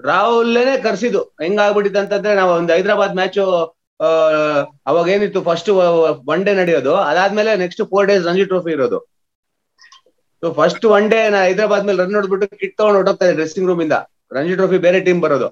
[0.00, 1.22] ರಾಹುಲ್ಲೇನೆ ಕರ್ಸಿದ್ದು.
[1.42, 3.38] ಹೆಂಗಾಗ್ಬಿಟ್ಟಿತ್ತು ಅಂತಂದ್ರೆ ನಾವು ಒಂದು ಹೈದರಾಬಾದ್ ಮ್ಯಾಚ್
[4.86, 5.70] ಅವಾಗ ಏನಿತ್ತು ಫಸ್ಟ್
[6.34, 6.94] ಒನ್ ಡೇ ನಡೆಯೋದು.
[6.96, 8.98] ಅದಾದ್ಮೇಲೆ next four days Ranji trophy ಇರೋದು.
[10.42, 13.96] ಸೊ ಫಸ್ಟ್ ಒನ್ ಡೇ ನಾ ಹೈದರಾಬಾದ್ ಮೇಲೆ ರನ್ ನೋಡ್ಬಿಟ್ಟು ಕಿಟ್ ತಗೊಂಡು ಹೊಟ್ಟೋಗ್ತಾರೆ ಡ್ರೆಸ್ಸಿಂಗ್ ರೂಮ್ ಇಂದ.
[14.36, 15.48] ರಂಜಿ ಟ್ರೋಫಿ ಬೇರೆ ಟೀಮ್ ಬರೋದು.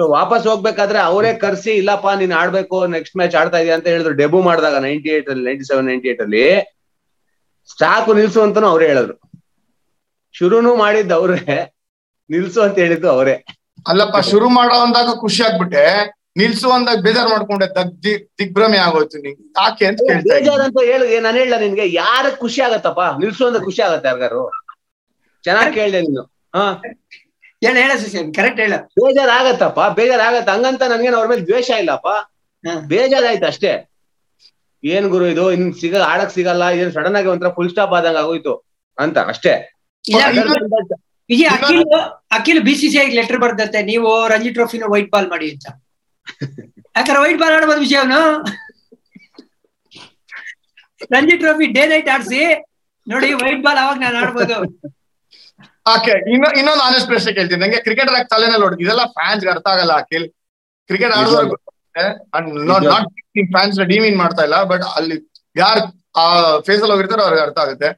[0.00, 4.14] ವಾಪಸ್ ಹೋಗ್ಬೇಕಾದ್ರೆ ಅವರೇ ಕರ್ಸಿ ಇಲ್ಲಪ್ಪ ನೀನ್ ಆಡ್ಬೇಕು ನೆಕ್ಸ್ಟ್ ಮ್ಯಾಚ್ ಆಡ್ತಾ ಇದೀಯ ಅಂತ ಹೇಳಿದ್ರು.
[4.14, 6.60] ಡೆಬು ಮಾಡಿದಾಗ ನೈನ್ಟಿ ಏಟ್ ಅಲ್ಲಿ ನೈನ್ಟಿ ಸೆವೆನ್ ನೈನ್ಟಿ ಏಟ್ ಅಲ್ಲಿ
[7.70, 9.30] ಸ್ಟಾಕ್ ನಿಲ್ಸು ಅಂತಾನು ಅವ್ರೇ ಹೇಳಿದ್ರು.
[10.32, 11.74] ಶುರುನು ಮಾಡಿದ್ದು ಅವ್ರೇ
[12.30, 13.44] ನಿಲ್ಸು ಅಂತ ಹೇಳಿದ್ದು ಅವರೇ.
[13.88, 16.12] ಅಲ್ಲಪ್ಪ ಶುರು ಮಾಡೋ ಅಂದಾಗ ಖುಷಿ ಆಗ್ಬಿಟ್ಟೆ.
[16.36, 19.52] ನಿಲ್ಸು ಅಂದಾಗ ಬೇಜಾರ್ ಮಾಡ್ಕೊಂಡೆ ದಗ್ ದಿಗ್- ದಿಗ್ಭ್ರಮೆ ಆಗೋಯ್ತು ನಿಂಗೆ.
[19.62, 23.00] ಯಾಕೆ ಅಂತ ಕೇಳ್ತಾ ಅಂತ ಬೇಜಾರಂತ ಹೇಳಿ ನಾನು ಹೇಳ ನಿನ್ಗೆ ಯಾರ ಖುಷಿ ಆಗತ್ತಪ್ಪ?
[23.00, 24.62] ನಿಲ್ಸು ಅಂದ್ರೆ ಖುಷಿ ಆಗತ್ತೆ ಯಾರ್ಗಾರು?
[25.42, 26.22] ಚೆನ್ನಾಗಿ ಕೇಳ್ದೆ ನೀನು.
[26.56, 26.82] ಹಾ.
[27.62, 28.74] ಹೇಳ ಹೇಳ ಸುಶೀಲ್ ಕರೆಕ್ಟ್ ಹೇಳ.
[28.98, 32.08] ಬೇಜಾರ್ ಆಗತ್ತಪ್ಪ ಬೇಜಾರ್ ಆಗತ್ತ ಹಂಗಂತ ನನ್ಗೇನು ಅವ್ರ ಮೇಲೆ ದ್ವೇಷ ಇಲ್ಲಪ್ಪ.
[32.92, 33.72] ಬೇಜಾರಾಯ್ತು ಅಷ್ಟೇ.
[34.82, 38.52] ಏನ್ ಗುರು ಇದು ಇನ್ ಸಿಗ ಆಡಕ್ ಸಿಗಲ್ಲ ಏನ್ ಸಡನ್ ಆಗಿ ಒಂಥರ ಫುಲ್ ಸ್ಟಾಪ್ ಆದಂಗ ಆಗೋಯ್ತು
[38.98, 39.52] ಅಂತ ಅಷ್ಟೇ.
[41.56, 41.84] Akhil
[42.36, 45.66] Akhil B C C letter ಬರ್ದತ್ತೆ ನೀವು ರಂಜಿ ಟ್ರೋಫಿನ ವೈಟ್ ಬಾಲ್ ಮಾಡಿ ಅಂತ.
[46.96, 48.20] ಯಾಕಂದ್ರೆ ವೈಟ್ ಬಾಲ್ ಆಡ್ಬೋದು ವಿಷಯ ಅವನು
[51.14, 52.42] ರಂಜಿ ಟ್ರೋಫಿ ಡೇ ನೈಟ್ ಆಡ್ಸಿ
[53.06, 54.56] ನೋಡಿ ವೈಟ್ ಬಾಲ್ ಅವಾಗ ನಾನು ಆಡ್ಬೋದು.
[55.86, 57.60] ಓಕೆ ಇನ್ನು ಇನ್ನೊಂದು ಆನೆಸ್ಟ್ ಪ್ರಶ್ನೆ ಕೇಳ್ತೀನಿ.
[57.62, 60.26] ನಂಗೆ ಕ್ರಿಕೆಟರ್ ಆಗಿ ತಲೆನಲ್ಲಿ ಹೊಡೆದು ಇದೆಲ್ಲ ಫ್ಯಾನ್ಸ್ ಅರ್ಥ ಆಗಲ್ಲ ಅಖಿಲ್.
[60.90, 61.56] ಕ್ರಿಕೆಟ್ ಆಡೋದು
[62.70, 63.08] ನಾಟ್
[63.56, 65.16] ಫ್ಯಾನ್ಸ್ ಡಿಮೀನ್ ಮಾಡ್ತಾ ಇಲ್ಲ ಬಟ್ ಅಲ್ಲಿ
[65.56, 65.82] ಯಾರು
[66.22, 66.24] ಆ
[66.66, 67.88] ಫೇಸ್ ಅಲ್ಲಿ ಹೋಗಿರ್ತಾರೋ ಅವ್ರಿಗೆ ಅರ್ಥ ಆಗುತ್ತೆ.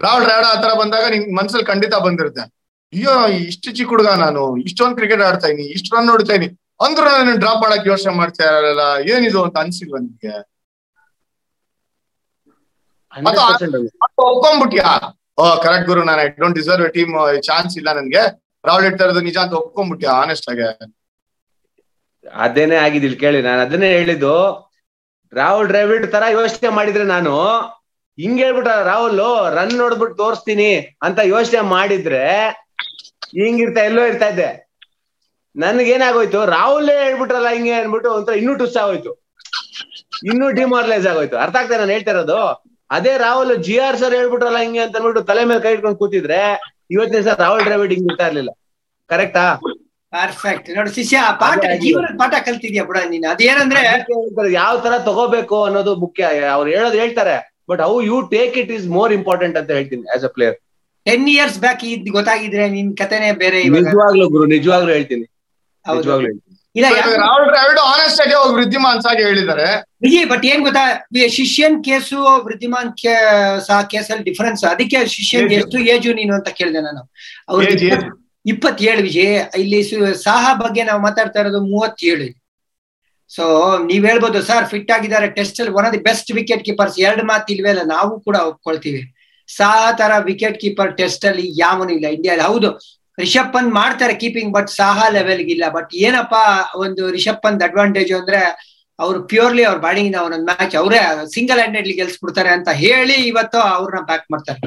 [0.00, 2.44] ರಾಹುಲ್ ರಾಡ ಆತರ ಬಂದಾಗ ನಿಂಗ್ ಮನ್ಸಲ್ಲಿ ಖಂಡಿತ ಬಂದಿರುತ್ತೆ.
[2.92, 3.14] ಅಯ್ಯೋ
[3.50, 6.48] ಇಷ್ಟು ಚಿಕ್ಕ ಹುಡುಗ ನಾನು ಇಷ್ಟೊಂದು ಕ್ರಿಕೆಟ್ ಆಡ್ತಾ ಇದೀನಿ ಇಷ್ಟು ರನ್ ನೋಡ್ತಾ ಇದೀನಿ.
[6.84, 10.34] ಅಂದ್ರೂ ನಾನು ಡ್ರಾಪ್ ಮಾಡಕ್ ಯೋಚನೆ ಮಾಡ್ತಾ ಇರಲ್ಲ ಏನಿದು ಅಂತ ಅನ್ಸಿಲ್ವ ನಿಮ್ಗೆ
[13.12, 13.88] 100% ಅದು.
[14.02, 14.88] ಮತ್ತೆ ಒಪ್ಕೊಂಡ್ಬಿಟ್ಯಾ?
[15.64, 16.00] ಕರೆಕ್ಟ್ ಗುರು.
[16.08, 17.14] ನಾನು I don't deserve team
[17.48, 18.22] chance ಇಲ್ಲ ನನ್ಗೆ.
[18.68, 20.66] ರಾಹುಲ್ ಹೇಳ್ತಾ ಇರೋದು ನಿಜ ಅಂತ ಒಪ್ಕೊಂಡ್ಬಿಟ್ಟೆ ಆನೆಸ್ಟ್ ಆಗಿ?
[22.84, 23.40] ಆಗಿದೆ ಇಲ್ಲಿ ಕೇಳಿ.
[23.46, 24.34] ನಾನು ಅದನ್ನೇ ಹೇಳಿದ್ದು,
[25.32, 27.32] ರಾಹುಲ್ ಡ್ರಾವಿಡ್ ತರ ಯೋಚನೆ ಮಾಡಿದ್ರೆ ನಾನು
[28.18, 29.20] ಹಿಂಗ್ ಹೇಳ್ಬಿಟ್ಟ ರಾಹುಲ್
[29.56, 30.70] ರನ್ ನೋಡ್ಬಿಟ್ಟು ತೋರಿಸ್ತೀನಿ
[31.06, 32.24] ಅಂತ ಯೋಚನೆ ಮಾಡಿದ್ರೆ
[33.40, 34.48] ಹಿಂಗಿರ್ತಾ, ಎಲ್ಲೋ ಇರ್ತಾ ಇದ್ದೆ.
[35.56, 39.12] ನನ್ಗೇನಾಗೋಯ್ತು, ರಾಹುಲ್ ಹೇಳ್ಬಿಟ್ರಲ್ಲ ಹಿಂಗೆ ಅನ್ಬಿಟ್ಟು ಒಂಥರ ಇನ್ನೂ ಟುಸ್ ಆಗೋಯ್ತು.
[40.30, 41.36] ಇನ್ನೂ ಡಿಮಾರಲೈಸ್ ಆಗೋಯ್ತು.
[41.44, 42.38] ಅರ್ಥ ಆಗ್ತಾ ನಾನು ಹೇಳ್ತಾ ಇರೋದು.
[42.96, 46.40] ಅದೇ ರಾಹುಲ್ ಜಿ ಆರ್ ಸರ್ ಹೇಳ್ಬಿಟ್ರಲ್ಲ ಹಿಂಗೆ ಅಂತ ಅಂದ್ಬಿಟ್ಟು ತಲೆ ಮೇಲೆ ಕೈ ಇಟ್ಕೊಂಡು ಕೂತಿದ್ರೆ
[46.94, 48.50] ಇವತ್ತಿನ ಸರ್ ರಾಹುಲ್ ಡ್ರಾವಿಡ್ ಹಿಂಗ್ ಇರ್ತಾ ಇರ್ಲಿಲ್ಲ.
[49.10, 49.44] ಕರೆಕ್ಟಾ
[50.12, 53.26] ಪರ್ಫೆಕ್ಟ್ ನೋಡಿ ಶಿಷ್ಯ ಪಾಠ ಜೀವನ ಪಾಠ ಕಲ್ತಿದ್ಯಾ ಬಿಡ ನೀನು.
[53.32, 53.80] ಅದೇನಂದ್ರೆ
[54.60, 56.22] ಯಾವ ತರ ತಗೋಬೇಕು ಅನ್ನೋದು ಮುಖ್ಯ.
[56.56, 57.36] ಅವ್ರು ಹೇಳೋದು ಹೇಳ್ತಾರೆ.
[57.70, 60.56] But how you take it is more important ಅಂತ ಹೇಳ್ತೀನಿ as a player
[61.06, 65.26] ten years back ಇದ್ ಗೊತ್ತಾಗಿದ್ರೆ ನಿನ್ ಕತೆನೆ ಬೇರೆ ನಿಜವಾಗ್ಲೂ ಗುರು ನಿಜವಾಗ್ಲೂ ಹೇಳ್ತೀನಿ.
[65.84, 66.53] ನಿಜವಾಗ್ಲೂ ಹೇಳ್ತೀನಿ.
[66.76, 69.82] ಇಲ್ಲ ಯಾಕೆ- ರಾಹುಲ್ ದ್ರಾವಿಡ್ ಆನೆಸ್ಟ್ ಆಗಿ ಹೋಗಿ ವೃದ್ಧಿಮಾನ್ಸ್ ಆಗಿ ಹೇಳಿದ್ದಾರೆ.
[70.24, 71.08] ಬಟ್ ಏನ್ ಗೊತ್ತಾ?
[71.28, 73.14] ಶಿಷ್ಯನ್ ಕೇಸು ವೃದ್ಧಿಮಾನ್ ಕೇ
[73.66, 75.52] ಸಹ ಕೇಸಲ್ಲಿ ಡಿಫರೆನ್ಸ್ ಅದಕ್ಕೆ ಶಿಷ್ಯನ್.
[75.52, 77.12] ಎಷ್ಟು ಏಜು ನೀನು ಅಂತ ಕೇಳಿದೆ ನಾನು.
[77.48, 77.66] ಅವ್ರು.
[78.46, 79.82] ಇಪ್ಪತ್ತೇಳು ವಿಜಯ್ ಇಲ್ಲಿ
[80.22, 82.44] ಸಾಹಾ ಬಗ್ಗೆ ನಾವು ಮಾತಾಡ್ತಾ ಇರೋದು ಮೂವತ್ತೇಳು.
[83.28, 87.22] ಸೊ ನೀವ್ ಹೇಳ್ಬೋದು ಸರ್ ಫಿಟ್ ಆಗಿದ್ದಾರೆ ಟೆಸ್ಟ್ ಅಲ್ಲಿ one of the best wicket keepers ಎರಡು
[87.22, 89.14] ಮಾತು ಇಲ್ವೇ ಅಲ್ಲ ನಾವು ಕೂಡ ಒಪ್ಕೊಳ್ತೀವಿ.
[89.46, 92.70] ಸಹ ತರ ವಿಕೆಟ್ ಕೀಪರ್ ಟೆಸ್ಟ್ ಅಲ್ಲಿ ಯಾವನು ಇಲ್ಲ ಇಂಡಿಯಾ ಹೌದು
[93.18, 95.64] ರಿಷಬ್ ಪಂತ್ ಮಾಡ್ತಾರೆ ಕೀಪಿಂಗ್ ಬಟ್ ಸಾಹಾ ಲೆವೆಲ್ಗೆ ಇಲ್ಲ.
[95.68, 96.42] ಬಟ್ ಏನಪ್ಪಾ
[96.84, 98.40] ಒಂದು ರಿಷಬ್ ಪಂತ್ ಅಡ್ವಾಂಟೇಜ್ ಅಂದ್ರೆ
[98.98, 100.98] ಅವ್ರು ಪ್ಯೂರ್ಲಿ ಅವ್ರ ಬ್ಯಾಟಿಂಗ್ ಒಂದೊಂದು ಮ್ಯಾಚ್ ಅವರೇ
[101.36, 104.60] ಸಿಂಗಲ್ ಹ್ಯಾಂಡೆಡ್ಲಿ ಗೆಲ್ಸ್ಬಿಡ್ತಾರೆ ಅಂತ ಹೇಳಿ ಇವತ್ತು ಅವ್ರನ್ನ ಬ್ಯಾಕ್ ಮಾಡ್ತಾರೆ.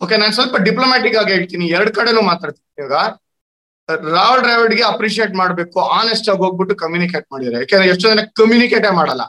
[0.00, 1.66] ಓಕೆ ನಾನು ಸ್ವಲ್ಪ ಡಿಪ್ಲೊಮ್ಯಾಟಿಕ್ ಆಗಿ ಹೇಳ್ತೀನಿ.
[1.76, 2.66] ಎರಡ್ ಕಡೆನೂ ಮಾತಾಡ್ತೀನಿ.
[2.82, 3.04] ಇವಾಗ
[4.16, 7.58] ರಾಹುಲ್ ದ್ರಾವಿಡ್ಗೆ ಅಪ್ರಿಶಿಯೇಟ್ ಮಾಡ್ಬೇಕು ಆನೆಸ್ಟ್ ಆಗಿ ಹೋಗ್ಬಿಟ್ಟು ಕಮ್ಯುನಿಕೇಟ್ ಮಾಡಿದ್ರೆ.
[7.62, 9.22] ಯಾಕಂದ್ರೆ ಎಷ್ಟೋ ಜನ ಕಮ್ಯುನಿಕೇಟೇ ಮಾಡಲ್ಲ.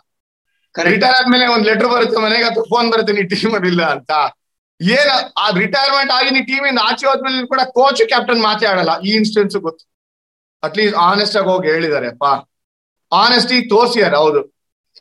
[0.75, 4.11] ರಿಟೈರ್ ಆದ್ಮೇಲೆ ಒಂದ್ ಲೆಟರ್ ಬರುತ್ತೆ ಮನೆಗೆ ಅಥವಾ ಫೋನ್ ಬರುತ್ತೆ ನೀ ಟೀಮ್ ಇಲ್ಲ ಅಂತ.
[4.81, 5.09] ಏನ
[5.43, 9.83] ಆ ರಿಟೈರ್ಮೆಂಟ್ ಆಗಿ ನೀ ಟೀಮ್ ಇಂದ ಆಚೆ ಹೋದ್ಮೇಲೆ ಕೂಡ ಕೋಚ್ ಕ್ಯಾಪ್ಟನ್ ಮಾತಾಡಲ್ಲ ಈ ಇನ್ಸ್ಟೆನ್ಸ್ ಗೊತ್ತು.
[10.63, 12.31] ಅಟ್ಲೀಸ್ಟ್ ಆನೆಸ್ಟ್ ಆಗಿ ಹೋಗಿ ಹೇಳಿದ್ದಾರೆ ಪಾ
[13.11, 14.41] ಆನೆಸ್ಟಿ ತೋರ್ಸಿಯಾರ ಹೌದು.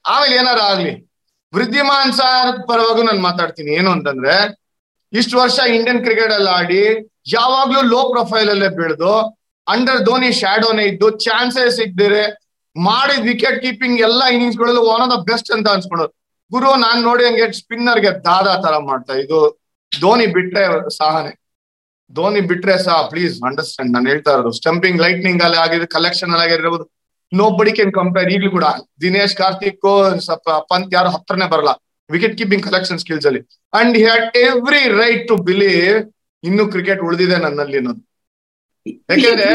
[0.05, 0.93] ಆಮೇಲೆ ಏನಾರ ಆಗ್ಲಿ.
[1.53, 3.71] ವೃದ್ಧಿಮಾನ್ ಸಾರ್ ಪರವಾಗೂ ನಾನು ಮಾತಾಡ್ತೀನಿ.
[3.79, 4.35] ಏನು ಅಂತಂದ್ರೆ,
[5.13, 6.83] ಇಷ್ಟು ವರ್ಷ ಇಂಡಿಯನ್ ಕ್ರಿಕೆಟ್ ಅಲ್ಲಿ ಆಡಿ,
[7.35, 9.13] ಯಾವಾಗ್ಲೂ ಲೋ ಪ್ರೊಫೈಲ್ ಅಲ್ಲೇ ಬೆಳೆದು
[9.67, 12.25] ಅಂಡರ್ ಧೋನಿ ಶ್ಯಾಡೋನೇ ಇದ್ದು ಚಾನ್ಸಸ್ ಸಿಗ್ದಿರೆ
[12.77, 16.13] ಮಾಡಿದ ವಿಕೆಟ್ ಕೀಪಿಂಗ್ ಎಲ್ಲಾ ಇನ್ನಿಂಗ್ಸ್ ಗಳಲ್ಲೂ ಒನ್ ಆಫ್ ದ ಬೆಸ್ಟ್ ಅಂತ ಅನ್ಸ್ಕೊಳೋದು
[16.51, 19.39] ಗುರು, ನಾನ್ ನೋಡಿ ಹಂಗೆ ಸ್ಪಿನ್ನರ್ಗೆ ದಾದಾ ತರ ಮಾಡ್ತಾ ಇದು
[19.93, 20.63] ಧೋನಿ ಬಿಟ್ರೆ
[20.99, 21.33] ಸಾಹನೆ.
[22.17, 26.85] ಧೋನಿ ಬಿಟ್ರೆ ಸಹ ಪ್ಲೀಸ್ ಅಂಡರ್ಸ್ಟ್ಯಾಂಡ್ ನಾನು ಹೇಳ್ತಾ ಇರೋದು ಸ್ಟಂಪಿಂಗ್ ಲೈಟ್ನಿಂಗ್ ಅಲ್ಲಿ ಆಗಿರೋ ಕಲೆಕ್ಷನ್ ಅಲ್ಲಿ ಆಗಿರ್ಬೋದು.
[27.33, 28.67] ನೋ ಬಡಿ ಕೆನ್ ಕಂಪೇರ್ ಈಗಲೂ ಕೂಡ.
[29.05, 29.87] ದಿನೇಶ್, ಕಾರ್ತಿಕ್
[30.71, 31.73] ಪಂತ್ ಯಾರು ಹತ್ರನೇ ಬರಲ್ಲ.
[32.11, 33.41] ವಿಕೆಟ್ ಕೀಪಿಂಗ್ ಕಲೆಕ್ಷನ್ ಸ್ಕಿಲ್ಸ್ ಅಲ್ಲಿ.
[33.81, 35.97] And had every right to believe
[36.45, 38.03] ಇನ್ನು ಕ್ರಿಕೆಟ್ ಉಳಿದಿದೆ ನನ್ನಲ್ಲಿ ಅನ್ನೋದು.
[39.13, 39.51] ಯಾಕೆಂದ್ರೆ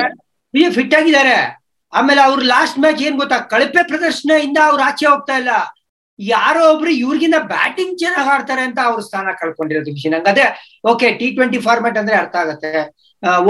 [0.78, 1.38] ಫಿಟ್ ಆಗಿದ್ದಾರೆ.
[1.94, 3.38] ಆಮೇಲೆ ಅವ್ರು ಲಾಸ್ಟ್ ಮ್ಯಾಚ್ ಏನ್ ಗೊತ್ತಾ?
[3.54, 5.54] ಕಳಪೆ ಪ್ರದರ್ಶನ ಇಂದ ಅವ್ರು ಆಚೆ ಹೋಗ್ತಾ ಇಲ್ಲ.
[6.34, 10.46] ಯಾರೋ ಒಬ್ರು ಇವ್ರಿಗಿಂತ ಬ್ಯಾಟಿಂಗ್ ಚೆನ್ನಾಗಿ ಆಡ್ತಾರೆ ಅಂತ ಅವ್ರ ಸ್ಥಾನ ಕಳ್ಕೊಂಡಿರೋದು ಖುಷಿ ನಂಗೆ ಅದೇ
[10.92, 12.72] ಓಕೆ ಟಿ ಟ್ವೆಂಟಿ ಫಾರ್ಮೆಟ್ ಅಂದ್ರೆ ಅರ್ಥ ಆಗುತ್ತೆ.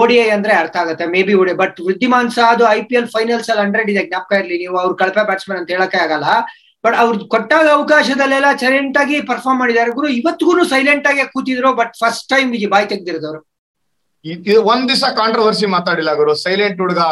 [0.01, 3.49] ಓಡಿಐ ಅಂದ್ರೆ ಅರ್ಥ ಆಗುತ್ತೆ ಮೇ ಬಿ ಓಡಿ ಬಟ್ ವೃದ್ಧಿಮಾನ್ ಸಹ ಅದು ಐ ಪಿ ಎಲ್ ಫೈನಲ್ಸ್
[3.51, 6.25] ಅಲ್ಲಿ ಹಂಡ್ರೆಡ್ ಇದೆ, ಜ್ಞಾಪಕ ಇರ್ಲಿ, ನೀವು ಅವ್ರು ಕಳಪೆ ಬ್ಯಾಟ್ಸ್ಮನ್ ಅಂತ ಹೇಳಕ್ಕೆ ಆಗಲ್ಲ.
[6.85, 9.91] ಬಟ್ ಅವ್ರು ಕೊಟ್ಟಾಗ ಅವಕಾಶದಲ್ಲೆಲ್ಲ ಸೈಲೆಂಟ್ ಆಗಿ ಪರ್ಫಾರ್ಮ್ ಮಾಡಿದ್ದಾರೆ.
[9.97, 13.41] ಗುರು ಇವತ್ತಿಗೂ ಸೈಲೆಂಟ್ ಆಗಿ ಕೂತಿದ್ರು ಬಟ್ ಫಸ್ಟ್ ಟೈಮ್ ಇಲ್ಲಿ ಬಾಯ್ ತೆಗ್ದಿರೋದವ್ರು.
[14.25, 16.33] ಇದು ಒಂದ್ ದಿವಸ ಕಾಂಟ್ರವರ್ಸಿ ಮಾತಾಡಿಲ್ಲ ಗುರು.
[16.45, 17.03] ಸೈಲೆಂಟ್ ಹುಡುಗ,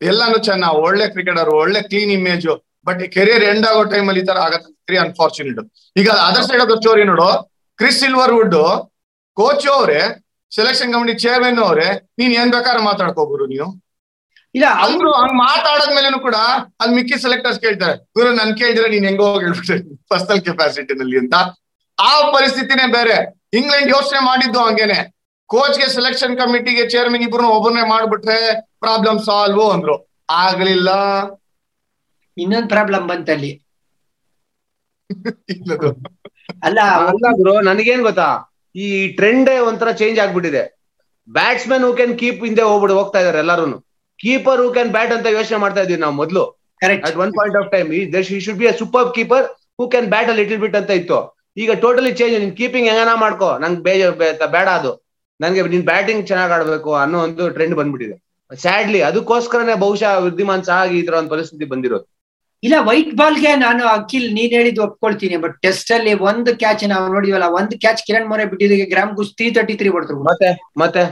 [0.00, 2.48] ಎಲ್ಲಾನು ಚೆನ್ನ ಒಳ್ಳೆ ಕ್ರಿಕೆಟರ್ ಒಳ್ಳೆ clean image
[2.86, 4.96] but career end ಆಗೋ ಟೈಮ್ ಅಲ್ಲಿ ಈ ತರ ಆಗತ್ತೆ.
[5.04, 5.60] ಅನ್ಫಾರ್ಚುನೇಟ್
[6.00, 7.28] ಈಗ other side of the story ನೋಡು.
[7.78, 8.60] ಕ್ರಿಸ್ ಸಿಲ್ವರ್ ವುಡ್
[9.40, 10.00] ಕೋಚ್ ಅವರೇ
[10.54, 13.68] ಸೆಲೆಕ್ಷನ್ ಕಮಿಟಿ ಚೇರ್ಮನ್ ಅವರೇ ನೀನ್ ಏನ್ ಬೇಕಾದ್ರೆ ಮಾತಾಡ್ಕೋಬಹುದು ನೀವು.
[14.54, 16.36] ಇಲ್ಲ ಅವರು ಹಂಗ್ ಮಾತಾಡದ್ಮೇಲೆನು ಕೂಡ
[16.80, 19.76] ಅಲ್ಲಿ ಮಿಕ್ಕಿ ಸೆಲೆಕ್ಟರ್ಸ್ ಕೇಳ್ತಾರೆ ಗುರು ನನ್ ಕೇಳಿದ್ರೆ ನೀನ್ ಹೆಂಗೋ ಹೇಳ್ಬಿಟ್ಟೆ
[20.10, 21.34] ಪರ್ಸನಲ್ ಕೆಪಾಸಿಟಿನಲ್ಲಿ ಅಂತ.
[21.98, 23.16] ಆ ಪರಿಸ್ಥಿತಿನೇ ಬೇರೆ.
[23.58, 24.98] ಇಂಗ್ಲೆಂಡ್ ಯೋಚನೆ ಮಾಡಿದ್ದು ಹಂಗೇನೆ.
[25.46, 28.38] ಕೋಚ್ಗೆ ಸೆಲೆಕ್ಷನ್ ಕಮಿಟಿಗೆ ಚೇರ್ಮನ್ ಇಬ್ರು ಒಬ್ಬರನ್ನೇ ಮಾಡ್ಬಿಟ್ರೆ
[28.80, 29.96] ಪ್ರಾಬ್ಲಮ್ ಸಾಲ್ವ್ ಅಂದ್ರು.
[30.30, 30.90] ಆಗ್ಲಿಲ್ಲ.
[32.36, 33.52] ಇನ್ನೊಂದ್ ಪ್ರಾಬ್ಲಮ್ ಬಂತಲ್ಲಿ
[36.66, 36.78] ಅಲ್ಲ.
[37.10, 38.28] ಅಲ್ಲ ಬ್ರೋ ನನಗೇನ್ ಗೊತ್ತಾ?
[38.74, 40.62] ಈ ಟ್ರೆಂಡ್ ಒಂಥರ ಚೇಂಜ್ ಆಗ್ಬಿಟ್ಟಿದೆ.
[41.28, 43.64] ಬ್ಯಾಟ್ಸ್ಮನ್ ಹೂ ಕ್ಯಾನ್ ಕೀಪ್ ಹಿಂದೆ ಹೋಗ್ಬಿಟ್ಟು ಹೋಗ್ತಾ ಇದಾರೆ ಎಲ್ಲಾರು
[44.20, 46.42] ಕೀಪರ್ ಹೂ ಕ್ಯಾನ್ ಬ್ಯಾಟ್ ಅಂತ ಯೋಚನೆ ಮಾಡ್ತಾ ಇದೀವಿ ನಾವು ಮೊದಲು.
[47.00, 47.88] At one point of time
[48.40, 49.44] should be a super keeper
[49.78, 51.18] who can bat a little bit ಅಂತ ಇತ್ತು.
[51.56, 53.48] ಈಗ ಟೋಟಲಿ ಚೇಂಜ್ ನಿನ್ ಕೀಪಿಂಗ್ ಹೆಂಗನ ಮಾಡ್ಕೋ?
[53.62, 54.02] ನಂಗೆ ಬೇಜ
[54.52, 54.92] ಬೇಡ ಅದು.
[55.40, 58.16] ನಂಗೆ ನಿನ್ ಬ್ಯಾಟಿಂಗ್ ಚೆನ್ನಾಗ್ ಆಡ್ಬೇಕು ಅನ್ನೋ ಒಂದು ಟ್ರೆಂಡ್ ಬಂದ್ಬಿಟ್ಟಿದೆ.
[58.50, 62.06] ಸ್ಯಾಡ್ಲಿ ಅದಕ್ಕೋಸ್ಕರನೇ ಬಹುಶಃ ವೃದ್ಧಿಮಾನ್ ಸಹ ಈ ತರ ಒಂದು ಪರಿಸ್ಥಿತಿ ಬಂದಿರೋದು.
[62.62, 67.46] ಇಲ್ಲ ವೈಟ್ ಬಾಲ್ಗೆ ನಾನು ಅಖಿಲ್ ನೀನ್ ಹೇಳಿದ್ದು ಒಪ್ಕೊಳ್ತೀನಿ ಬಟ್ ಟೆಸ್ಟ್ ಅಲ್ಲಿ ಒಂದು ಕ್ಯಾಚ್ ನಾವು ನೋಡಿದ್ವಲ್ಲ
[67.58, 70.50] ಒಂದು catch Kiran More ಬಿಟ್ಟಿದ್ದಕ್ಕೆ Graham Gooch three thirty three ಹೊಡ್ತಾರೆ ಮತ್ತೆ
[70.82, 71.04] ಮತ್ತೆ.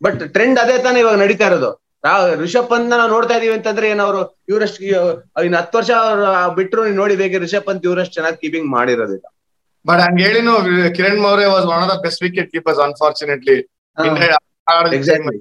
[0.00, 1.70] ಬಟ್ ಟ್ರೆಂಡ್ ಅದೇ ತಾನೇ ಇವಾಗ ನಡೀತಾ ಇರೋದು.
[2.06, 4.18] ನಾವು ರಿಷಬ್ ಪಂತ್ ನಾವು ನೋಡ್ತಾ ಇದೀವಿ ಅಂತಂದ್ರೆ ಏನ್ ಅವರು
[4.50, 4.82] ಇವ್ರಷ್ಟು
[5.46, 6.24] ಇನ್ನು ಹತ್ತು ವರ್ಷ ಅವರು
[6.58, 9.24] ಬಿಟ್ರು ನೀವ್ ನೋಡಿ ಬೇಗ ರಿಷಬ್ ಪಂತ್ ಇವ್ರಷ್ಟು ಚೆನ್ನಾಗಿ ಕೀಪಿಂಗ್ ಮಾಡಿರೋದಿಲ್ಲ.
[9.84, 10.54] ಬಟ್ ಹಂಗ ಹೇಳಿನು
[10.96, 13.56] Kiran Mourya was one of the best wicket keepers unfortunately
[14.98, 15.38] exactly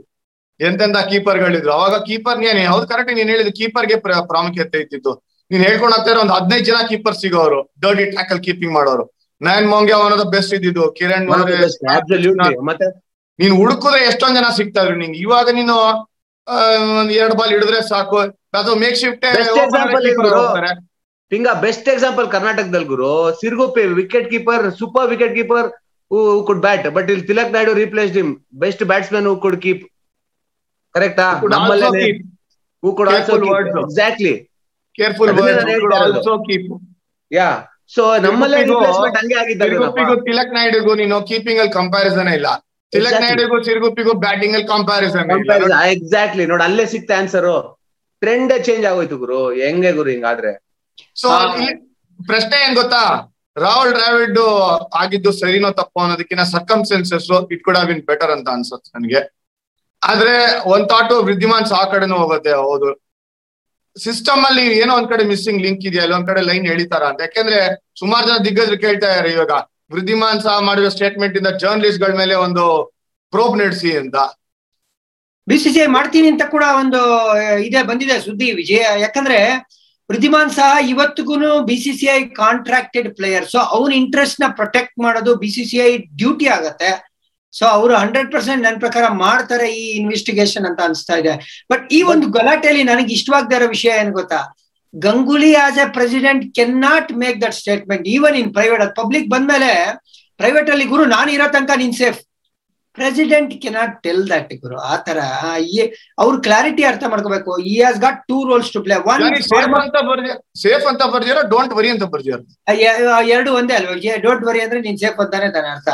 [0.59, 1.71] ಎಂತೆಂತ ಕೀಪರ್ ಗಳಿದ್ರು?
[1.77, 3.95] ಅವಾಗ ಕೀಪರ್ ನೀನ್ ಹೌದು ಕರೆಕ್ಟ್ ನೀನ್ ಹೇಳಿದ ಕೀಪರ್ಗೆ
[4.31, 5.13] ಪ್ರಾಮುಖ್ಯತೆ ಇತ್ತಿತ್ತು
[5.51, 5.93] ನೀನ್ ಹೇಳ್ಕೊಂಡ್
[6.23, 9.05] ಒಂದ್ ಹದಿನೈದು ಜನ ಕೀಪರ್ ಸಿಗೋರು ಡರ್ಟಿ ಟ್ಯಾಕಲ್ ಕೀಪಿಂಗ್ ಮಾಡೋರು.
[9.41, 11.25] Nayan Mongia one of the best ಇದ್ದಿದ್ದು ಕಿರಣ್
[13.39, 15.17] ನೀನ್ ಹುಡುಕಿದ್ರೆ ಎಷ್ಟೊಂದ್ ಜನ ಸಿಗ್ತಾ ಇದ್ರು ನಿಂಗೆ.
[15.25, 15.73] ಇವಾಗ ನೀನು
[16.99, 18.19] ಒಂದ್ ಎರಡ್ ಬಾಲ್ ಹಿಡಿದ್ರೆ ಸಾಕು.
[18.59, 19.25] ಅದು ಮೇಕ್ ಶಿಫ್ಟ್?
[21.31, 23.09] ಹಿಂಗ ಬೆಸ್ಟ್ ಎಕ್ಸಾಂಪಲ್ ಕರ್ನಾಟಕದಲ್ಲಿ ಗುರು
[23.41, 25.67] Sirguppi wicket keeper super wicket keeper
[26.11, 26.17] who
[26.47, 28.31] could bat but ಇಲ್ಲಿ Tilak Naidu replaced him
[28.63, 29.83] best batsman who could keep
[30.95, 32.03] ಕರೆಕ್ಟಾ ನಮ್ಮಲ್ಲೇ
[32.83, 33.37] who could also
[33.85, 34.33] exactly
[34.95, 35.29] careful.
[35.93, 36.97] Also keep
[37.31, 37.49] yeah
[37.93, 42.47] so ನಮ್ಮಲ್ಲೇ ತಿರುಗುಪ್ಪಿಗೂ- replacement ಹಂಗೆ ಆಗಿದ್ದಾರೆ ಸಿರುಗುಪ್ಪಿಗೂ ತಿಲಕ್ ನಾಯ್ಡುಗೂ ನೀನು ಕೀಪಿಂಗ್ ಅಲ್ಲಿ ಕಂಪ್ಯಾರಿಸನ್ ಇಲ್ಲ.
[42.91, 43.21] ತಿಲಕ್.
[43.21, 45.31] ನಾಯ್ಡುಗೂ ಸಿರ್ಗುಪ್ಪಿಗೂ ಬ್ಯಾಟಿಂಗ್ ಅಲ್ಲಿ ಕಂಪಾರಿಸನ್
[45.91, 47.77] ಎಕ್ಸಾಕ್ಟ್ಲಿ ನೋಡಿ ಅಲ್ಲೇ ಸಿಕ್ತ ಆನ್ಸರ್
[48.19, 49.51] ಟ್ರೆಂಡ್ ಚೇಂಜ್ ಆಗೋಯ್ತು ಗುರು.
[49.51, 50.65] ಹೆಂಗೆ ಗುರು ಹಿಂಗಾದ್ರೆ
[51.15, 51.29] ಸೊ
[52.25, 53.31] ಪ್ರಶ್ನೆ ಏನ್ ಗೊತ್ತಾ?
[53.57, 54.39] ರಾಹುಲ್ ಡ್ರಾವಿಡ್
[54.95, 59.35] ಆಗಿದ್ದು ಸರಿನೋ ತಪ್ಪೋ ಅನ್ನೋದಕ್ಕಿಂತ circumstances it could been better ಅಂತ ಅನ್ಸುತ್ತೆ ನನಗೆ.
[60.03, 62.51] ಆದ್ರೆ ಒಂದ್ ತಾಟು ವೃದ್ಧಿಮಾನ್ ಆ ಕಡೆನೂ ಹೋಗುತ್ತೆ.
[62.51, 63.04] ಹೌದು.
[63.95, 66.03] ಸಿಸ್ಟಮ್ ಅಲ್ಲಿ ಏನೋ ಒಂದ್ ಕಡೆ ಮಿಸ್ಸಿಂಗ್ ಲಿಂಕ್ ಇದೆಯಾ?
[66.05, 67.21] ಇಲ್ಲ, ಒಂದ್ ಕಡೆ ಲೈನ್ ಎಳಿತಾರ ಅಂತ?
[67.21, 67.59] ಯಾಕೆಂದ್ರೆ
[67.99, 69.53] ಸುಮಾರು ಜನ ದಿಗ್ಗಜರು ಕೇಳ್ತಾ ಇದಾರೆ ಇವಾಗ.
[69.93, 72.65] ವೃದ್ಧಿಮಾನ್ ಸಹ ಮಾಡಿರೋ ಸ್ಟೇಟ್ಮೆಂಟ್ ಇಂದ ಜರ್ನಲಿಸ್ಟ್ಗಳ ಮೇಲೆ ಒಂದು
[73.33, 74.15] ಪ್ರೋಬ್ ನಡೆಸಿ ಅಂತ.
[75.47, 77.01] ಬಿಸಿಸಿಐ ಮಾಡ್ತೀನಿ ಅಂತ ಕೂಡ ಒಂದು
[77.67, 78.83] ಇದೆ, ಬಂದಿದೆ ಸುದ್ದಿ, ವಿಜಯ.
[79.05, 79.39] ಯಾಕಂದ್ರೆ
[80.09, 81.35] ವೃದ್ಧಿಮಾನ್ ಸಹ ಇವತ್ತಿಗೂ
[81.71, 86.89] ಬಿಸಿಸಿಐ ಕಾಂಟ್ರಾಕ್ಟೆಡ್ ಪ್ಲೇಯರ್ ಸೊ ಅವ್ನ ಇಂಟ್ರೆಸ್ಟ್ನ ಪ್ರೊಟೆಕ್ಟ್ ಮಾಡೋದು ಬಿಸಿಸಿಐ ಡ್ಯೂಟಿ ಆಗತ್ತೆ.
[87.57, 91.33] ಸೊ ಅವರು ಹಂಡ್ರೆಡ್ ಪರ್ಸೆಂಟ್ ನನ್ನ ಪ್ರಕಾರ ಮಾಡ್ತಾರೆ ಈ ಇನ್ವೆಸ್ಟಿಗೇಷನ್ ಅಂತ ಅನ್ಸ್ತಾ ಇದೆ.
[91.71, 94.41] ಬಟ್ ಈ ಒಂದು ಗಲಾಟೆಯಲ್ಲಿ ನನಗೆ ಇಷ್ಟವಾಗದೇ ಇರೋ ವಿಷಯ ಏನ್ ಗೊತ್ತಾ?
[94.93, 99.73] Ganguly as a president can not make that statement even in private ಅದು ಪಬ್ಲಿಕ್ ಬಂದ್ಮೇಲೆ
[100.41, 102.19] ಪ್ರೈವೇಟ್ ಅಲ್ಲಿ ಗುರು ನಾನು ಇರೋ ತನಕ ನೀನ್ safe
[102.97, 104.75] president cannot tell that ಗುರು.
[104.91, 105.17] ಆ ತರ
[106.23, 107.53] ಅವ್ರ ಕ್ಲಾರಿಟಿ ಅರ್ಥ ಮಾಡ್ಕೋಬೇಕು.
[107.71, 109.23] ಈ has got two roles to play one
[110.63, 112.39] safe ಅಂತ ಬರ್ದಿರೋ ಡೋಂಟ್ ವರಿ ಅಂತ ಬರ್ದಿರೋ
[113.35, 113.95] ಎರಡು ಒಂದೇ ಅಲ್ವಾ?
[114.27, 115.89] ಡೋಂಟ್ ವರಿ ಅಂದ್ರೆ ನೀನ್ ಸೇಫ್ ಅಂತಾನೆ ತಾನೆ ಅರ್ಥ.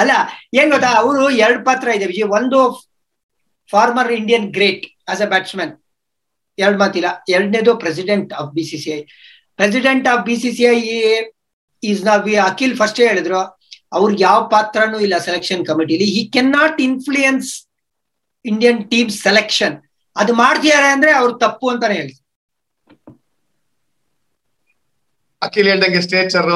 [0.00, 0.12] ಅಲ್ಲ,
[0.60, 0.90] ಏನ್ ಗೊತ್ತಾ?
[1.02, 2.28] ಅವರು ಎರಡು ಪಾತ್ರ ಇದೆ, ವಿಜಯ್.
[2.38, 2.60] ಒಂದು
[3.70, 5.72] former Indian great as a batsman
[6.58, 7.08] ಎರಡು ಮಾತಿಲ್ಲ.
[7.34, 9.00] ಎರಡನೇದು president of B C C I
[9.58, 10.78] president of B C C I
[11.82, 13.40] is ನಾವ್ ಅಖಿಲ್ ಫಸ್ಟ್ ಹೇಳಿದ್ರು,
[13.98, 17.50] ಅವ್ರಿಗೆ ಯಾವ ಪಾತ್ರನೂ ಇಲ್ಲ selection ಕಮಿಟಿಲಿ he can not influence
[18.44, 19.76] Indian team selection
[20.16, 22.14] ಅದು ಮಾಡ್ತಿದ್ದಾರೆ ಅಂದ್ರೆ ಅವ್ರು ತಪ್ಪು ಅಂತಾನೆ ಹೇಳಿ
[25.46, 26.48] ಅಖಿಲ್ ಹೇಳ್ದಂಗೆ stature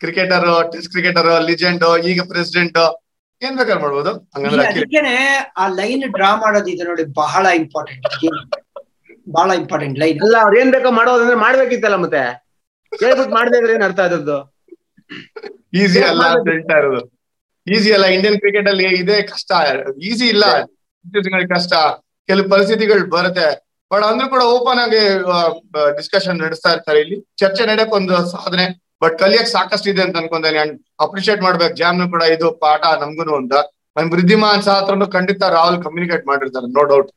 [0.00, 2.78] cricketer test cricketer legend ಈಗ ಪ್ರೆಸಿಡೆಂಟ್
[3.42, 4.12] ಏನ್ ಬೇಕಾದ್ರೆ ಮಾಡ್ಬೋದು.
[4.34, 5.14] ಹಂಗಂದ್ರೆ
[5.62, 8.06] ಆ ಲೈನ್ ಡ್ರಾ ಮಾಡೋದು ಇದೆ ನೋಡಿ ಬಹಳ ಇಂಪಾರ್ಟೆಂಟ್
[9.36, 10.18] ಬಹಳ ಇಂಪಾರ್ಟೆಂಟ್ ಲೈನ್.
[10.24, 12.22] ಅಲ್ಲ ಅವ್ರ ಏನ್ ಬೇಕೋ ಮಾಡೋದಂದ್ರೆ ಮಾಡ್ಬೇಕಿತ್ತಲ್ಲ ಮತ್ತೆ?
[12.92, 14.38] ಹೇಳ್ಬಿಟ್ಟು ಮಾಡ್ದೆ ಇದ್ರೆ ಏನ್ ಅರ್ಥ ಅದದ್ದು
[15.82, 17.02] ಈಸಿ ಅಲ್ಲ ಅಂತ ಹೇಳ್ತಾ ಇರೋದು.
[17.66, 19.50] ಈಸಿ ಅಲ್ಲ ಇಂಡಿಯನ್ ಕ್ರಿಕೆಟ್ ಅಲ್ಲಿ ಇದೇ ಕಷ್ಟ.
[20.10, 20.44] ಈಸಿ ಇಲ್ಲ.
[21.54, 21.74] ಕಷ್ಟ.
[22.28, 23.48] ಕೆಲವು ಪರಿಸ್ಥಿತಿಗಳು ಬರುತ್ತೆ.
[23.90, 25.00] ಬಟ್ ಅಂದ್ರೂ ಕೂಡ ಓಪನ್ ಆಗಿ
[25.98, 27.16] ಡಿಸ್ಕಷನ್ ನಡೆಸ್ತಾ ಇರ್ತಾರೆ ಇಲ್ಲಿ.
[27.40, 28.66] ಚರ್ಚೆ ನಡೆಯಕ್ ಒಂದು ಸಾಧನೆ.
[29.04, 30.60] ಬಟ್ ಕಲಿಯಕ್ ಸಾಕಷ್ಟು ಇದೆ ಅಂತ ಅನ್ಕೊಂಡೇನೆ.
[30.64, 30.74] ಅಂಡ್
[31.06, 31.74] ಅಪ್ರಿಶಿಯೇಟ್ ಮಾಡ್ಬೇಕು.
[31.82, 33.54] ಜಾಮ್ನು ಕೂಡ ಇದು ಪಾಠ ನಮ್ಗುನು ಅಂತ.
[33.96, 34.76] ನಮ್ ವೃದ್ಧಿಮಾನ್ ಸಹ
[35.16, 37.10] ಖಂಡಿತ ರಾಹುಲ್ ಕಮ್ಯುನಿಕೇಟ್ ಮಾಡಿರ್ತಾರೆ ನೋ ಡೌಟ್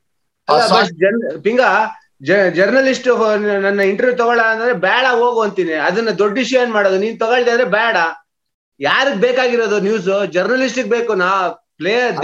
[1.45, 1.61] ಪಿಂಗ
[2.57, 3.07] ಜರ್ನಲಿಸ್ಟ್
[3.65, 5.73] ನನ್ನ ಇಂಟರ್ವ್ಯೂ ತಗೊಳ ಅಂದ್ರೆ ಬೇಡ ಹೋಗು ಅಂತೀನಿ.
[5.87, 6.97] ಅದನ್ನ ದೊಡ್ಡ ವಿಷಯ ಏನ್ ಮಾಡೋದು?
[7.03, 7.97] ನೀನ್ ತಗೊಳ್ದೆ ಅಂದ್ರೆ ಬೇಡ.
[8.79, 11.29] ಯಾರಿಗ್ ಬೇಕಾಗಿರೋದು ನ್ಯೂಸ್ ಜರ್ನಲಿಸ್ಟ್ ಬೇಕು ನಾ.
[11.79, 12.15] ಪ್ಲೇಯರ್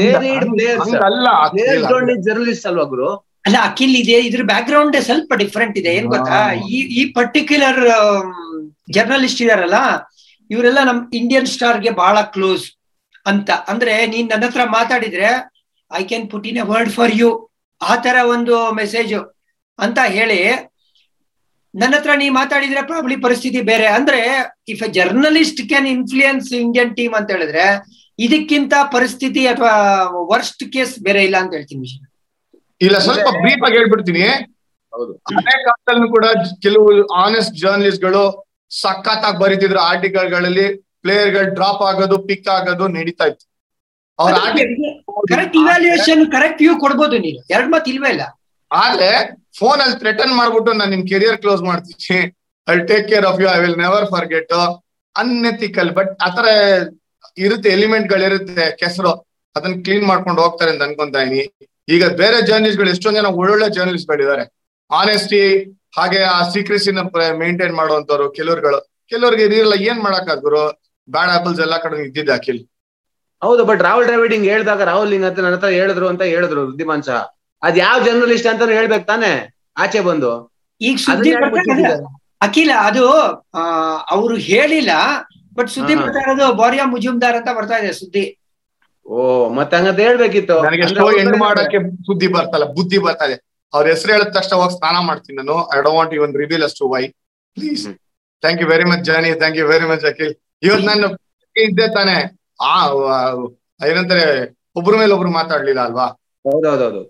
[2.27, 3.09] ಜರ್ನಲಿಸ್ಟ್ ಅಲ್ವಾ ಗುರು?
[3.45, 5.91] ಅಲ್ಲ ಅಖಿಲ್ ಇದೆ ಇದ್ರ ಬ್ಯಾಕ್ ಗ್ರೌಂಡ್ ಸ್ವಲ್ಪ ಡಿಫ್ರೆಂಟ್ ಇದೆ.
[5.99, 6.37] ಏನ್ ಗೊತ್ತಾ?
[6.75, 7.79] ಈ ಈ ಪರ್ಟಿಕ್ಯುಲರ್
[8.95, 9.79] ಜರ್ನಲಿಸ್ಟ್ ಇದಾರಲ್ಲ
[10.49, 12.65] ಇವರೆಲ್ಲ ನಮ್ ಇಂಡಿಯನ್ ಸ್ಟಾರ್ಗೆ ಬಹಳ ಕ್ಲೋಸ್
[13.25, 13.49] ಅಂತ.
[13.71, 15.29] ಅಂದ್ರೆ ನೀನ್ ನನ್ನ ಹತ್ರ ಮಾತಾಡಿದ್ರೆ
[15.91, 17.29] I can put in a word for you
[17.81, 19.13] ಆ ತರ ಒಂದು ಮೆಸೇಜ್
[19.79, 20.39] ಅಂತ ಹೇಳಿ
[21.73, 23.87] ನನ್ನ ಹತ್ರ ನೀ ಮಾತಾಡಿದ್ರೆ ಪ್ರಾಬ್ಲಿ ಪರಿಸ್ಥಿತಿ ಬೇರೆ.
[23.97, 24.19] ಅಂದ್ರೆ
[24.73, 27.65] if a journalist can influence Indian team ಅಂತ ಹೇಳಿದ್ರೆ
[28.19, 29.73] ಇದಕ್ಕಿಂತ ಪರಿಸ್ಥಿತಿ ಅಥವಾ
[30.33, 32.01] ವರ್ಸ್ಟ್ ಕೇಸ್ ಬೇರೆ ಇಲ್ಲ ಅಂತ ಹೇಳ್ತೀನಿ ವಿಷಯ
[32.81, 34.25] ಇಲ್ಲ ಸ್ವಲ್ಪ ಬ್ರೀಫ್ ಆಗಿ ಹೇಳ್ಬಿಡ್ತೀನಿ.
[35.37, 36.25] ಹಳೆ ಕಾಲದಲ್ಲೂ ಕೂಡ
[36.63, 36.87] ಕೆಲವು
[37.23, 38.23] ಆನೆಸ್ಟ್ ಜರ್ನಲಿಸ್ಟ್ಗಳು
[38.81, 40.67] ಸಖತ್ತಾಗಿ ಬರೀತಿದ್ರು ಆರ್ಟಿಕಲ್ಗಳಲ್ಲಿ
[41.03, 43.45] ಪ್ಲೇಯರ್ಗಳು ಡ್ರಾಪ್ ಆಗೋದು ಪಿಕ್ ಆಗೋದು ನಡೀತಾ ಇತ್ತು.
[44.19, 44.33] ಅವ್ರ
[45.33, 48.23] ಕರೆಕ್ಟ್ ಇವ್ಯಾಲ್ಯೂಯೇಷನ್ ಕರೆಕ್ಟ್ ವ್ಯೂ ಕೊಡ್ಬೋದು ನೀನು ಎರಡ್ ಮಾತು ಇಲ್ವೇ ಇಲ್ಲ.
[48.71, 49.09] ಆದ್ರೆ
[49.59, 52.19] ಫೋನ್ ಅಲ್ಲಿ ಥ್ರೆಟನ್ ಮಾಡ್ಬಿಟ್ಟು ನಾನು ನಿನ್ ಕೆರಿಯರ್ ಕ್ಲೋಸ್ ಮಾಡ್ತೀನಿ.
[52.67, 54.53] I take care of you I will never forget
[55.15, 56.45] unethical but ಆತರ
[57.45, 59.13] ಇರುತ್ತೆ ಎಲಿಮೆಂಟ್ ಗಳಿರುತ್ತೆ ಕೆಸರು.
[59.55, 61.45] ಅದನ್ನ ಕ್ಲೀನ್ ಮಾಡ್ಕೊಂಡು ಹೋಗ್ತಾರೆ ಅಂತ ಅನ್ಕೊಂತ ಇದೀನಿ.
[61.87, 64.43] ಈಗ ಬೇರೆ ಜರ್ನಲಿಸ್ಟ್ಗಳು ಎಷ್ಟೊಂದ್ ಜನ ಒಳ್ಳೊಳ್ಳೆ ಜರ್ನಲಿಸ್ಟ್ ಗಳಿದ್ದಾರೆ.
[64.91, 65.41] ಆನೆಸ್ಟಿ
[65.97, 66.99] ಹಾಗೆ ಆ ಸೀಕ್ರೆಸಿನ
[67.41, 68.79] ಮೇಂಟೈನ್ ಮಾಡುವಂತವ್ರು ಕೆಲವ್ರುಗಳು.
[69.11, 70.63] ಕೆಲವ್ರಿಗೆ ಇದಿರಲ್ಲ ಏನ್ ಮಾಡಕ್ ಗುರು?
[71.07, 72.61] ಬ್ಯಾಡ್ ಆಪಲ್ಸ್ ಎಲ್ಲಾ ಕಡೆ ಇದ್ದಿದ್ದ ಅಖಿಲ್.
[73.41, 77.03] ಹೌದು ಬಟ್ ರಾಹುಲ್ ಡ್ರಾವಿಡಿಂಗ್ ಹೇಳಿದಾಗ ರಾಹುಲ್ ಹಿಂಗ್ ಅಂತ ನನ್ನ ಹತ್ರ ಹೇಳಿದ್ರು ಅಂತ ಹೇಳಿದ್ರು ವೃದ್ಧಿಮಾನ್
[77.61, 79.31] ಅದ್ ಯಾವ ಜರ್ನಲಿಸ್ಟ್ ಅಂತ ಹೇಳ್ಬೇಕು ತಾನೆ?
[79.83, 80.31] ಆಚೆ ಬಂದು.
[80.81, 81.31] ಈಗ ಸುದ್ದಿ?
[82.45, 84.91] ಅಖಿಲ ಅದು ಅವರು ಅವ್ರು ಹೇಳಿಲ್ಲ
[85.57, 85.93] ಬಟ್ ಸುದ್ದಿ.
[86.01, 88.23] ಬರ್ತಾ ಇರೋದು ಬೋರಿಯಾ ಮುಜುಮ್ದಾರ್ ಅಂತ ಬರ್ತಾ ಇದೆ ಸುದ್ದಿ.
[89.05, 89.15] ಓ
[89.57, 90.55] ಮತ್ತೆ ಹಂಗಂತ ಹೇಳ್ಬೇಕಿತ್ತು.
[90.65, 93.35] ನನಗೆ ಎಷ್ಟೋ ಹೆಣ್ಣು ಮಾಡಕ್ಕೆ ಬುದ್ಧಿ ಬರ್ತಲ್ಲ ಬುದ್ಧಿ ಬರ್ತದೆ
[93.73, 95.55] ಅವ್ರ ಹೆಸರು ಹೇಳಿದ ತಕ್ಷಣ ಹೋಗಿ ಸ್ನಾನ ಮಾಡ್ತೀನಿ ನಾನು.
[95.73, 97.03] I don't want even reveal ಅಷ್ಟು why
[97.57, 97.85] please.
[98.43, 100.33] Thank you very much Johnny thank you very much Akhil
[100.67, 101.07] ಇವತ್ತು ನಾನು
[101.55, 102.17] ಇದ್ದೆ ತಾನೆ.
[102.69, 102.73] ಆ
[103.89, 104.25] ಏನಂತಾರೆ
[104.79, 106.07] ಒಬ್ರ ಮೇಲೆ ಒಬ್ರು ಮಾತಾಡ್ಲಿಲ್ಲ ಅಲ್ವಾ?
[106.45, 107.01] ಹೌದೌದೌದು.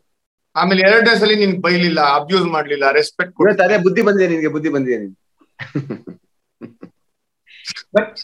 [0.56, 5.20] ಆಮೇಲೆ ಎರಡನೇ ಸಲ ನಿನ್ ಬೈಲಿಲ್ಲ ಅಬ್ಯೂಸ್ ಮಾಡ್ಲಿಲ್ಲ ರೆಸ್ಪೆಕ್ಟ್ ಅದೇ ಬುದ್ಧಿ ಬಂದಿದೆ ನಿನ್ಗೆ ಬುದ್ಧಿ ಬಂದಿದೆ ನಿನ್ಗೆ.
[7.96, 8.20] But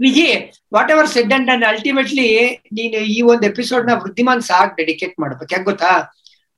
[0.00, 0.28] Viji
[0.90, 2.28] whatever said and and ultimately
[2.72, 5.48] ನೀನು ಈ ಒಂದು ಎಪಿಸೋಡ್ನ ವೃದ್ಧಿಮಾನ್ ಸಾಕ್ ಡೆಡಿಕೇಟ್ ಮಾಡ್ಬೇಕು.
[5.52, 5.92] ಯಾಕೆ ಗೊತ್ತಾ?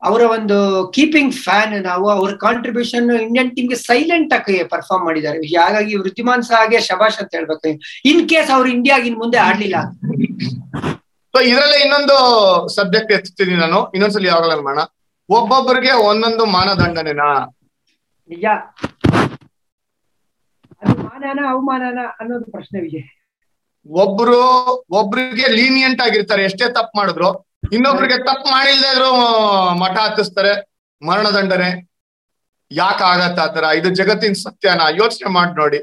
[0.03, 0.57] ಅವರ ಒಂದು
[0.95, 5.39] ಕೀಪಿಂಗ್ ಫ್ಯಾನ್ ನಾವು ಅವ್ರ ಕಾಂಟ್ರಿಬ್ಯೂಷನ್ ಇಂಡಿಯನ್ ಟೀಮ್ಗೆ ಸೈಲೆಂಟ್ ಆಗಿ ಪರ್ಫಾರ್ಮ್ ಮಾಡಿದ್ದಾರೆ.
[5.39, 7.68] ಹಾಗಾಗಿ ವೃದ್ಧಿಮಾನ್ ಸಾಗೆ ಶಬಾಷ್ ಅಂತ ಹೇಳ್ಬೇಕು.
[8.05, 9.76] ಇನ್ ಕೇಸ್ ಅವ್ರು ಇಂಡಿಯಾಗ ಇನ್ ಮುಂದೆ ಆಡ್ಲಿಲ್ಲ.
[11.35, 12.16] ಸೊ ಇದ್ರಲ್ಲೇ ಇನ್ನೊಂದು
[12.74, 13.91] ಸಬ್ಜೆಕ್ಟ್ ಎತ್ತೀನಿ ನಾನು.
[13.91, 14.83] ಇನ್ನೊಂದ್ಸಲಿ ಯಾವಾಗಲ ಮಾಡೋಣ.
[15.30, 17.28] ಒಬ್ಬೊಬ್ಬರಿಗೆ ಒಂದೊಂದು ಮಾನದಂಡನೆನಾ?
[18.30, 18.45] ನಿಜ.
[21.23, 23.07] ಮಾನನ ಅವಮಾನನ ಅನ್ನೋದು ಪ್ರಶ್ನೆ ವಿಜಯ್.
[23.87, 24.41] ಒಬ್ರು
[24.99, 27.31] ಒಬ್ರಿಗೆ ಲೀನಿಯಂಟ್ ಆಗಿರ್ತಾರೆ ಎಷ್ಟೇ ತಪ್ಪು ಮಾಡಿದ್ರು.
[27.77, 29.11] ಇನ್ನೊಬ್ರಿಗೆ ತಪ್ಪು ಮಾಡಿಲ್ದೇ ಇದ್ರು
[29.83, 30.53] ಮಠ ಹತ್ತಿಸ್ತಾರೆ
[31.03, 31.70] ಮರಣದಂಡನೆ
[32.70, 35.81] ಯಾಕೆ ಆಗತ್ತ ಆತರ ಇದು ಜಗತ್ತಿನ ಸತ್ಯನ ಯೋಚನೆ ಮಾಡಿ ನೋಡಿ.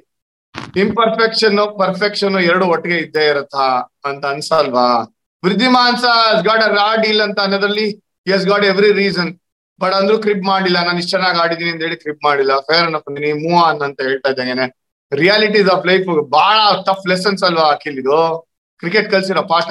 [0.83, 3.67] ಇಂಪರ್ಫೆಕ್ಷನ್ ಪರ್ಫೆಕ್ಷನ್ ಎರಡು ಒಟ್ಟಿಗೆ ಇದ್ದೇ ಇರತ್ತಾ
[4.09, 4.87] ಅಂತ ಅನ್ಸಲ್ವಾ?
[5.43, 6.03] ವೃದ್ಧಿಮಾನ್ಸ
[6.47, 7.87] ಗಾಡ್ ಅ ರಾಡ್ ಇಲ್ಲ ಅಂತ ಅನ್ನೋದ್ರಲ್ಲಿ
[8.35, 9.31] has got every reason
[9.81, 12.53] but ಅಂದ್ರೂ ಕ್ರಿಪ್ ಮಾಡಿಲ್ಲ ನಾನು ಇಷ್ಟು ಚೆನ್ನಾಗಿ ಆಡಿದೀನಿ ಅಂತ ಹೇಳಿ ಕ್ರಿಪ್ ಮಾಡಿಲ್ಲ.
[12.59, 14.65] ಫೇರ್ ಅನ್ನ ನೀ ಮೂವ್ ಅಂತ ಹೇಳ್ತಾ ಇದ್ದಂಗೆನೆ.
[15.11, 16.07] ರಿಯಾಲಿಟೀಸ್ ಆಫ್ ಲೈಫ್
[16.37, 16.57] ಬಹಳ
[16.87, 17.67] ಟಫ್ ಲೆಸನ್ಸ್ ಅಲ್ವಾ
[18.01, 18.17] ಇದು
[18.81, 19.69] ಕ್ರಿಕೆಟ್ ಕಲ್ಸಿರೋ ಪಾಠ?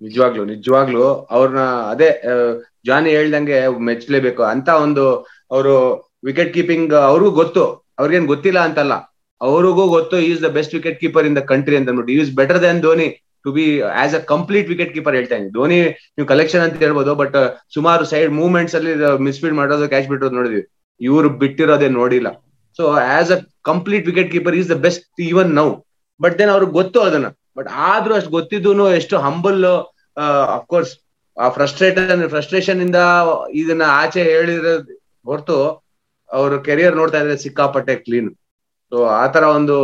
[0.00, 1.04] ನಿಜವಾಗ್ಲು ನಿಜವಾಗ್ಲು.
[1.34, 2.08] ಅವ್ರನ್ನ ಅದೇ
[2.88, 3.58] ಜಾನಿ ಹೇಳ್ದಂಗೆ
[3.88, 5.04] ಮೆಚ್ಚಲೇಬೇಕು ಅಂತ ಒಂದು
[5.54, 5.74] ಅವರು
[6.28, 7.64] ವಿಕೆಟ್ ಕೀಪಿಂಗ್ ಅವ್ರಿಗೂ ಗೊತ್ತು.
[8.00, 8.94] ಅವ್ರಿಗೇನ್ ಗೊತ್ತಿಲ್ಲ ಅಂತಲ್ಲ.
[9.40, 12.14] ಅವ್ರಿಗೂ ಗೊತ್ತು is the best wicket keeper in the country ಅಂತ ಅಂದ್ಬಿಟ್ಟು.
[12.18, 13.08] Is better than Dhoni
[13.44, 13.66] to be
[14.02, 15.52] as a complete wicket keeper ಹೇಳ್ತಾ ಇದ್ದೀನಿ.
[15.58, 15.78] ಧೋನಿ,
[16.16, 17.36] ನೀವು ಕಲೆಕ್ಷನ್ ಅಂತ ಹೇಳ್ಬೋದು ಬಟ್
[17.76, 18.94] ಸುಮಾರು ಸೈಡ್ ಮೂವ್ಮೆಂಟ್ಸ್ ಅಲ್ಲಿ
[19.26, 20.62] ಮಿಸ್ಫೀಲ್ಡ್ ಮಾಡೋದು ಕ್ಯಾಚ್ ಬಿಟ್ಟಿರೋದು ನೋಡಿದ್ವಿ.
[21.00, 22.28] ಇವ್ರು ಬಿಟ್ಟಿರೋದೇ ನೋಡಿಲ್ಲ.
[22.76, 22.84] So
[23.16, 25.68] as a complete wicket keeper is the best even now
[26.20, 27.28] but then ಅವ್ರಿಗೆ ಗೊತ್ತು ಅದನ್ನ.
[27.56, 29.60] ಬಟ್ ಆದ್ರೂ ಅಷ್ಟು ಗೊತ್ತಿದ್ದು ಎಷ್ಟು ಹಂಬಲ್
[30.56, 30.92] ಅಫ್ಕೋರ್ಸ್
[31.36, 32.98] ಆ ಫ್ರಸ್ಟ್ರೇಟನ್ ಫ್ರಸ್ಟ್ರೇಷನ್ ಇಂದ
[33.52, 34.90] ಇದನ್ನ ಆಚೆ ಹೇಳಿರೋದ್
[35.26, 35.58] ಹೊರತು
[36.30, 38.30] ಅವ್ರ ಕೆರಿಯರ್ ನೋಡ್ತಾ ಇದ್ರೆ ಸಿಕ್ಕಾಪಟ್ಟೆ ಕ್ಲೀನ್
[38.92, 39.76] ಸೊ ಆತರ ಒಂದು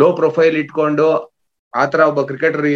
[0.00, 1.06] ಲೋ ಪ್ರೊಫೈಲ್ ಇಟ್ಕೊಂಡು
[1.74, 2.66] ಆತರ ಒಬ್ಬ ಕ್ರಿಕೆಟರ್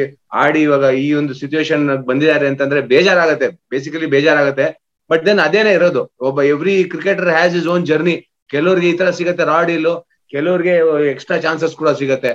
[0.43, 3.49] ಆಡಿ ಇವಾಗ ಈ ಒಂದು ಸಿಚುವೇಶನ್ ಬಂದಿದ್ದಾರೆ ಅಂತಂದ್ರೆ ಬೇಜಾರಾಗತ್ತೆ.
[3.71, 4.67] ಬೇಸಿಕಲಿ ಬೇಜಾರಾಗತ್ತೆ.
[5.11, 6.03] ಬಟ್ ದೆನ್ ಅದೇನೆ ಇರೋದು.
[6.21, 8.15] ಒಬ್ಬ every cricketer has his own journey
[8.55, 9.95] ಕೆಲವ್ರಿಗೆ ಈ ತರ ಸಿಗತ್ತೆ ರಾಡಿಲು ಇಲ್ಲು
[10.33, 10.75] ಕೆಲವ್ರಿಗೆ
[11.13, 12.33] ಎಕ್ಸ್ಟ್ರಾ ಚಾನ್ಸಸ್ ಕೂಡ ಸಿಗತ್ತೆ.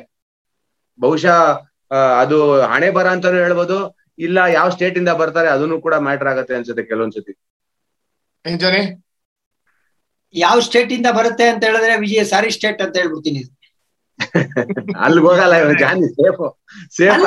[0.99, 1.37] ಬಹುಶಃ
[2.21, 2.37] ಅದು
[2.73, 3.77] ಹಣೆ ಬರ ಅಂತ ಹೇಳ್ಬೋದು
[4.25, 7.33] ಇಲ್ಲ ಯಾವ ಸ್ಟೇಟ್ ಇಂದ ಬರ್ತಾರೆ ಅದನ್ನು ಕೂಡ ಮ್ಯಾಟರ್ ಆಗತ್ತೆ ಅನ್ಸುತ್ತೆ ಕೆಲವೊಂದ್ಸತಿ.
[10.35, 13.41] ಯಾವ ಸ್ಟೇಟ್ ಇಂದ ಬರುತ್ತೆ ಅಂತ ಹೇಳಿದ್ರೆ ವಿಜಯ ಸಾರಿ ಸ್ಟೇಟ್ ಅಂತ ಹೇಳ್ಬಿಡ್ತೀನಿ.
[15.03, 16.41] ಅಲ್ಲಿ ಹೋಗಲ್ಲ ಜಾನಿ ಸೇಫ್
[16.97, 17.23] ಸೇಫ್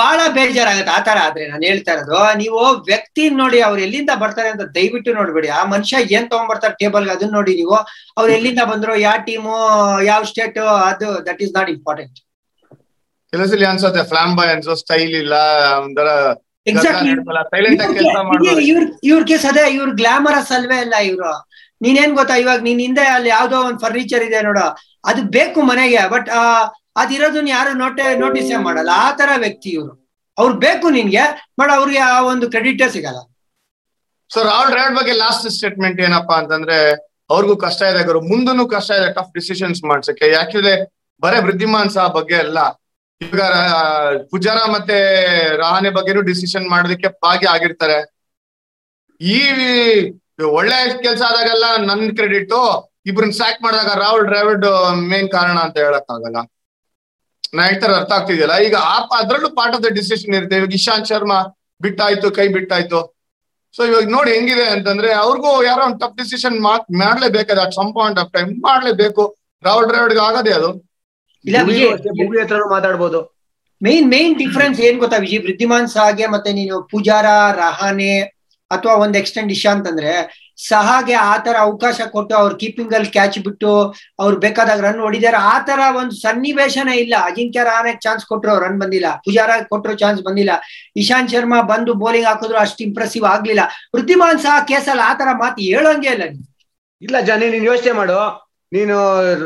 [0.00, 2.18] ಬಹಳ ಬೇಜಾರಾಗತ್ತೆ ಆತರ ಆದ್ರೆ ನಾನು ಹೇಳ್ತಾ ಇರೋದು.
[2.42, 5.48] ನೀವು ವ್ಯಕ್ತಿ ನೋಡಿ ಅವ್ರು ಎಲ್ಲಿಂದ ಬರ್ತಾರೆ ಅಂತ ದಯವಿಟ್ಟು ನೋಡ್ಬೇಡಿ.
[5.50, 7.76] ಆ ಮನುಷ್ಯ ಏನ್ ತಗೊಂಡ್ಬರ್ತಾರೆ ಟೇಬಲ್ ಅದನ್ನ ನೋಡಿ ನೀವು.
[8.18, 9.54] ಅವ್ರು ಎಲ್ಲಿಂದ ಬಂದ್ರು ಯಾವ ಟೀಮು
[10.10, 10.58] ಯಾವ ಸ್ಟೇಟ್
[10.90, 12.18] ಅದು ದಟ್ ಈಸ್ ನಾಟ್ ಇಂಪಾರ್ಟೆಂಟ್
[13.32, 14.00] ಕೆಲಸಲ್ಲಿ ಅನ್ಸುತ್ತೆ
[14.54, 15.34] ಅನ್ಸೋ ಸ್ಟೈಲ್ ಇಲ್ಲ
[15.84, 16.08] ಒಂಥರ
[16.66, 16.86] ಕೆಲಸ
[18.66, 21.32] ಇವ್ರ ಇವ್ರ ಕೇಸ್ ಅದೇ ಇವ್ರ ಗ್ಲಾಮರಸ್ ಅಲ್ವೇ ಇಲ್ಲ ಇವ್ರು.
[21.80, 24.66] ನೀನೇನ್ ಗೊತ್ತಾ ಇವಾಗ ನೀನ್ ಹಿಂದೆ ಅಲ್ಲಿ ಯಾವ್ದೋ ಒಂದ್ ಫರ್ನಿಚರ್ ಇದೆ ನೋಡು.
[25.04, 26.28] ಅದು ಬೇಕು ಮನೆಗೆ ಬಟ್
[26.96, 28.90] ಅದಿರೋದನ್ನ ಯಾರು ನೋಟೆ ನೋಟಿಸೇ ಮಾಡಲ್ಲ.
[28.94, 30.02] ಆ ತರ ವ್ಯಕ್ತಿ ಇವರು.
[30.38, 33.18] ಅವ್ರು ಬೇಕು ನಿನ್ಗೆ ಬಟ್ ಅವ್ರಿಗೆ ಆ ಒಂದು ಕ್ರೆಡಿಟ್ ಸಿಗಲ್ಲ.
[34.32, 36.92] ಸೊ ರಾಹುಲ್ ದ್ರಾವಿಡ್ ಬಗ್ಗೆ ಲಾಸ್ಟ್ ಸ್ಟೇಟ್ಮೆಂಟ್ ಏನಪ್ಪಾ ಅಂತಂದ್ರೆ,
[37.30, 40.30] ಅವ್ರಿಗೂ ಕಷ್ಟ ಇದೆ ಗುರು ಮುಂದೂ ಕಷ್ಟ ಇದೆ ಟಫ್ ಡಿಸಿಷನ್ಸ್ ಮಾಡ್ಸಕ್ಕೆ.
[40.30, 42.70] ಯಾಕಂದ್ರೆ, ಬರೇ ವೃದ್ಧಿಮಾನ್ ಸಹ ಬಗ್ಗೆ ಅಲ್ಲ.
[43.22, 43.40] ಈಗ
[44.30, 48.12] ಪುಜಾರ ಮತ್ತೆ ರಹಾನೆ ಬಗ್ಗೆನೂ ಡಿಸಿಷನ್ ಮಾಡೋದಕ್ಕೆ ಭಾಗಿ ಆಗಿರ್ತಾರೆ.
[49.20, 49.50] ಈ,
[50.46, 52.52] ಒಳ್ಳೆ ಕೆಲಸ ಆದಾಗೆಲ್ಲ ನನ್ ಕ್ರೆಡಿಟ್
[53.06, 54.66] ಇಬ್ರನ್ನ ಸ್ಯಾಕ್ ಮಾಡಿದಾಗ ರಾಹುಲ್ ಡ್ರಾವಿಡ್
[55.12, 56.38] ಮೇನ್ ಕಾರಣ ಅಂತ ಹೇಳಕ್ ಆಗಲ್ಲ
[57.56, 58.54] ನಾ ಹೇಳ್ತಾರೆ ಅರ್ಥ ಆಗ್ತಿದೆಯಲ್ಲ?
[58.66, 60.56] ಈಗ ಆ ಅದ್ರಲ್ಲೂ ಪಾರ್ಟ್ ಆಫ್ ದ ಡಿಸಿಷನ್ ಇರುತ್ತೆ.
[60.56, 61.38] ಇವಾಗ ಇಶಾಂತ್ ಶರ್ಮಾ
[61.82, 63.00] ಬಿಟ್ಟಾಯ್ತು ಕೈ ಬಿಟ್ಟಾಯ್ತು.
[63.76, 66.56] ಸೊ ಇವಾಗ ನೋಡಿ ಹೆಂಗಿದೆ ಅಂತಂದ್ರೆ ಅವ್ರಿಗೂ ಯಾರೋ ಒಂದು tough decision
[67.02, 69.24] ಮಾಡ್ಲೇಬೇಕಾದ at some point of time ಮಾಡ್ಲೇಬೇಕು.
[69.62, 70.70] ರಾಹುಲ್ ಡ್ರಾವಿಡ್ ಆಗದೆ ಅದು.
[72.74, 73.20] ಮಾತಾಡ್ಬೋದು.
[73.82, 75.38] ಮೇನ್ ಮೇನ್ ಡಿಫ್ರೆನ್ಸ್ ಏನ್ ಗೊತ್ತಾ ವಿಜಯ್?
[75.38, 77.26] ವೃದ್ಧಿಮಾನ್ ಸಾಗೆ ಮತ್ತೆ ನೀನು ಪೂಜಾರ
[77.56, 78.12] ರಹಾನೆ
[78.70, 80.12] ಅಥವಾ ಒಂದ್ ಎಕ್ಸ್ಟೆಂಡ್ ಇಶಾಂತ್ ಅಂದ್ರೆ
[80.70, 83.70] ಸಹಾಗೆ ಆ ತರ ಅವಕಾಶ ಕೊಟ್ಟು ಅವ್ರ ಕೀಪಿಂಗ್ ಅಲ್ಲಿ ಕ್ಯಾಚ್ ಬಿಟ್ಟು
[84.22, 85.38] ಅವ್ರು ಬೇಕಾದಾಗ ರನ್ ಹೊಡಿದಾರೆ.
[85.52, 87.14] ಆ ತರ ಒಂದು ಸನ್ನಿವೇಶನೇ ಇಲ್ಲ.
[87.28, 89.08] ಅಜಿಂಕ್ಯ ರಹಾನೆ ಚಾನ್ಸ್ ಕೊಟ್ಟರು ರನ್ ಬಂದಿಲ್ಲ.
[89.24, 90.52] ಪೂಜಾರ ಕೊಟ್ಟರು ಚಾನ್ಸ್ ಬಂದಿಲ್ಲ.
[91.02, 93.64] ಇಶಾಂತ್ ಶರ್ಮಾ ಬಂದು ಬೌಲಿಂಗ್ ಹಾಕಿದ್ರು ಅಷ್ಟು ಇಂಪ್ರೆಸಿವ್ ಆಗ್ಲಿಲ್ಲ.
[93.96, 96.24] ವೃದ್ಧಿಮಾನ್ ಸಹ ಕೇಸಲ್ಲಿ ಆ ತರ ಮಾತು ಹೇಳೋಂಗೆ ಇಲ್ಲ.
[97.02, 98.18] ಇಲ್ಲ ಜಾನಿ, ನೀನ್ ಯೋಚನೆ ಮಾಡು.
[98.72, 98.96] ನೀನು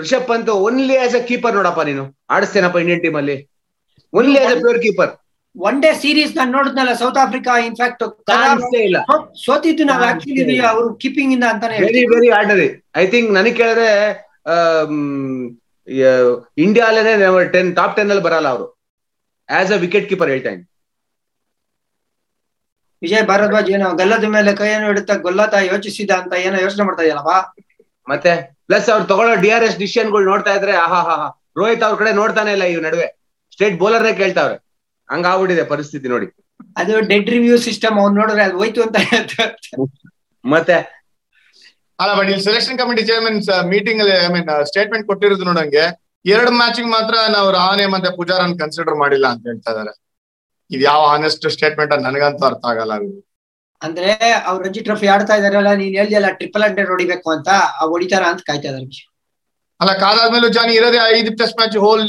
[0.00, 2.04] Rishabh Pant only as a keeper ನೋಡಪ್ಪ ನೀನು.
[2.34, 3.36] ಆಡಿಸ್ತೇನಪ್ಪ ಇಂಡಿಯನ್ ಟೀಮ್ ಅಲ್ಲಿ.
[4.12, 5.12] Only as a pure keeper
[5.57, 8.02] one day series ನಾನು ನೋಡಿದ್ನಲ್ಲ ಸೌತ್ ಆಫ್ರಿಕಾ ಇನ್ಫ್ಯಾಕ್ಟ್
[9.44, 13.88] ಸೋತಿದ್ದು ನಾವು ಆಕ್ಚುಲಿ ಅವರು ಕೀಪಿಂಗ್ ಇಂದ ಅಂತಾನೆ very very ordinary I think ನನಗೆ ಕೇಳಿದ್ರೆ
[16.59, 16.88] ಇಂಡಿಯಾ
[17.54, 18.66] ಟೆನ್ ಟಾಪ್ ಟೆನ್ ಅಲ್ಲಿ ಬರಲ್ಲ ಅವರು.
[19.48, 20.52] ಆಸ್ ಅ ವಿಕೆಟ್ ಕೀಪರ್ ಹೇಳ್ತಾ
[23.02, 27.38] ವಿಜಯ್ ಭಾರದ್ವಾಜ್ ಏನೋ ಗಲ್ಲದ ಮೇಲೆ ಕೈಯನ್ನು ಇಡುತ್ತಾ ಗೊಲ್ಲತ ಯೋಚಿಸಿದ ಅಂತ ಏನೋ ಯೋಚನೆ ಮಾಡ್ತಾ ಇದೆಯಲ್ಲವಾ
[28.07, 28.32] ಮತ್ತೆ
[28.68, 31.26] ಪ್ಲಸ್ ಅವ್ರು ತಗೊಳ್ಳೋ ಡಿ ಆರ್ ಎಸ್ ಡಿಸಿಷನ್ಗಳು ನೋಡ್ತಾ ಇದ್ರೆ ಆಹಾ ಹಾ ಹಾ
[31.59, 33.07] ರೋಹಿತ್ ಅವ್ರ ಕಡೆ ನೋಡ್ತಾನೆ ಇಲ್ಲ ಇವ್ ನಡುವೆ.
[33.52, 34.57] ಸ್ಟೇಟ್ ಬೌಲರ್ನೇ ಕೇಳ್ತಾವ್ರೆ.
[35.09, 36.26] ಹಂಗಾಗ್ಬಿಟ್ಟಿದೆ ಪರಿಸ್ಥಿತಿ ನೋಡಿ.
[36.76, 39.52] ಅದು ಡೆಡ್ ರಿವ್ಯೂ ಸಿಸ್ಟಮ್ ಅವ್ನು ನೋಡಿದ್ರೆ ಅದು ಹೋಯ್ತು ಅಂತ ಹೇಳ್ತಾರೆ
[40.44, 40.78] ಮತ್ತೆ?
[41.98, 43.38] ಅಲ್ಲ ಬಟ್ ಇಲ್ಲಿ ಸೆಲೆಕ್ಷನ್ ಕಮಿಟಿ ಚೇರ್ಮನ್
[43.70, 45.84] ಮೀಟಿಂಗ್ ಅಲ್ಲಿ ಐ ಮೀನ್ ಸ್ಟೇಟ್ಮೆಂಟ್ ಕೊಟ್ಟಿರೋದು ನೋಡಂಗೆ
[46.24, 49.92] ಎರಡು ಮ್ಯಾಚಿಂಗ್ ಮಾತ್ರ ನಾವು ರಹಾನೆ ಮತ್ತೆ ಪೂಜಾರನ್ ಕನ್ಸಿಡರ್ ಮಾಡಿಲ್ಲ ಅಂತ ಹೇಳ್ತಾ ಇದಾರೆ
[50.70, 53.09] ಇದು ಯಾವ ಆನೆಸ್ಟ್ ಸ್ಟೇಟ್ಮೆಂಟ್ ಅಂತ ನನಗಂತೂ ಅರ್ಥ ಆಗಲ್ಲ ಅದು.
[53.82, 54.11] ಅಂದ್ರೆ
[54.48, 58.68] ಅವ್ರು ರಂಜಿ ಟ್ರೋಫಿ ಆಡ್ತಾ ಇದಾರಲ್ಲ ನೀನ್ ಹೇಳ್ದಿಯಲ್ಲ ಟ್ರಿಪಲ್ ಹಂಡ್ರೆಡ್ ಹೊಡಿಬೇಕು ಅಂತ ಆ ಹೊಡಿತಾರ ಅಂತ ಕಾಯ್ತಾ
[58.70, 59.02] ಇದಾರೆ
[59.80, 62.04] ಅಲ್ಲ ಕಾದಾದ್ಮೇಲೂ ಜಾನಿ ಇರೋದೇ ಐದು ಟೆಸ್ಟ್ ಮ್ಯಾಚ್ ಹೋಲ್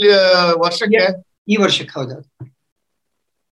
[0.64, 1.02] ವರ್ಷಕ್ಕೆ?
[1.48, 2.16] ಈ ವರ್ಷಕ್ಕೆ ಹೌದು.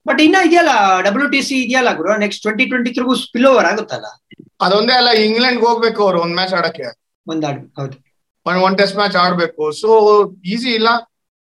[0.08, 0.72] ಬಟ್ ಇನ್ನ ಇದೆಯಲ್ಲ
[1.06, 4.08] ಡಬ್ಲ್ಯೂ ಟಿ ಸಿ ಇದೆಯಲ್ಲ ಗುರು ನೆಕ್ಸ್ಟ್ ಟ್ವೆಂಟಿ ಟ್ವೆಂಟಿ ತ್ರಿಗೂ ಸ್ಪಿಲ್ ಓವರ್ ಆಗುತ್ತಲ್ಲ?
[4.66, 6.88] ಅದೊಂದೇ ಅಲ್ಲ ಇಂಗ್ಲೆಂಡ್ ಹೋಗ್ಬೇಕು ಅವ್ರು ಒಂದ್ ಮ್ಯಾಚ್ ಆಡಕ್ಕೆ.
[7.28, 7.46] ಒಂದ್
[7.80, 7.96] ಹೌದು.
[8.46, 9.64] ಒಂದ್ ಒನ್ ಟೆಸ್ಟ್ ಮ್ಯಾಚ್ ಆಡ್ಬೇಕು.
[9.82, 9.90] ಸೊ
[10.54, 10.90] ಈಸಿ ಇಲ್ಲ.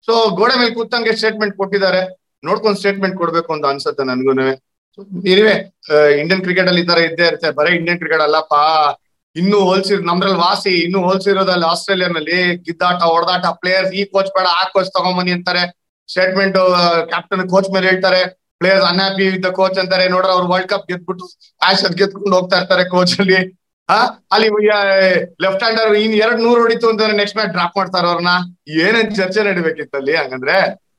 [0.08, 2.02] ಸೊ ಗೋಡೆ ಮೇಲೆ ಕೂತಂಗೆ ಸ್ಟೇಟ್ಮೆಂಟ್ ಕೊಟ್ಟಿದ್ದಾರೆ.
[2.48, 4.46] ನೋಡ್ಕೊಂಡ್ ಸ್ಟೇಟ್ಮೆಂಟ್ ಕೊಡ್ಬೇಕು ಅಂತ ಅನ್ಸುತ್ತೆ ನನ್ಗೂನು
[5.32, 5.54] ಇರುವೆ
[6.22, 7.48] ಇಂಡಿಯನ್ ಕ್ರಿಕೆಟ್ ಅಲ್ಲಿ ಈ ತರ ಇದ್ದೇ ಇರುತ್ತೆ.
[7.58, 8.54] ಬರೀ ಇಂಡಿಯನ್ ಕ್ರಿಕೆಟ್ ಅಲ್ಲಪ್ಪ.
[9.36, 14.90] ಇನ್ನು ಹೋಲ್ಸಿರ್ ನಮ್ದ್ರಲ್ಲಿ ವಾಸಿ ಇನ್ನು ಹೋಲ್ಸಿರೋದಲ್ಲಿ ಆಸ್ಟ್ರೇಲಿಯಾನಲ್ಲಿ ಗಿದ್ದಾಟ ಹೊಡೆದಾಟ ಪ್ಲೇಯರ್ಸ್ ಈ ಕೋಚ್ ಬೇಡ ಆ ಕೋಚ್
[14.96, 15.64] ತಗೊಂಬನ್ನಿ ಅಂತಾರೆ.
[16.08, 16.58] ಸ್ಟೇಟ್ಮೆಂಟ್
[17.12, 18.22] ಕ್ಯಾಪ್ಟನ್ ಕೋಚ್ ಮೇಲೆ ಹೇಳ್ತಾರೆ.
[18.64, 20.06] ಪ್ಲೇಯರ್ಸ್ ಅನ್ಹ್ಯಾಪಿ ವಿತ್ ಕೋಚ್ ಅಂತಾರೆ.
[20.14, 21.26] ನೋಡ್ರೆ ಅವ್ರು ವರ್ಲ್ಡ್ ಕಪ್ ಗೆದ್ಬಿಟ್ಟು
[21.68, 23.40] ಆಶ್ ಗೆದ್ಕೊಂಡು ಹೋಗ್ತಾ ಇರ್ತಾರೆ ಕೋಚ್ ಅಲ್ಲಿ.
[23.88, 23.96] ಆ
[24.34, 24.48] ಅಲ್ಲಿ
[25.44, 28.32] ಲೆಫ್ಟ್ ಹ್ಯಾಂಡರ್ ಇನ್ ಎರಡ್ ನೂರ್ ಹೊಡಿತು ಅಂತಂದ್ರೆ ನೆಕ್ಸ್ಟ್ ಮ್ಯಾಚ್ ಡ್ರಾಪ್ ಮಾಡ್ತಾರ ಅವ್ರನ್ನ.
[28.84, 30.56] ಏನೇನ್ ಚರ್ಚೆ ನಡಿಬೇಕಿತ್ತಲ್ಲಿ ಹಂಗಂದ್ರೆ?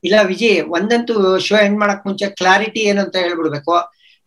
[0.07, 1.13] ಇಲ್ಲ ವಿಜಯ್ ಒಂದಂತೂ
[1.45, 3.75] ಶೋ ಎಂಡ್ ಮಾಡಕ್ ಮುಂಚೆ ಕ್ಲಾರಿಟಿ ಏನಂತ ಹೇಳ್ಬಿಡ್ಬೇಕು.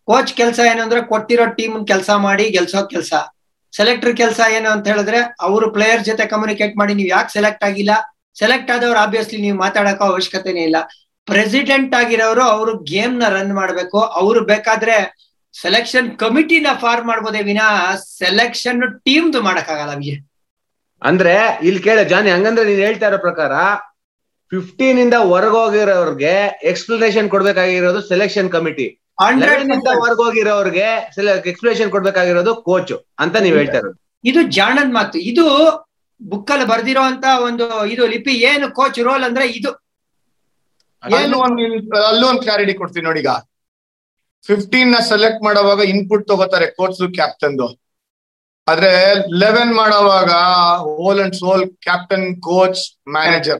[0.09, 3.13] ಕೋಚ್ ಕೆಲಸ ಏನಂದ್ರೆ ಕೊಟ್ಟಿರೋ ಟೀಮ್ ಕೆಲಸ ಮಾಡಿ ಗೆಲ್ಸೋ ಕೆಲಸ.
[3.73, 7.93] ಸೆಲೆಕ್ಟರ್ ಕೆಲಸ ಏನು ಅಂತ ಹೇಳಿದ್ರೆ ಅವರು ಪ್ಲೇಯರ್ ಜೊತೆ ಕಮ್ಯುನಿಕೇಟ್ ಮಾಡಿ, ನೀವು ಯಾಕೆ ಸೆಲೆಕ್ಟ್ ಆಗಿಲ್ಲ?
[8.41, 10.79] ಸೆಲೆಕ್ಟ್ ಆದವ್ರು ಆಬ್ವಿಯಸ್ಲಿ ನೀವು ಮಾತಾಡಕೋ ಅವಶ್ಯಕತೆನೇ ಇಲ್ಲ.
[11.31, 13.99] ಪ್ರೆಸಿಡೆಂಟ್ ಆಗಿರೋರು ಅವರು ಗೇಮ್ನ ರನ್ ಮಾಡ್ಬೇಕು.
[14.21, 14.97] ಅವ್ರು ಬೇಕಾದ್ರೆ
[15.53, 17.61] ಸೆಲೆಕ್ಷನ್ ಕಮಿಟಿನ ಫಾರ್ಮ್ ಮಾಡ್ಬೋದೇ ವಿನ
[18.21, 20.19] ಸೆಲೆಕ್ಷನ್ ಟೀಮ್ದು ಮಾಡಕ್ಕಾಗಲ್ಲ ವಿಜಯ್.
[21.01, 21.35] ಅಂದ್ರೆ
[21.67, 23.51] ಇಲ್ಲಿ ಕೇಳ ಜಾನಿ ಹಂಗಂದ್ರೆ ನೀನ್ ಹೇಳ್ತಾ ಇರೋ ಪ್ರಕಾರ
[24.51, 26.33] ಫಿಫ್ಟೀನ್ ಇಂದ ಹೊರಗೋಗಿರೋರ್ಗೆ
[26.71, 28.87] ಎಕ್ಸ್ಪ್ಲನೇಷನ್ ಕೊಡ್ಬೇಕಾಗಿರೋದು ಸೆಲೆಕ್ಷನ್ ಕಮಿಟಿ
[30.01, 30.87] ಹೊರಗೋಗಿರೋರ್ಗೆ
[31.49, 33.97] ಎಕ್ಸ್ಪ್ಲನೇಷನ್ ಕೊಡ್ಬೇಕಾಗಿರೋದು ಕೋಚ್ ಅಂತ ನೀವ್ ಹೇಳ್ತಾ ಇರೋದು.
[34.23, 35.17] ಇದು ಜಾಣನ್ ಮಾತು.
[35.31, 35.45] ಇದು
[36.21, 38.33] ಬುಕ್ಕಲ್ಲಿ ಬರ್ದಿರೋ ಅಂತ ಒಂದು ಇದು ಲಿಪಿ.
[38.51, 39.71] ಏನು ಕೋಚ್ ರೋಲ್ ಅಂದ್ರೆ ಇದು.
[41.03, 41.59] ಅಲ್ಲೂ ಒಂದ್
[42.09, 43.31] ಅಲ್ಲೂ ಒಂದ್ ಕ್ಲಾರಿಟಿ ಕೊಡ್ತೀನಿ ನೋಡಿ ಈಗ.
[44.49, 47.67] ಫಿಫ್ಟೀನ್ನ ಸೆಲೆಕ್ಟ್ ಮಾಡುವಾಗ ಇನ್ಪುಟ್ ತಗೋತಾರೆ ಕೋಚ್ ಕ್ಯಾಪ್ಟನ್ದು
[48.67, 48.91] ಆದ್ರೆ
[49.41, 50.31] ಲೆವೆನ್ ಮಾಡುವಾಗ
[50.97, 52.81] whole and sole captain coach
[53.15, 53.59] manager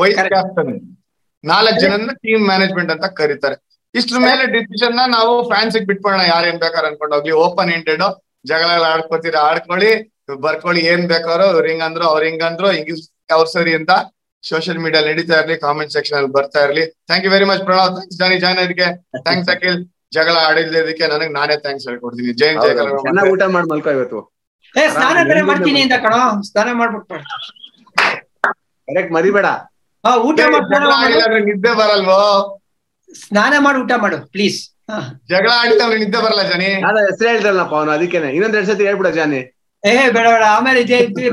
[0.00, 0.72] vice captain
[1.44, 3.56] ನಾಲ್ಕು ಜನನ್ನ ಟೀಮ್ ಮ್ಯಾನೇಜ್ಮೆಂಟ್ ಅಂತ ಕರೀತಾರೆ.
[3.94, 7.34] ಇಷ್ಟ್ರ ಮೇಲೆ ಡಿಸಿಷನ್ನ ನಾವು ಫ್ಯಾನ್ಸ್ ಬಿಟ್ಕೊಳ್ಳೋಣ ಏನ್ ಬೇಕಾದ್ರೆ ಅನ್ಕೊಂಡು ಹೋಗ್ಲಿ.
[7.44, 8.04] ಓಪನ್ ಇಂಟೆಡ್
[8.44, 9.90] ಜಗಳ ಆಡ್ಕೋತೀರ ಆಡ್ಕೊಳ್ಳಿ
[10.42, 12.90] ಬರ್ಕೊಳ್ಳಿ ಏನ್ ಬೇಕಾರೋ ಇವ್ರ ಹಿಂಗಂದ್ರು ಅವ್ರ ಹಿಂಗಂದ್ರು ಹಿಂಗ್
[13.30, 13.92] ಅವ್ರ ಸರಿ ಅಂತ
[14.44, 16.84] ಸೋಷಿಯಲ್ ಮೀಡಿಯಾ ನಡೀತಾ ಇರ್ಲಿ ಕಾಮೆಂಟ್ ಸೆಕ್ಷನ್ ಅಲ್ಲಿ ಬರ್ತಾ ಇರ್ಲಿ.
[17.08, 18.88] Thank you very much Pranav thanks Johnny join ಇದಕ್ಕೆ
[19.26, 19.78] ಥ್ಯಾಂಕ್ಸ್ ಅಖಿಲ್
[20.16, 22.32] ಜಗಳ ಆಡಿಲ್ದಿದ್ದಕ್ಕೆ ನನಗೆ ನಾನೇ ಥ್ಯಾಂಕ್ಸ್ ಹೇಳ್ಕೊಡ್ತೀನಿ.
[22.40, 22.72] ಜೈನ್ ಜಯ
[23.06, 24.20] ಚೆನ್ನಾಗಿ ಊಟ ಮಾಡಿ ಮಲ್ಕೋ ಇವತ್ತು.
[24.74, 26.20] ಏ ಸ್ನಾನ ಬೇರೆ ಮಾಡ್ತೀನಿ ಅಂತ ಕಣೋ.
[26.50, 27.16] ಸ್ನಾನ ಮಾಡ್ಬಿಟ್ಟು
[28.88, 29.48] ಕರೆಕ್ಟ್ ಮರಿಬೇಡ.
[30.04, 32.20] ಹಾ ಊಟ ಮಾಡಿ ಸ್ನಾನ ಜಗಳ ಅಂದ್ರೆ ನಿದ್ದೆ ಬರಲ್ವೋ?
[33.08, 34.60] ಸ್ನಾನ ಮಾಡಿ ಊಟ ಮಾಡು ಪ್ಲೀಸ್
[35.32, 36.66] ಜಗಳ ಆಡಿತಾವ್ರೆ ನಿದ್ದೆ ಬರಲ್ಲ ಜಾನಿ
[37.08, 39.40] ಹೆಸರು ಹೇಳ್ದಲ್ಲಪ್ಪ ಅವನು ಅದಕ್ಕೇನೆ ಇನ್ನೊಂದ್ ಎರಡ್ ಸತಿ ಹೇಳ್ಬಿಡ ಜಾನಿ
[39.82, 40.44] ಏ ಬೇಡ ಬೇಡ.
[40.56, 40.80] ಆಮೇಲೆ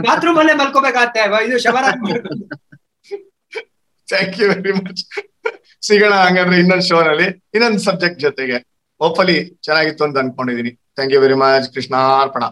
[0.07, 1.22] ಬಾತ್ರೂಮ್ ಅಲ್ಲೇ ಮಲ್ಕೋಬೇಕಾಗತ್ತೆ.
[1.47, 1.84] ಇದು shower
[4.12, 5.01] thank you very much
[5.88, 8.57] ಸಿಗೋಣ ಹಂಗಂದ್ರೆ ಇನ್ನೊಂದು ಶೋ ನಲ್ಲಿ, ಇನ್ನೊಂದು ಸಬ್ಜೆಕ್ಟ್ ಜೊತೆಗೆ.
[9.01, 10.72] ಹೋಪ್ಫಲಿ ಚೆನ್ನಾಗಿತ್ತು ಅಂತ ಅನ್ಕೊಂಡಿದೀನಿ.
[10.95, 12.43] Thank you very much Krishna, Arpana.